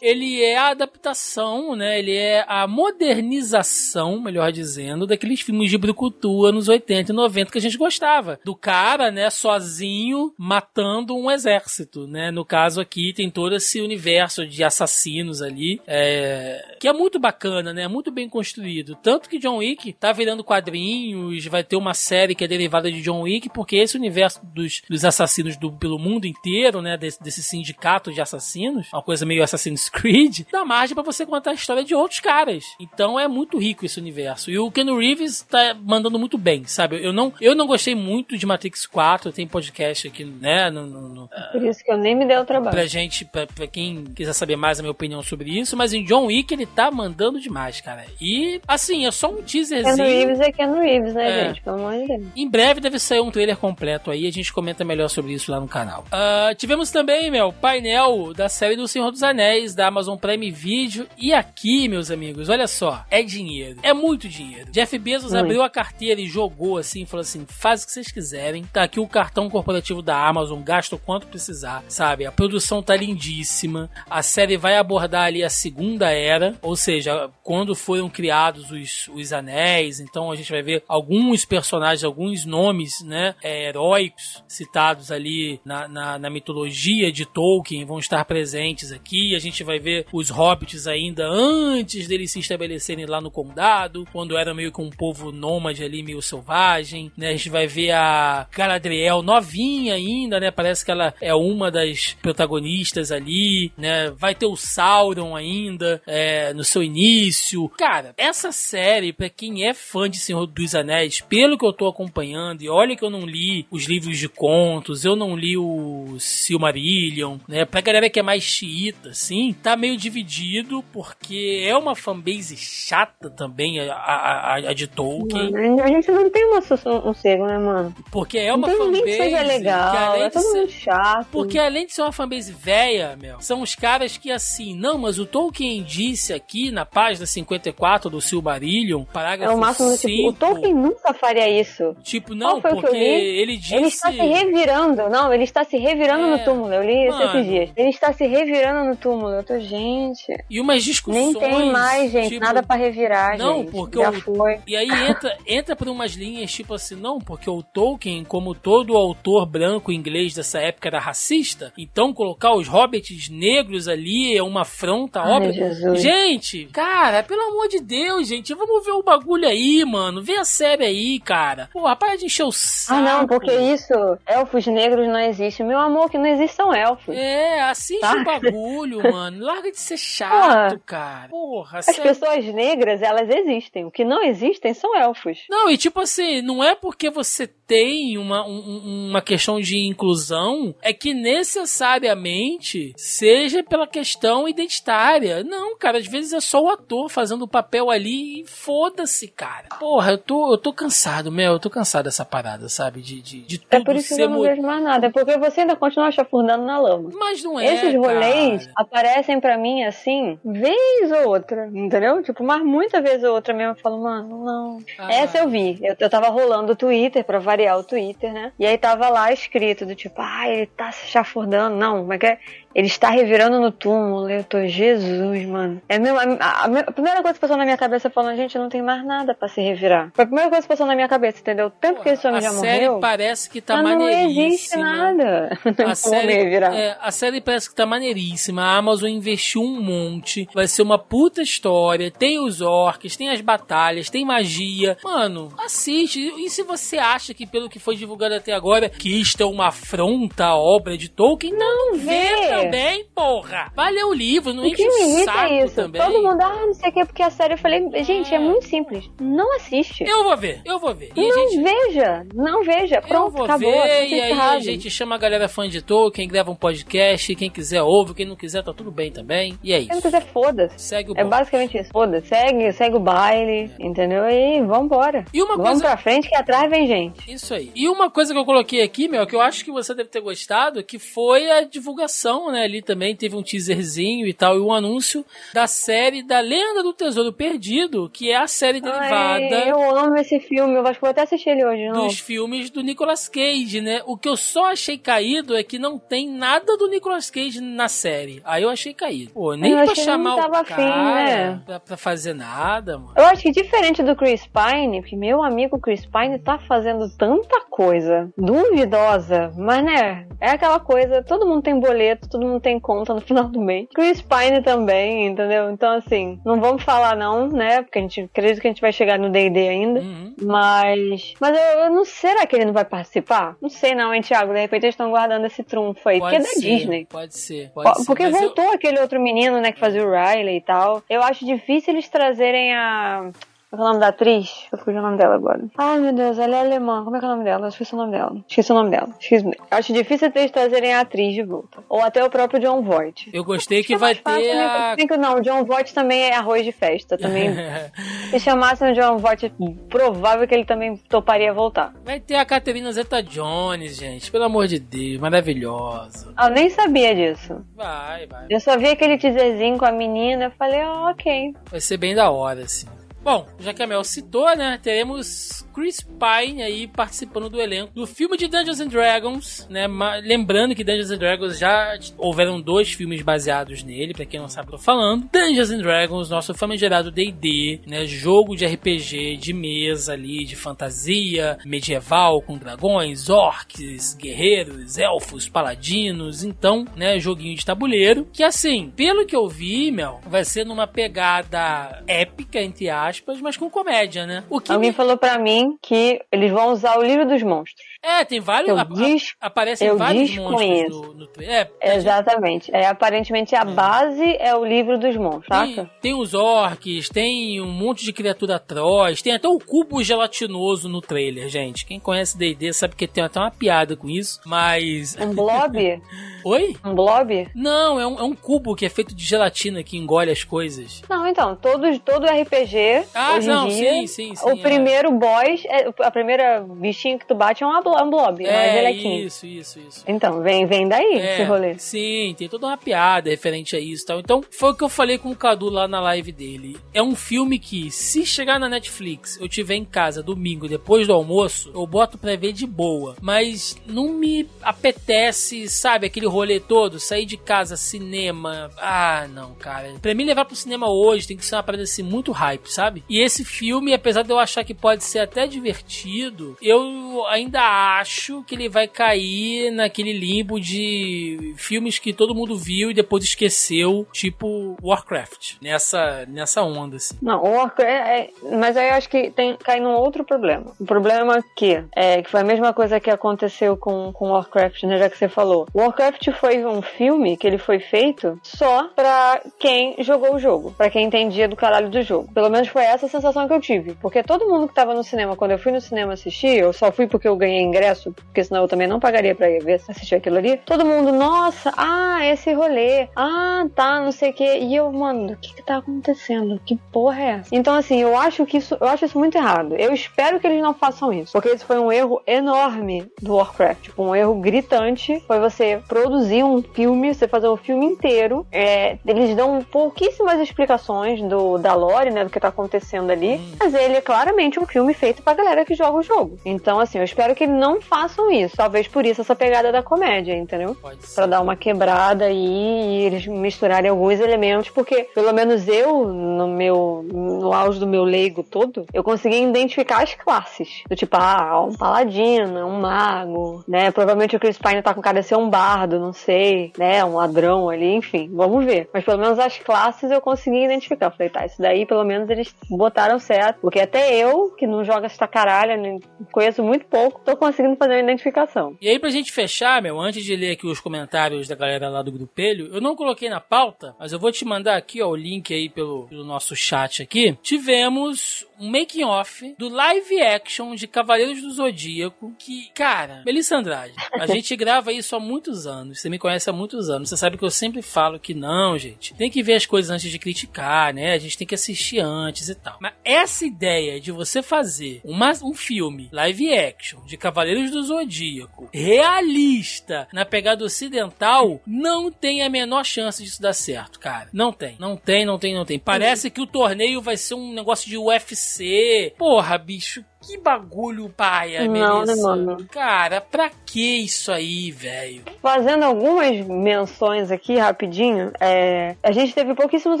[0.02, 1.98] Ele é a adaptação, né?
[1.98, 7.58] Ele é a modernização, melhor dizendo, daqueles filmes de brucutu anos 80 e 90 que
[7.58, 8.38] a gente gostava.
[8.44, 12.30] Do cara, né, sozinho, matando um exército, né?
[12.30, 17.72] No caso aqui tem todo esse universo de assassinos ali, é, que é muito bacana,
[17.72, 17.86] né?
[17.86, 18.96] Muito bem construído.
[19.02, 22.95] Tanto que John Wick tá virando quadrinhos, vai ter uma série que é derivada de
[23.02, 26.96] John Wick, porque esse universo dos, dos assassinos do, pelo mundo inteiro, né?
[26.96, 31.50] Desse, desse sindicato de assassinos, uma coisa meio Assassin's Creed, dá margem pra você contar
[31.50, 32.64] a história de outros caras.
[32.80, 34.50] Então é muito rico esse universo.
[34.50, 37.02] E o Ken Reeves tá mandando muito bem, sabe?
[37.04, 40.70] Eu não, eu não gostei muito de Matrix 4, tem podcast aqui, né?
[40.70, 42.74] No, no, no, Por isso que eu nem me dei o trabalho.
[42.74, 46.04] pra gente, pra, pra quem quiser saber mais a minha opinião sobre isso, mas em
[46.04, 48.04] John Wick ele tá mandando demais, cara.
[48.20, 49.96] E, assim, é só um Ken teaserzinho.
[49.96, 51.48] Reeves é Ken Reeves, né, É.
[51.48, 51.62] gente?
[51.62, 52.26] Pelo amor de Deus.
[52.36, 55.60] Em breve deve sair um trailer completo aí, a gente comenta melhor sobre isso lá
[55.60, 56.04] no canal.
[56.12, 61.06] Ah, tivemos também, meu, painel da série do Senhor dos Anéis, da Amazon Prime Video.
[61.18, 63.80] E aqui, meus amigos, olha só, é dinheiro.
[63.82, 64.70] É muito dinheiro.
[64.70, 65.44] Jeff Bezos Muito.
[65.44, 68.64] abriu a carteira e jogou assim, falou assim: faz o que vocês quiserem.
[68.72, 72.24] Tá aqui o cartão corporativo da Amazon, gasta o quanto precisar, sabe?
[72.24, 73.90] A produção tá lindíssima.
[74.08, 79.32] A série vai abordar ali a segunda era, ou seja, quando foram criados os, os
[79.32, 79.98] anéis.
[79.98, 85.88] Então a gente vai ver alguns personagens, alguns nomes, né, é, heróicos citados ali na,
[85.88, 89.34] na, na mitologia de Tolkien vão estar presentes aqui.
[89.34, 94.36] A gente vai ver os hobbits ainda antes deles se estabelecerem lá no condado, quando
[94.36, 97.28] era meio que um povo nômade ali, meio selvagem, né?
[97.28, 100.50] A gente vai ver a Galadriel novinha ainda, né?
[100.50, 104.10] Parece que ela é uma das protagonistas ali, né?
[104.10, 107.68] Vai ter o Sauron ainda é, no seu início.
[107.70, 111.86] Cara, essa série, pra quem é fã de Senhor dos Anéis, pelo que eu tô
[111.86, 116.16] acompanhando, e olha que eu não li os livros de contos, eu não li o
[116.18, 117.64] Silmarillion, né?
[117.64, 123.30] Pra galera que é mais xiita, assim, tá meio dividido, porque é uma fanbase chata
[123.30, 125.50] também, a, a, a- de Tolkien.
[125.52, 127.94] Mano, a gente não tem uma um sossego, né, mano?
[128.10, 131.26] Porque é uma ninguém fanbase que seja que legal, além é todo ser- mundo chato.
[131.30, 135.18] porque além de ser uma fanbase velha, meu, são os caras que assim, não, mas
[135.18, 140.28] o Tolkien disse aqui na página 54 do Silmarillion, é parágrafo o máximo do tipo,
[140.28, 141.94] o 5, Tolkien nunca faria isso.
[142.02, 143.74] tipo, não, Qual foi o que eu porque ele disse...
[143.74, 146.72] Ele está se revirando, não, ele está se revirando É, no túmulo.
[146.72, 147.30] Eu li isso mano.
[147.38, 147.70] esses dias.
[147.76, 149.30] Ele está se revirando no túmulo.
[149.34, 150.26] Eu tô, gente.
[150.50, 151.26] E umas discussões...
[151.26, 153.70] Nem tem mais, gente, tipo, nada pra revirar, Não, gente.
[153.70, 154.58] porque Já o- foi.
[154.66, 158.96] E aí entra, entra por umas linhas tipo assim, não, porque o Tolkien, como todo
[158.96, 164.62] autor branco inglês dessa época era racista, então colocar os hobbits negros ali é uma
[164.62, 165.52] afronta óbvia.
[165.52, 166.00] Jesus.
[166.02, 170.22] Gente, cara, pelo amor de Deus, gente, vamos ver o bagulho aí, mano.
[170.22, 171.68] Vê a série aí, cara.
[171.72, 172.98] Pô, rapaz, de encher o saco.
[173.00, 173.92] Ah, não, porque isso,
[174.26, 175.62] elfos negros não existe.
[175.62, 177.14] Meu amor, que não existe são elfos.
[177.16, 178.14] É, assiste Tá?
[178.14, 179.44] o bagulho, mano.
[179.44, 181.28] Larga de ser chato, cara.
[181.28, 182.02] Porra, As sério.
[182.02, 183.84] pessoas negras, elas existem.
[183.84, 185.38] O que não existem são elfos.
[185.50, 189.78] Não, e tipo assim, não é porque você tem uma, um- um- uma questão de
[189.86, 195.42] inclusão, é que necessariamente seja pela questão identitária.
[195.42, 199.68] Não, cara, às vezes é só o ator fazendo o papel ali e foda-se, cara.
[199.80, 203.00] Porra, eu tô, eu tô cansado, Mel, eu tô cansado dessa parada, sabe?
[203.00, 205.06] De, de, de tudo É por isso que eu não vejo mais nada.
[205.06, 207.10] É porque você ainda continua chafurdando na lama.
[207.14, 208.72] Mas não é, Esses rolês cara.
[208.76, 212.22] aparecem pra mim assim, vez ou outra, entendeu?
[212.22, 214.78] Tipo, mas muita vez ou outra mesmo eu falo, mano, não.
[214.98, 215.12] Ah.
[215.12, 215.78] Essa eu vi.
[215.82, 218.52] Eu, eu tava rolando o Twitter pra variar o Twitter, né?
[218.58, 221.76] E aí tava lá escrito do tipo, ah, ele tá se chafurdando.
[221.76, 222.38] Não, como é que é?
[222.76, 224.28] Ele está revirando no túmulo.
[224.28, 225.80] Eu tô, Jesus, mano.
[225.88, 228.68] É mesmo, a, a, a, primeira coisa que passou na minha cabeça falando, gente, não
[228.68, 230.10] tem mais nada pra se revirar.
[230.12, 231.72] Foi a primeira coisa que passou na minha cabeça, entendeu?
[231.80, 232.68] Tanto que esse homem já morreu.
[232.70, 234.36] A série parece que tá maneiríssima.
[234.36, 235.58] Não existe nada.
[235.90, 236.74] A série, revirar.
[236.74, 238.62] É, a série parece que tá maneiríssima.
[238.62, 240.46] A Amazon investiu um monte.
[240.52, 242.10] Vai ser uma puta história.
[242.10, 244.98] Tem os orcs, tem as batalhas, tem magia.
[245.02, 246.20] Mano, assiste.
[246.20, 249.68] E se você acha que pelo que foi divulgado até agora, que isto é uma
[249.68, 252.06] afronta à obra de Tolkien, não, não vê.
[252.06, 253.72] vê também, porra.
[253.74, 255.74] Vai ler o livro, não o enche o saco é isso.
[255.74, 256.02] também.
[256.02, 258.38] Todo mundo, ah, não sei o que, porque a série eu falei, gente, é, é
[258.38, 259.08] muito simples.
[259.20, 260.04] Não assiste.
[260.04, 261.12] Eu vou ver, eu vou ver.
[261.14, 261.62] E não gente...
[261.62, 263.00] veja, não veja.
[263.00, 263.82] Pronto, eu vou acabou.
[263.82, 264.56] Ver, e aí errado.
[264.56, 268.26] a gente chama a galera fã de Tolkien, grava um podcast, quem quiser ouve, quem
[268.26, 269.58] não quiser tá tudo bem também.
[269.62, 269.88] E é isso.
[269.88, 270.78] Quem não quiser, foda-se.
[270.78, 272.28] Segue o É basicamente isso, foda-se.
[272.28, 273.86] Segue, segue o baile, é.
[273.86, 274.28] entendeu?
[274.28, 275.24] E vambora.
[275.32, 275.84] E uma Vamos coisa...
[275.84, 277.32] pra frente que atrás vem gente.
[277.32, 277.70] Isso aí.
[277.74, 280.20] E uma coisa que eu coloquei aqui, meu, que eu acho que você deve ter
[280.20, 282.55] gostado, que foi a divulgação, né?
[282.62, 286.92] Ali também teve um teaserzinho e tal, e um anúncio da série da Lenda do
[286.92, 289.56] Tesouro Perdido, que é a série derivada.
[289.56, 292.06] Ai, eu amo esse filme, eu acho que vou até assistir ele hoje, não?
[292.06, 294.02] Dos filmes do Nicolas Cage, né?
[294.06, 297.88] O que eu só achei caído é que não tem nada do Nicolas Cage na
[297.88, 298.40] série.
[298.44, 299.32] Aí eu achei caído.
[299.32, 301.62] Pô, nem eu pra chamar o cara afim, né?
[301.64, 303.12] pra, pra, fazer nada, mano.
[303.16, 307.60] Eu acho que diferente do Chris Pine, porque meu amigo Chris Pine tá fazendo tanta
[307.68, 313.14] coisa duvidosa, mas né, é aquela coisa, todo mundo tem boleto, todo mundo tem conta
[313.14, 313.88] no final do mês.
[313.94, 315.70] Chris Pine também, entendeu?
[315.70, 317.82] Então assim, não vamos falar não, né?
[317.82, 320.34] Porque a gente acredita que a gente vai chegar no D&D ainda, uhum.
[320.42, 323.56] mas mas eu, eu, não será que ele não vai participar?
[323.60, 326.50] Não sei não, hein, Thiago, de repente eles estão guardando esse trunfo aí, pode porque
[326.50, 327.06] é da Disney.
[327.06, 328.30] Pode ser, pode porque ser.
[328.30, 328.72] voltou eu...
[328.72, 331.02] aquele outro menino, né, que fazia o Riley e tal.
[331.08, 333.30] Eu acho difícil eles trazerem a
[333.70, 334.66] qual é o nome da atriz?
[334.70, 335.64] Eu fugi o nome dela agora.
[335.76, 337.02] Ai, meu Deus, ela é alemã.
[337.04, 337.64] Como é que é o nome dela?
[337.66, 338.44] Eu esqueci o nome dela.
[338.48, 339.08] Esqueci o nome dela.
[339.20, 339.50] Esqueci...
[339.70, 341.82] Acho difícil eles trazerem a atriz de volta.
[341.88, 343.28] Ou até o próprio John Voight.
[343.32, 344.96] Eu gostei que, que vai ter a...
[345.18, 347.18] Não, o John Voight também é arroz de festa.
[347.18, 347.50] Também.
[348.30, 349.52] Se chamassem o John Voight,
[349.88, 351.92] provável que ele também toparia voltar.
[352.04, 354.30] Vai ter a Catherine Zeta-Jones, gente.
[354.30, 355.18] Pelo amor de Deus.
[355.18, 356.32] Maravilhosa.
[356.40, 357.64] Eu nem sabia disso.
[357.74, 358.46] Vai, vai.
[358.48, 360.44] Eu só vi aquele teaserzinho com a menina.
[360.44, 361.54] Eu falei, oh, ok.
[361.70, 362.86] Vai ser bem da hora, assim.
[363.26, 368.06] Bom, já que a Mel citou, né, teremos Chris Pine aí participando do elenco do
[368.06, 369.86] filme de Dungeons and Dragons, né?
[370.24, 374.70] Lembrando que Dungeons and Dragons já houveram dois filmes baseados nele, para quem não sabe,
[374.70, 375.28] tô falando.
[375.30, 378.06] Dungeons and Dragons, nosso famigerado D&D, né?
[378.06, 386.42] Jogo de RPG de mesa ali, de fantasia medieval com dragões, orcs, guerreiros, elfos, paladinos,
[386.42, 387.18] então, né?
[387.18, 392.62] Joguinho de tabuleiro, que assim, pelo que eu vi, Mel, vai ser numa pegada épica
[392.62, 394.42] entre aspas, mas com comédia, né?
[394.48, 394.96] O que Alguém me...
[394.96, 397.86] falou para mim que eles vão usar o livro dos monstros.
[398.06, 398.70] É, tem vários.
[398.70, 402.70] Eu a, a, aparecem eu vários monstros no, no é, tá Exatamente.
[402.72, 403.64] É, aparentemente a é.
[403.64, 408.56] base é o livro dos monstros, tem, Tem os orcs, tem um monte de criatura
[408.56, 411.84] atroz, tem até o cubo gelatinoso no trailer, gente.
[411.84, 415.16] Quem conhece D&D sabe que tem até uma piada com isso, mas...
[415.20, 416.00] Um blob?
[416.44, 416.76] Oi?
[416.84, 417.48] Um blob?
[417.56, 421.02] Não, é um, é um cubo que é feito de gelatina que engole as coisas.
[421.10, 423.04] Não, então, todo, todo RPG.
[423.12, 424.46] Ah, hoje não, dia, sim, sim, sim.
[424.46, 424.56] O é.
[424.56, 428.92] primeiro boss, é, a primeira bichinho que tu bate é uma, um blob, é, é
[428.92, 430.04] Isso, isso, isso.
[430.06, 431.78] Então, vem, vem daí é, esse rolê.
[431.78, 434.20] Sim, tem toda uma piada referente a isso e tal.
[434.20, 436.76] Então, foi o que eu falei com o Cadu lá na live dele.
[436.92, 441.12] É um filme que, se chegar na Netflix, eu tiver em casa domingo, depois do
[441.12, 443.16] almoço, eu boto pra ver de boa.
[443.20, 448.70] Mas não me apetece, sabe, aquele rolê todo, sair de casa, cinema.
[448.78, 449.94] Ah, não, cara.
[450.00, 453.04] Pra mim levar pro cinema hoje tem que ser uma parada assim muito hype, sabe?
[453.08, 457.60] E esse filme, apesar de eu achar que pode ser até divertido, eu ainda
[458.00, 463.24] acho que ele vai cair naquele limbo de filmes que todo mundo viu e depois
[463.24, 467.16] esqueceu, tipo Warcraft, nessa, nessa onda, assim.
[467.22, 470.72] Não, Warcraft, é, é, mas aí eu acho que tem, cai num outro problema.
[470.78, 474.98] O problema que, é, que foi a mesma coisa que aconteceu com, com Warcraft, né,
[474.98, 475.66] já que você falou.
[475.74, 480.90] Warcraft foi um filme que ele foi feito só pra quem jogou o jogo, pra
[480.90, 482.32] quem entendia do caralho do jogo.
[482.32, 483.94] Pelo menos foi essa a sensação que eu tive.
[483.94, 486.92] Porque todo mundo que tava no cinema, quando eu fui no cinema assistir, eu só
[486.92, 490.14] fui porque eu ganhei ingresso, porque senão eu também não pagaria pra ir ver, assistir
[490.14, 490.56] aquilo ali.
[490.64, 494.58] Todo mundo, nossa, ah, esse rolê, ah, tá, não sei o que.
[494.58, 496.60] E eu, mano, o que que tá acontecendo?
[496.64, 497.54] Que porra é essa?
[497.54, 499.74] Então, assim, eu acho que isso, eu acho isso muito errado.
[499.76, 503.82] Eu espero que eles não façam isso, porque isso foi um erro enorme do Warcraft.
[503.82, 508.46] Tipo, um erro gritante foi você produzir um filme, você fazer o filme inteiro.
[508.50, 512.24] É, eles dão pouquíssimas explicações do, da lore, né?
[512.24, 513.52] Do que tá acontecendo ali, hum.
[513.58, 516.38] mas ele é claramente um filme feito pra galera que joga o jogo.
[516.44, 518.56] Então, assim, eu espero que não façam isso.
[518.56, 520.76] Talvez por isso essa pegada da comédia, entendeu?
[521.14, 526.48] Pra dar uma quebrada aí e eles misturarem alguns elementos, porque pelo menos eu, no
[526.48, 530.82] meu no auge do meu leigo todo, eu consegui identificar as classes.
[530.88, 533.90] Do tipo, ah, um paladino, um mago, né?
[533.90, 537.04] Provavelmente o Chris Pine tá com cara de ser um bardo, não sei, né?
[537.04, 538.88] Um ladrão ali, enfim, vamos ver.
[538.92, 541.06] Mas pelo menos as classes eu consegui identificar.
[541.06, 543.58] Eu falei, tá, isso daí pelo menos eles botaram certo.
[543.60, 546.00] Porque até eu, que não joga essa caralho,
[546.32, 548.76] conheço muito pouco, tô conseguindo fazer uma identificação.
[548.80, 552.02] E aí, pra gente fechar, meu, antes de ler aqui os comentários da galera lá
[552.02, 555.16] do grupelho, eu não coloquei na pauta, mas eu vou te mandar aqui, ó, o
[555.16, 557.36] link aí pelo, pelo nosso chat aqui.
[557.42, 563.94] Tivemos um making off do live action de Cavaleiros do Zodíaco, que, cara, Melissa Andrade,
[564.12, 567.36] a gente grava isso há muitos anos, você me conhece há muitos anos, você sabe
[567.36, 570.92] que eu sempre falo que não, gente, tem que ver as coisas antes de criticar,
[570.92, 571.12] né?
[571.12, 572.78] A gente tem que assistir antes e tal.
[572.80, 578.68] Mas essa ideia de você fazer uma, um filme live action de Cavaleiros do Zodíaco
[578.72, 584.28] realista na pegada ocidental não tem a menor chance disso dar certo, cara.
[584.32, 585.78] Não tem, não tem, não tem, não tem.
[585.78, 589.14] Parece que o torneio vai ser um negócio de UFC.
[589.18, 592.66] Porra, bicho, que bagulho paia, Não, né, mano?
[592.70, 595.22] Cara, pra que isso aí, velho?
[595.40, 600.00] Fazendo algumas menções aqui, rapidinho, é, a gente teve pouquíssimos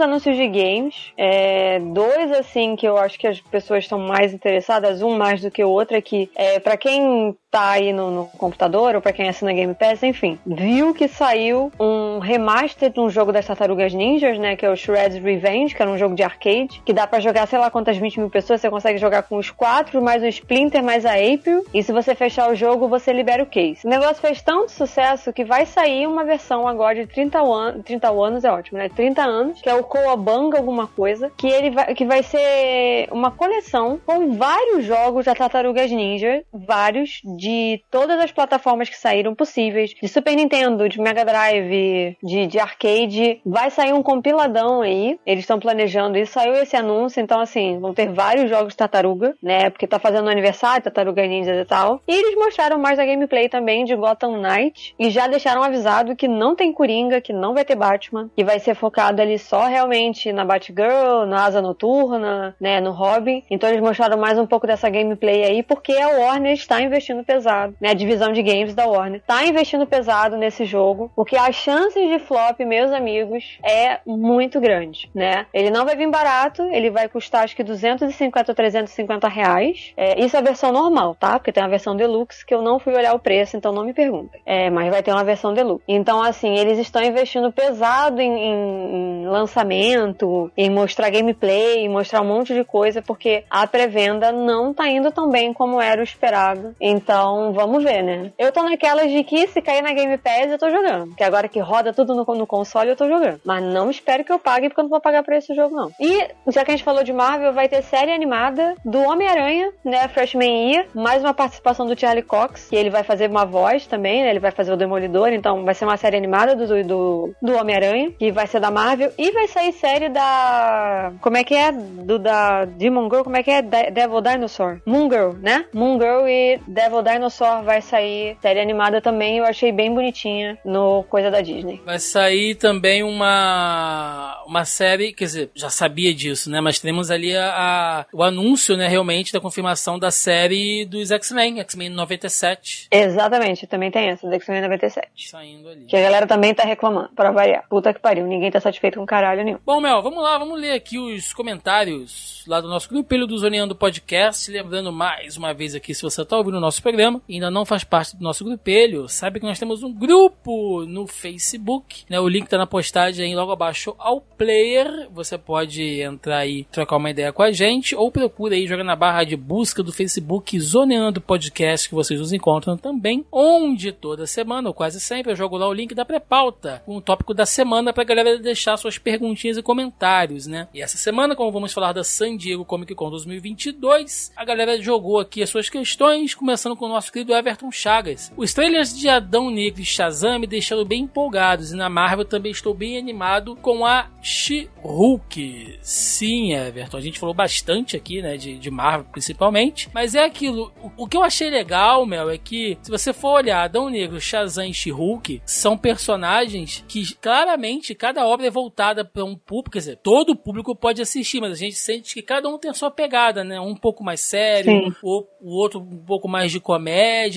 [0.00, 1.12] anúncios de games.
[1.16, 5.50] É, dois, assim, que eu acho que as pessoas estão mais interessadas, um mais do
[5.50, 9.14] que o outro, é que, é, pra quem tá aí no, no computador, ou pra
[9.14, 13.94] quem assina Game Pass, enfim, viu que saiu um remaster de um jogo das Tartarugas
[13.94, 17.06] Ninjas, né, que é o Shred's Revenge, que era um jogo de arcade, que dá
[17.06, 20.22] pra jogar, sei lá quantas 20 mil pessoas, você consegue jogar com os quatro, mais
[20.22, 23.86] o Splinter, mais a April, e se você fechar o jogo, você libera o case.
[23.86, 28.10] O negócio fez tanto sucesso que vai sair uma versão agora de 30, an 30
[28.10, 31.94] anos, é ótimo, né, 30 anos, que é o Coabanga alguma coisa, que ele vai,
[31.94, 37.45] que vai ser uma coleção com vários jogos da Tartarugas Ninja, vários de
[37.90, 43.40] todas as plataformas que saíram possíveis, de Super Nintendo, de Mega Drive, de, de arcade.
[43.44, 46.32] Vai sair um compiladão aí, eles estão planejando isso.
[46.32, 49.70] Saiu esse anúncio, então assim, vão ter vários jogos de tartaruga, né?
[49.70, 52.00] Porque tá fazendo aniversário, Tartaruga Ninja e tal.
[52.06, 56.28] E eles mostraram mais a gameplay também de Gotham Knight e já deixaram avisado que
[56.28, 60.32] não tem Coringa, que não vai ter Batman, que vai ser focado ali só realmente
[60.32, 62.80] na Batgirl, na Asa Noturna, né?
[62.80, 63.42] No Robin.
[63.50, 67.35] Então eles mostraram mais um pouco dessa gameplay aí, porque a Warner está investindo pesado,
[67.80, 67.90] né?
[67.90, 72.18] A divisão de games da Warner tá investindo pesado nesse jogo, porque as chances de
[72.18, 75.46] flop, meus amigos, é muito grande, né?
[75.52, 79.92] Ele não vai vir barato, ele vai custar acho que 250 ou 350 reais.
[79.96, 81.38] É, isso é a versão normal, tá?
[81.38, 83.92] Porque tem a versão deluxe que eu não fui olhar o preço, então não me
[83.92, 84.40] perguntem.
[84.44, 85.84] É, mas vai ter uma versão deluxe.
[85.88, 92.20] Então, assim, eles estão investindo pesado em, em, em lançamento, em mostrar gameplay, em mostrar
[92.20, 96.04] um monte de coisa, porque a pré-venda não tá indo tão bem como era o
[96.04, 96.74] esperado.
[96.80, 98.30] Então, então, vamos ver, né?
[98.38, 101.14] Eu tô naquelas de que se cair na Game Pass, eu tô jogando.
[101.16, 103.40] Que agora que roda tudo no, no console, eu tô jogando.
[103.44, 105.90] Mas não espero que eu pague, porque eu não vou pagar pra esse jogo, não.
[106.00, 110.06] E, já que a gente falou de Marvel, vai ter série animada do Homem-Aranha, né?
[110.06, 110.86] Freshman Year.
[110.94, 114.30] Mais uma participação do Charlie Cox, que ele vai fazer uma voz também, né?
[114.30, 115.32] Ele vai fazer o Demolidor.
[115.32, 119.10] Então, vai ser uma série animada do, do, do Homem-Aranha, que vai ser da Marvel.
[119.18, 121.12] E vai sair série da.
[121.20, 121.72] Como é que é?
[121.72, 123.62] Do da Demon Girl, como é que é?
[123.62, 124.80] Devil Dinosaur.
[124.86, 125.64] Moon Girl, né?
[125.72, 131.04] Moon Girl e Devil Dinosaur vai sair série animada também, eu achei bem bonitinha no
[131.04, 131.80] Coisa da Disney.
[131.84, 136.60] Vai sair também uma uma série, quer dizer, já sabia disso, né?
[136.60, 141.60] Mas temos ali a, a o anúncio, né, realmente da confirmação da série dos X-Men,
[141.60, 142.88] X-Men 97.
[142.90, 145.30] Exatamente, também tem essa, do X-Men 97.
[145.30, 145.84] Saindo ali.
[145.86, 147.64] Que a galera também tá reclamando, para variar.
[147.68, 149.58] Puta que pariu, ninguém tá satisfeito com caralho nenhum.
[149.64, 153.74] Bom, Mel, vamos lá, vamos ler aqui os comentários lá do nosso grupo do Zoneando
[153.74, 157.34] Podcast, lembrando mais uma vez aqui, se você tá ouvindo o nosso programa programa e
[157.34, 162.04] ainda não faz parte do nosso grupelho, sabe que nós temos um grupo no Facebook,
[162.08, 162.18] né?
[162.18, 165.08] O link tá na postagem aí logo abaixo ao player.
[165.12, 168.96] Você pode entrar aí trocar uma ideia com a gente ou procura aí, joga na
[168.96, 174.68] barra de busca do Facebook Zoneando Podcast que vocês nos encontram também, onde toda semana
[174.68, 177.92] ou quase sempre eu jogo lá o link da pré-pauta com o tópico da semana
[177.92, 180.66] pra galera deixar suas perguntinhas e comentários, né?
[180.72, 185.20] E essa semana, como vamos falar da San Diego Comic Con 2022, a galera jogou
[185.20, 188.32] aqui as suas questões, começando com com o nosso querido Everton Chagas.
[188.36, 192.52] Os trailers de Adão Negro e Shazam me deixaram bem empolgados e na Marvel também
[192.52, 195.78] estou bem animado com a She-Hulk.
[195.82, 200.72] Sim, Everton, a gente falou bastante aqui, né, de, de Marvel principalmente, mas é aquilo,
[200.80, 204.20] o, o, que eu achei legal, Mel, é que se você for olhar Adão Negro,
[204.20, 209.78] Shazam e She-Hulk, são personagens que claramente cada obra é voltada para um público, quer
[209.78, 212.74] dizer, todo o público pode assistir, mas a gente sente que cada um tem a
[212.74, 216.75] sua pegada, né, um pouco mais sério, o, o outro um pouco mais de comédia,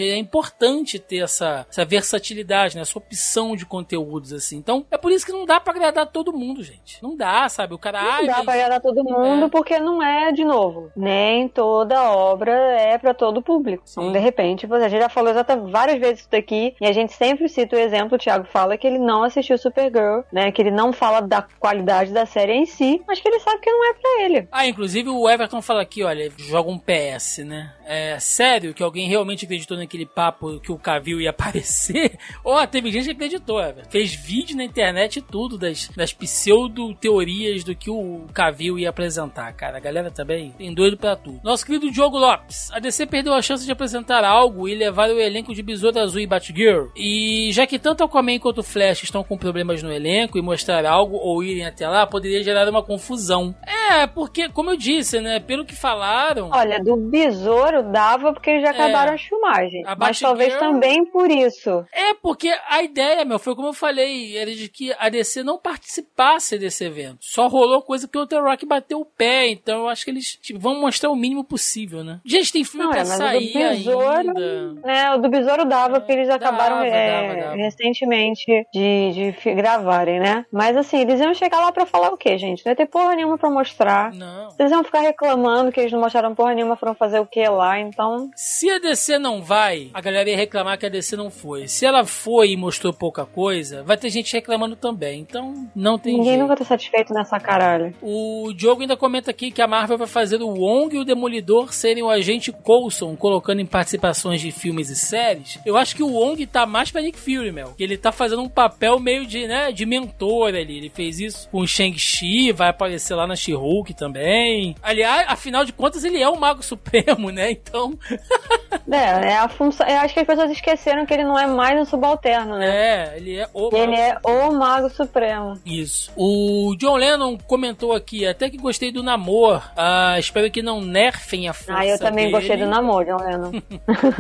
[0.04, 4.58] e é importante ter essa, essa versatilidade, né, essa opção de conteúdos, assim.
[4.58, 7.02] Então, é por isso que não dá para agradar todo mundo, gente.
[7.02, 7.74] Não dá, sabe?
[7.74, 8.02] O cara.
[8.02, 9.50] Não dá pra agradar todo mundo, é.
[9.50, 13.84] porque não é, de novo, nem toda obra é para todo público.
[13.86, 14.02] Sim.
[14.02, 17.14] Então, de repente, a gente já falou exatamente várias vezes isso daqui, e a gente
[17.14, 20.52] sempre cita o exemplo, o Thiago fala que ele não assistiu Supergirl, né?
[20.52, 23.72] Que ele não fala da qualidade da série em si, mas que ele sabe que
[23.72, 24.48] não é para ele.
[24.52, 27.74] Ah, inclusive o Everton fala aqui, olha, joga um PS, né?
[27.86, 32.18] É sério que alguém realmente acreditou naquele papo que o Cavill ia aparecer?
[32.44, 33.60] Ó, oh, teve gente que acreditou.
[33.90, 39.52] Fez vídeo na internet e tudo das, das pseudo-teorias do que o Cavill ia apresentar,
[39.54, 39.78] cara.
[39.78, 41.40] A galera também tem doido pra tudo.
[41.44, 42.72] Nosso querido Diogo Lopes.
[42.72, 46.22] A DC perdeu a chance de apresentar algo e levar o elenco de Besouro Azul
[46.22, 46.88] e Batgirl.
[46.96, 50.86] E já que tanto Aquaman quanto o Flash estão com problemas no elenco e mostrar
[50.86, 53.56] algo ou irem até lá, poderia gerar uma confusão.
[53.66, 56.50] É, porque, como eu disse, né, pelo que falaram...
[56.52, 59.86] Olha, do Besouro dava porque eles já é, acabaram as filmagens.
[59.98, 61.86] Mas talvez também por isso.
[61.94, 65.58] É, porque a ideia, meu, foi como eu falei, era de que a DC não
[65.58, 67.18] participasse desse evento.
[67.22, 70.36] Só rolou coisa que o The Rock bateu o pé, então eu acho que eles
[70.42, 72.20] tipo, vão mostrar o mínimo possível, né?
[72.26, 74.92] Gente, tem filme não, pra é, sair Besouro, ainda.
[74.92, 77.56] É, o do Besouro dava, é, porque eles acabaram dava, é, dava, dava.
[77.56, 80.46] recentemente de, de gravarem, né?
[80.52, 82.66] Mas assim, eles iam chegar lá pra falar o quê, gente?
[82.66, 84.14] Não ia ter porra nenhuma pra mostrar.
[84.14, 84.50] Não.
[84.58, 87.80] Eles iam ficar reclamando que eles não mostraram porra nenhuma, foram fazer o que lá,
[87.80, 88.30] então...
[88.36, 91.68] Se a DC não vai, a galera ia reclamar que a DC não foi.
[91.68, 95.20] Se ela foi e mostrou pouca coisa, vai ter gente reclamando também.
[95.22, 96.42] Então, não tem Ninguém jeito.
[96.42, 97.94] nunca tá satisfeito nessa caralho.
[98.02, 101.74] O Diogo ainda comenta aqui que a Marvel vai fazer o Wong e o Demolidor
[101.74, 105.58] serem o agente Coulson, colocando em participações de filmes e séries.
[105.66, 107.74] Eu acho que o Wong tá mais pra Nick Fury, Mel.
[107.80, 110.78] Ele tá fazendo um papel meio de, né, de mentor ali.
[110.78, 114.76] Ele fez isso com o Shang-Chi, vai aparecer lá na She-Hulk também.
[114.82, 117.52] Aliás, afinal de contas, ele é o Mago Supremo, né?
[117.52, 117.98] Então.
[119.00, 119.88] é, é a função.
[119.88, 122.68] Eu acho que as pessoas esqueceram que ele não é mais um subalterno, né?
[122.68, 123.70] É, ele é o.
[123.76, 125.60] Ele é o Mago Supremo.
[125.66, 126.12] Isso.
[126.16, 129.62] O John Lennon comentou aqui, até que gostei do namoro.
[129.76, 132.38] Ah, espero que não nerfem a força Ah, eu também dele.
[132.38, 133.52] gostei do namoro, John Lennon.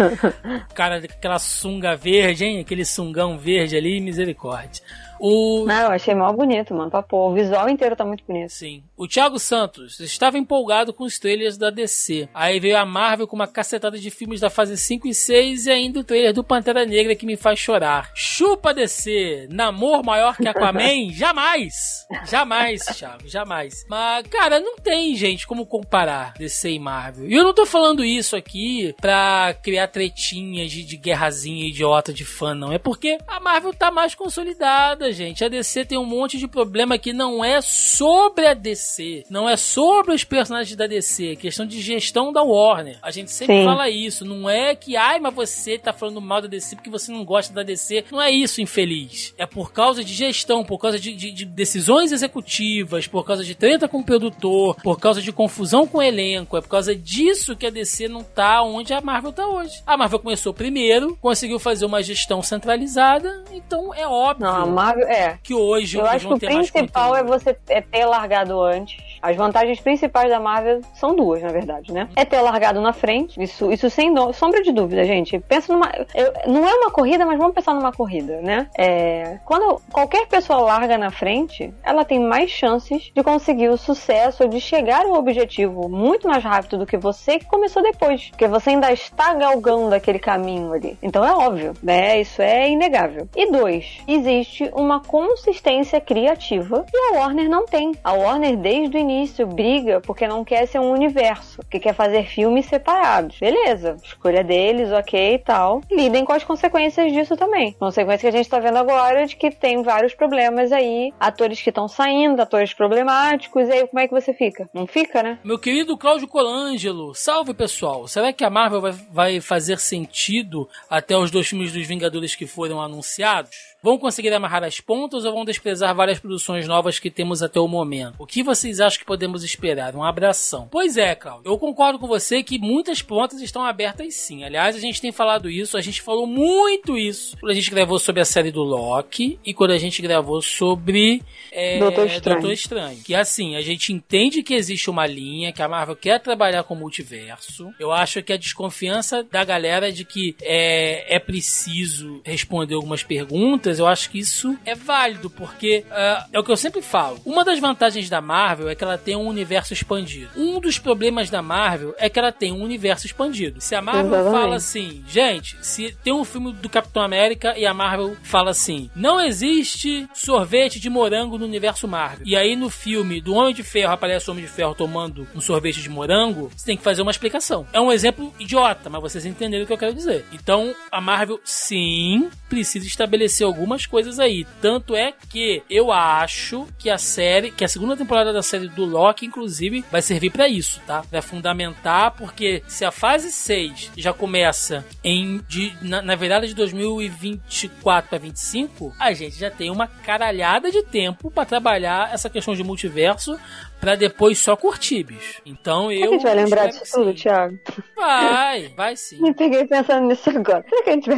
[0.73, 2.59] Cara, aquela sunga verde, hein?
[2.59, 4.81] Aquele sungão verde ali, misericórdia.
[5.19, 5.65] O...
[5.65, 6.89] Não, eu achei mal bonito, mano.
[6.89, 7.31] Pra pôr.
[7.31, 8.49] O visual inteiro tá muito bonito.
[8.49, 8.83] Sim.
[8.95, 12.29] O Thiago Santos estava empolgado com os trailers da DC.
[12.33, 15.71] Aí veio a Marvel com uma cacetada de filmes da fase 5 e 6 e
[15.71, 18.11] ainda o trailer do Pantera Negra que me faz chorar.
[18.13, 19.47] Chupa DC!
[19.51, 21.11] Namor maior que Aquaman?
[21.13, 22.07] jamais!
[22.25, 23.85] Jamais, Thiago, jamais.
[23.87, 27.29] Mas, cara, não tem, gente, como comparar DC e Marvel.
[27.29, 32.25] E eu não tô falando isso aqui pra criar tretinhas de, de guerrazinha idiota de
[32.25, 32.71] fã, não.
[32.71, 35.43] É porque a Marvel tá mais consolidada, gente.
[35.43, 39.57] A DC tem um monte de problema que não é sobre a DC, não é
[39.57, 42.97] sobre os personagens da DC, é questão de gestão da Warner.
[43.01, 43.65] A gente sempre Sim.
[43.65, 47.11] fala isso, não é que, ai, mas você tá falando mal da DC porque você
[47.11, 48.05] não gosta da DC.
[48.11, 49.33] Não é isso, infeliz.
[49.37, 53.55] É por causa de gestão, por causa de, de, de decisões executivas, por causa de
[53.55, 56.57] treta com o produtor, por causa de confusão com o elenco.
[56.57, 59.81] É por causa disso que a DC não tá onde a Marvel tá hoje.
[59.85, 64.45] A Marvel começou primeiro, conseguiu fazer uma gestão centralizada, então é óbvio.
[64.45, 65.37] Não, a Marvel é.
[65.43, 68.97] Que hoje eu acho que o principal é você é ter largado antes.
[69.21, 72.09] As vantagens principais da Marvel são duas, na verdade, né?
[72.15, 75.39] É ter largado na frente, isso, isso sem no, sombra de dúvida, gente.
[75.39, 75.91] Pensa numa.
[76.13, 78.67] Eu, não é uma corrida, mas vamos pensar numa corrida, né?
[78.77, 84.47] É, quando qualquer pessoa larga na frente, ela tem mais chances de conseguir o sucesso,
[84.47, 88.29] de chegar ao objetivo muito mais rápido do que você que começou depois.
[88.29, 90.97] Porque você ainda está galgando aquele caminho ali.
[91.01, 92.21] Então é óbvio, né?
[92.21, 93.27] Isso é inegável.
[93.35, 97.93] E dois, existe uma consistência criativa e a Warner não tem.
[98.03, 102.25] A Warner, desde o início, briga porque não quer ser um universo, que quer fazer
[102.25, 103.39] filmes separados.
[103.39, 105.81] Beleza, escolha deles, ok e tal.
[105.89, 107.73] Lidem com as consequências disso também.
[107.73, 111.69] Consequência que a gente tá vendo agora de que tem vários problemas aí, atores que
[111.69, 114.69] estão saindo, atores problemáticos, e aí como é que você fica?
[114.73, 115.39] Não fica, né?
[115.43, 118.07] Meu querido Cláudio Colangelo, salve pessoal.
[118.07, 122.45] Será que a Marvel vai, vai fazer sentido até os dois filmes dos Vingadores que
[122.45, 123.68] foram anunciados?
[123.81, 127.67] Vão conseguir amarrar as pontas ou vão desprezar várias produções novas que temos até o
[127.67, 128.15] momento?
[128.19, 129.95] O que vocês acham que podemos esperar?
[129.95, 130.67] Um abração.
[130.69, 131.49] Pois é, Claudio.
[131.49, 134.43] Eu concordo com você que muitas pontas estão abertas sim.
[134.43, 137.99] Aliás, a gente tem falado isso, a gente falou muito isso quando a gente gravou
[137.99, 142.41] sobre a série do Loki e quando a gente gravou sobre é, Doutor Estranho.
[142.41, 142.99] Doutor Estranho.
[143.03, 146.73] Que assim, a gente entende que existe uma linha, que a Marvel quer trabalhar com
[146.73, 147.73] o multiverso.
[147.79, 153.68] Eu acho que a desconfiança da galera de que é, é preciso responder algumas perguntas,
[153.77, 157.19] eu acho que isso é válido, porque uh, é o que eu sempre falo.
[157.25, 160.31] Uma das vantagens da Marvel é que ela tem um universo expandido.
[160.35, 163.61] Um dos problemas da Marvel é que ela tem um universo expandido.
[163.61, 164.41] Se a Marvel Exatamente.
[164.41, 168.89] fala assim, gente, se tem um filme do Capitão América e a Marvel fala assim,
[168.95, 172.25] não existe sorvete de morango no universo Marvel.
[172.25, 175.41] E aí no filme do Homem de Ferro aparece o Homem de Ferro tomando um
[175.41, 177.67] sorvete de morango, você tem que fazer uma explicação.
[177.73, 180.25] É um exemplo idiota, mas vocês entenderam o que eu quero dizer.
[180.31, 184.47] Então, a Marvel, sim, precisa estabelecer algumas coisas aí.
[184.61, 188.85] Tanto é que eu acho que a série, que a segunda temporada da série do
[188.85, 191.03] Loki, inclusive, vai servir pra isso, tá?
[191.11, 196.55] Vai fundamentar, porque se a fase 6 já começa em de, na, na virada de
[196.55, 202.55] 2024 para 25, a gente já tem uma caralhada de tempo pra trabalhar essa questão
[202.55, 203.37] de multiverso
[203.79, 205.41] pra depois só curtir, bicho.
[205.45, 205.99] Então Será eu.
[206.01, 207.13] que a gente vai lembrar disso tudo.
[207.13, 207.57] Thiago?
[207.95, 209.21] Vai, vai sim.
[209.21, 210.63] Me peguei pensando nisso agora.
[210.69, 211.17] Será que a gente vai,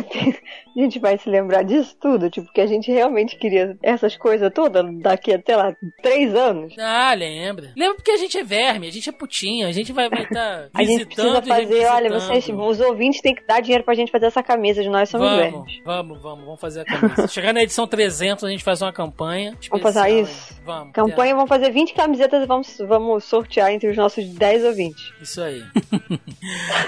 [0.75, 2.29] a gente vai se lembrar disso tudo?
[2.29, 6.73] Tipo, que a gente realmente queria essas coisas todas daqui até lá, três anos?
[6.79, 7.71] Ah, lembra.
[7.75, 10.69] Lembra porque a gente é verme, a gente é putinha, a gente vai estar tá
[10.73, 14.11] A gente visitando precisa fazer, olha, vocês, os ouvintes têm que dar dinheiro pra gente
[14.11, 15.81] fazer essa camisa de nós somos Vamos, vermes.
[15.83, 17.27] vamos, vamos, vamos fazer a camisa.
[17.27, 19.55] Chegar na edição 300, a gente faz uma campanha.
[19.69, 20.53] Vamos fazer especial, isso?
[20.53, 20.59] hein?
[20.65, 20.93] Vamos.
[20.93, 25.13] Campanha, vamos fazer 20 camisetas e vamos, vamos sortear entre os nossos 10 ouvintes.
[25.21, 25.63] Isso aí.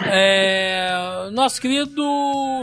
[0.05, 2.01] É, nosso querido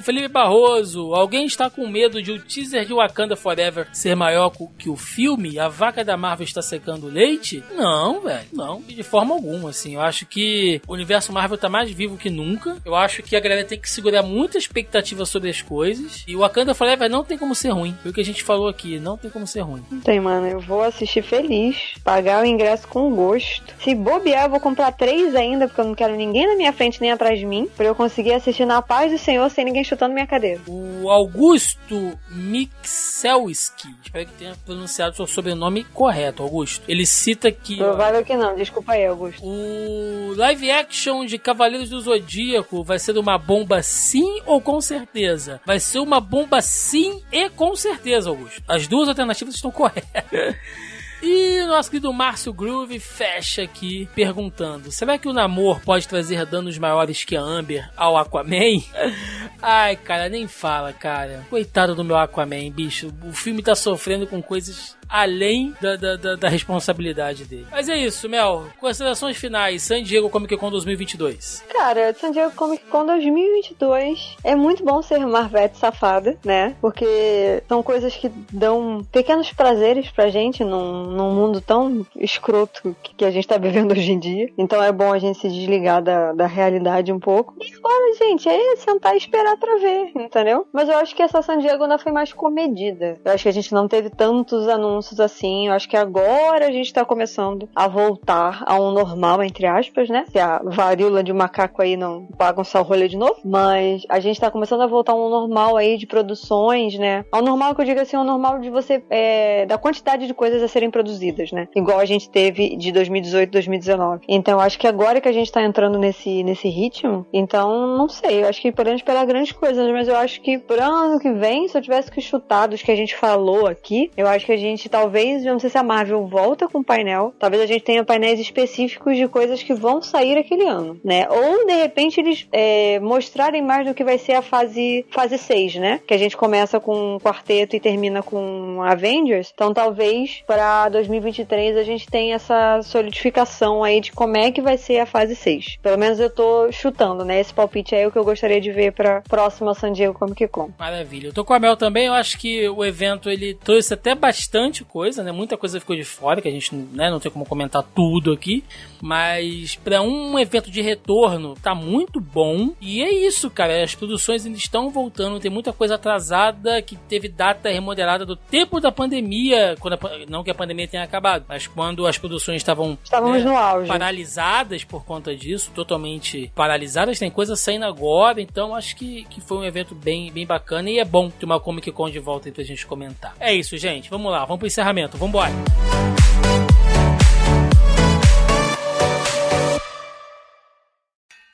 [0.03, 4.89] Felipe Barroso, alguém está com medo de o teaser de Wakanda Forever ser maior que
[4.89, 5.59] o filme?
[5.59, 7.63] A vaca da Marvel está secando leite?
[7.77, 9.95] Não, velho, não, de forma alguma, assim.
[9.95, 12.77] Eu acho que o universo Marvel tá mais vivo que nunca.
[12.85, 16.25] Eu acho que a galera tem que segurar muita expectativa sobre as coisas.
[16.27, 17.97] E o Wakanda Forever não tem como ser ruim.
[18.03, 19.85] Foi o que a gente falou aqui, não tem como ser ruim.
[19.91, 20.47] Não tem, mano.
[20.47, 23.75] Eu vou assistir feliz, pagar o ingresso com gosto.
[23.83, 27.01] Se bobear, eu vou comprar três ainda, porque eu não quero ninguém na minha frente
[27.01, 30.13] nem atrás de mim, pra eu conseguir assistir na paz do Senhor sem ninguém chutando
[30.13, 30.61] minha cadeira.
[30.67, 36.83] O Augusto Mikselski, espero que tenha pronunciado seu sobrenome correto, Augusto.
[36.89, 39.41] Ele cita que ó, Provável que não, desculpa aí, Augusto.
[39.45, 45.61] o live action de Cavaleiros do Zodíaco vai ser uma bomba sim ou com certeza?
[45.65, 48.63] Vai ser uma bomba sim e com certeza, Augusto.
[48.67, 50.25] As duas alternativas estão corretas.
[51.23, 56.47] E o nosso querido Márcio Groove fecha aqui perguntando: será que o namoro pode trazer
[56.47, 58.83] danos maiores que a Amber ao Aquaman?
[59.61, 61.47] Ai, cara, nem fala, cara.
[61.51, 63.13] Coitado do meu Aquaman, bicho.
[63.23, 67.67] O filme tá sofrendo com coisas além da, da, da- da responsabilidade dele.
[67.71, 68.65] Mas é isso, Mel.
[68.81, 71.65] Considerações finais: San Diego Comic Con 2022.
[71.69, 76.77] Cara, San Diego Comic Con 2022 é muito bom ser Marvete safada, né?
[76.81, 83.15] Porque são coisas que dão pequenos prazeres pra gente num, num mundo tão escroto que,
[83.15, 84.49] que a gente tá vivendo hoje em dia.
[84.57, 87.55] Então é bom a gente se desligar da, da realidade um pouco.
[87.61, 90.67] E agora, gente, é sentar e esperar pra ver, entendeu?
[90.73, 93.19] Mas eu acho que essa San Diego ainda foi mais comedida.
[93.25, 95.69] Eu acho que a gente não teve tantos anúncios assim.
[95.69, 100.09] Eu acho que agora a gente tá começando a voltar a um normal, entre aspas,
[100.09, 100.25] né?
[100.31, 103.37] Se a varíola de macaco aí não bagunçar o rolê de novo.
[103.45, 107.25] Mas a gente tá começando a voltar a um normal aí de produções, né?
[107.33, 109.03] Ao normal que eu digo assim, ao normal de você.
[109.09, 111.69] É, da quantidade de coisas a serem produzidas, né?
[111.75, 114.25] Igual a gente teve de 2018 2019.
[114.29, 118.09] Então eu acho que agora que a gente tá entrando nesse, nesse ritmo, então não
[118.09, 118.43] sei.
[118.43, 121.69] Eu acho que podemos esperar grandes coisas, mas eu acho que pro ano que vem,
[121.69, 124.57] se eu tivesse que chutar dos que a gente falou aqui, eu acho que a
[124.57, 128.05] gente talvez, eu não sei se a Marvel volta com painel, talvez a gente tenha
[128.05, 131.27] painéis específicos de coisas que vão sair aquele ano, né?
[131.31, 135.77] Ou de repente eles é, mostrarem mais do que vai ser a fase fase 6,
[135.77, 136.01] né?
[136.07, 139.51] Que a gente começa com um quarteto e termina com Avengers.
[139.55, 144.77] Então talvez para 2023 a gente tenha essa solidificação aí de como é que vai
[144.77, 145.79] ser a fase 6.
[145.83, 147.41] Pelo menos eu tô chutando, né?
[147.41, 150.49] Esse palpite aí é o que eu gostaria de ver pra próxima San Diego Comic
[150.49, 150.71] Con.
[150.79, 151.29] Maravilha.
[151.29, 152.07] Eu tô com a Mel também.
[152.07, 155.33] Eu acho que o evento ele trouxe até bastante bastante coisa, né?
[155.33, 158.65] Muita coisa ficou de fora, que a gente né, não tem como comentar tudo aqui.
[159.01, 162.71] Mas para um evento de retorno, tá muito bom.
[162.81, 163.83] E é isso, cara.
[163.83, 165.41] As produções ainda estão voltando.
[165.41, 169.77] Tem muita coisa atrasada que teve data remodelada do tempo da pandemia.
[169.81, 169.99] Quando a,
[170.29, 173.89] não que a pandemia tenha acabado, mas quando as produções estavam Estávamos né, no auge.
[173.89, 177.19] paralisadas por conta disso, totalmente paralisadas.
[177.19, 178.41] Tem coisa saindo agora.
[178.41, 180.91] Então acho que, que foi um evento bem, bem bacana.
[180.91, 183.35] E é bom ter uma Comic Con de volta aí pra gente comentar.
[183.39, 184.11] É isso, gente.
[184.11, 184.45] Vamos lá.
[184.45, 185.19] Vamos pro encerramento.
[185.19, 185.51] Vambora.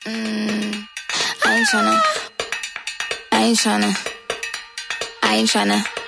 [0.05, 0.85] Mm,
[1.45, 2.01] I ain't tryna.
[3.31, 3.91] I ain't tryna.
[5.23, 6.06] I ain't tryna.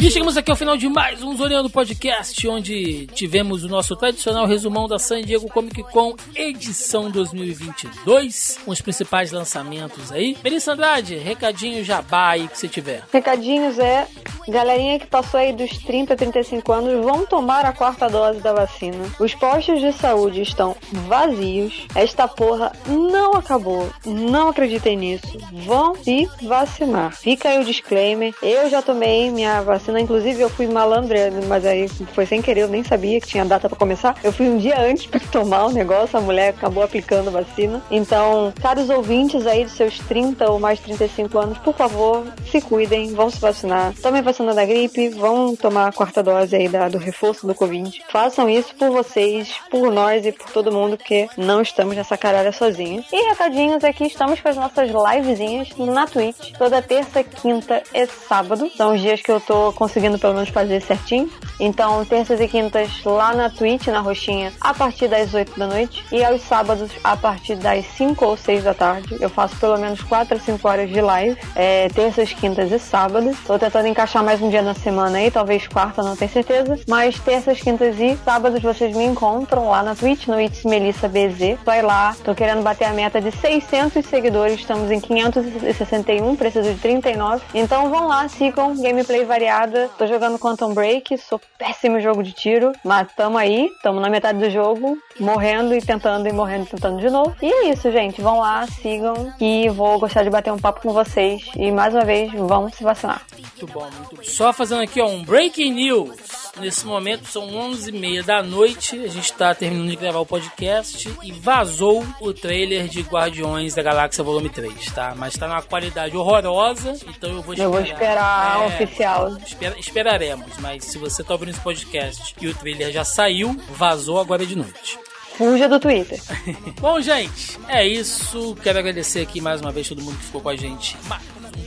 [0.00, 4.44] E chegamos aqui ao final de mais um Zoneando Podcast, onde tivemos o nosso tradicional
[4.44, 10.36] resumão da San Diego Comic Con edição 2022, com os principais lançamentos aí.
[10.42, 13.04] Melissa Andrade, recadinho jabá aí que você tiver.
[13.12, 14.08] Recadinhos é,
[14.48, 19.04] galerinha que passou aí dos 30, 35 anos, vão tomar a quarta dose da vacina.
[19.18, 21.86] Os postos de saúde estão vazios.
[21.94, 23.88] Esta porra não acabou.
[24.04, 25.38] Não acreditem nisso.
[25.52, 27.16] Vão se vacinar.
[27.16, 31.88] Fica aí o disclaimer eu já tomei minha vacina, inclusive eu fui malandra, mas aí
[31.88, 34.16] foi sem querer, eu nem sabia que tinha data para começar.
[34.22, 37.82] Eu fui um dia antes para tomar o negócio, a mulher acabou aplicando a vacina.
[37.90, 43.14] Então, caros ouvintes aí de seus 30 ou mais 35 anos, por favor, se cuidem,
[43.14, 43.92] vão se vacinar.
[44.02, 48.02] Tomem vacina da gripe, vão tomar a quarta dose aí da, do reforço do Covid.
[48.10, 52.52] Façam isso por vocês, por nós e por todo mundo, porque não estamos nessa caralho
[52.52, 53.06] sozinhos.
[53.12, 58.70] E recadinhos aqui, estamos com as nossas livezinhas na Twitch, toda terça, quinta e sábado.
[58.76, 61.30] São os dias que eu tô conseguindo pelo menos fazer certinho.
[61.60, 66.04] Então, terças e quintas lá na Twitch, na roxinha, a partir das 8 da noite.
[66.10, 69.16] E aos sábados, a partir das 5 ou 6 da tarde.
[69.20, 71.38] Eu faço pelo menos 4 a 5 horas de live.
[71.54, 73.36] É, terças, quintas e sábados.
[73.46, 76.78] Tô tentando encaixar mais um dia na semana aí, talvez quarta, não tenho certeza.
[76.88, 81.58] Mas terças, quintas e sábados vocês me encontram lá na Twitch, no It's Melissa BZ.
[81.64, 84.60] Vai lá, tô querendo bater a meta de 600 seguidores.
[84.60, 87.42] Estamos em 561, preciso de 39.
[87.54, 89.90] Então vão lá, sigam gameplay variada.
[89.96, 94.38] Tô jogando Quantum Break, sou péssimo jogo de tiro, mas tamo aí, tamo na metade
[94.38, 97.34] do jogo, morrendo e tentando e morrendo e tentando de novo.
[97.40, 98.20] E é isso, gente.
[98.20, 101.48] Vão lá, sigam e vou gostar de bater um papo com vocês.
[101.56, 103.22] E mais uma vez, vão se vacinar.
[103.32, 104.22] Muito bom, muito bom.
[104.22, 106.43] Só fazendo aqui ó, um breaking news.
[106.60, 108.96] Nesse momento são 11h30 da noite.
[108.98, 113.82] A gente está terminando de gravar o podcast e vazou o trailer de Guardiões da
[113.82, 115.14] Galáxia Volume 3, tá?
[115.16, 117.64] Mas está numa qualidade horrorosa, então eu vou esperar.
[117.64, 119.36] Eu vou esperar é, oficial.
[119.38, 124.20] Espera, esperaremos, mas se você está ouvindo esse podcast e o trailer já saiu, vazou
[124.20, 124.98] agora de noite.
[125.36, 126.20] Fuja do Twitter.
[126.80, 128.56] Bom, gente, é isso.
[128.62, 130.96] Quero agradecer aqui mais uma vez todo mundo que ficou com a gente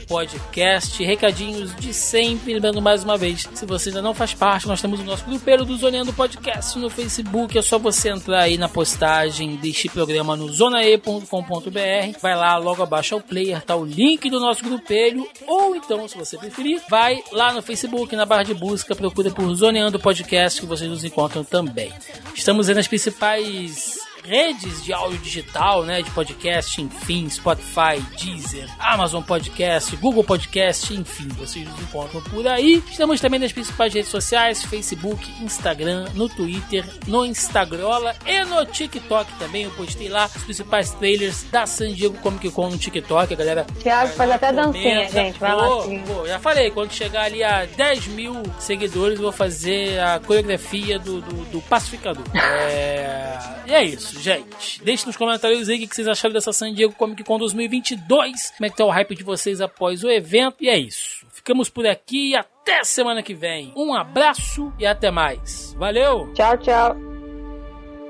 [0.06, 2.54] podcast, recadinhos de sempre.
[2.54, 5.64] Lembrando mais uma vez, se você ainda não faz parte, nós temos o nosso grupeiro
[5.64, 7.56] do Zoneando Podcast no Facebook.
[7.56, 12.18] É só você entrar aí na postagem deste programa no zonae.com.br.
[12.20, 15.28] Vai lá, logo abaixo ao player, tá o link do nosso grupelho.
[15.46, 19.54] Ou então, se você preferir, vai lá no Facebook, na barra de busca, procura por
[19.54, 21.92] Zoneando Podcast que vocês nos encontram também.
[22.34, 29.22] Estamos aí nas principais redes de áudio digital, né, de podcast, enfim, Spotify, Deezer, Amazon
[29.22, 32.84] Podcast, Google Podcast, enfim, vocês nos encontram por aí.
[32.90, 39.32] Estamos também nas principais redes sociais, Facebook, Instagram, no Twitter, no Instagrola e no TikTok
[39.38, 39.64] também.
[39.64, 43.64] Eu postei lá os principais trailers da San Diego Comic Con no TikTok, a galera.
[43.82, 45.40] Thiago faz até dancinha, gente.
[45.40, 46.02] Vai lá sim.
[46.06, 50.98] Pô, já falei, quando chegar ali a 10 mil seguidores, eu vou fazer a coreografia
[50.98, 52.24] do, do, do pacificador.
[52.34, 53.38] É...
[53.66, 54.82] E é isso gente.
[54.82, 58.52] Deixe nos comentários aí o que vocês acharam dessa San Diego Comic Con 2022.
[58.56, 60.56] Como é que tá o hype de vocês após o evento.
[60.60, 61.26] E é isso.
[61.30, 63.72] Ficamos por aqui e até semana que vem.
[63.76, 65.74] Um abraço e até mais.
[65.78, 66.32] Valeu!
[66.34, 66.94] Tchau, tchau.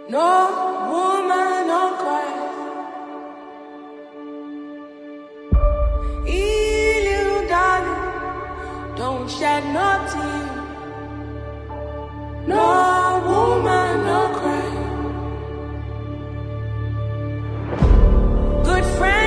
[0.09, 2.39] No woman, no cry.
[8.99, 10.47] don't shed no tear.
[12.47, 12.65] No
[13.29, 14.68] woman, no cry.
[18.69, 19.18] In this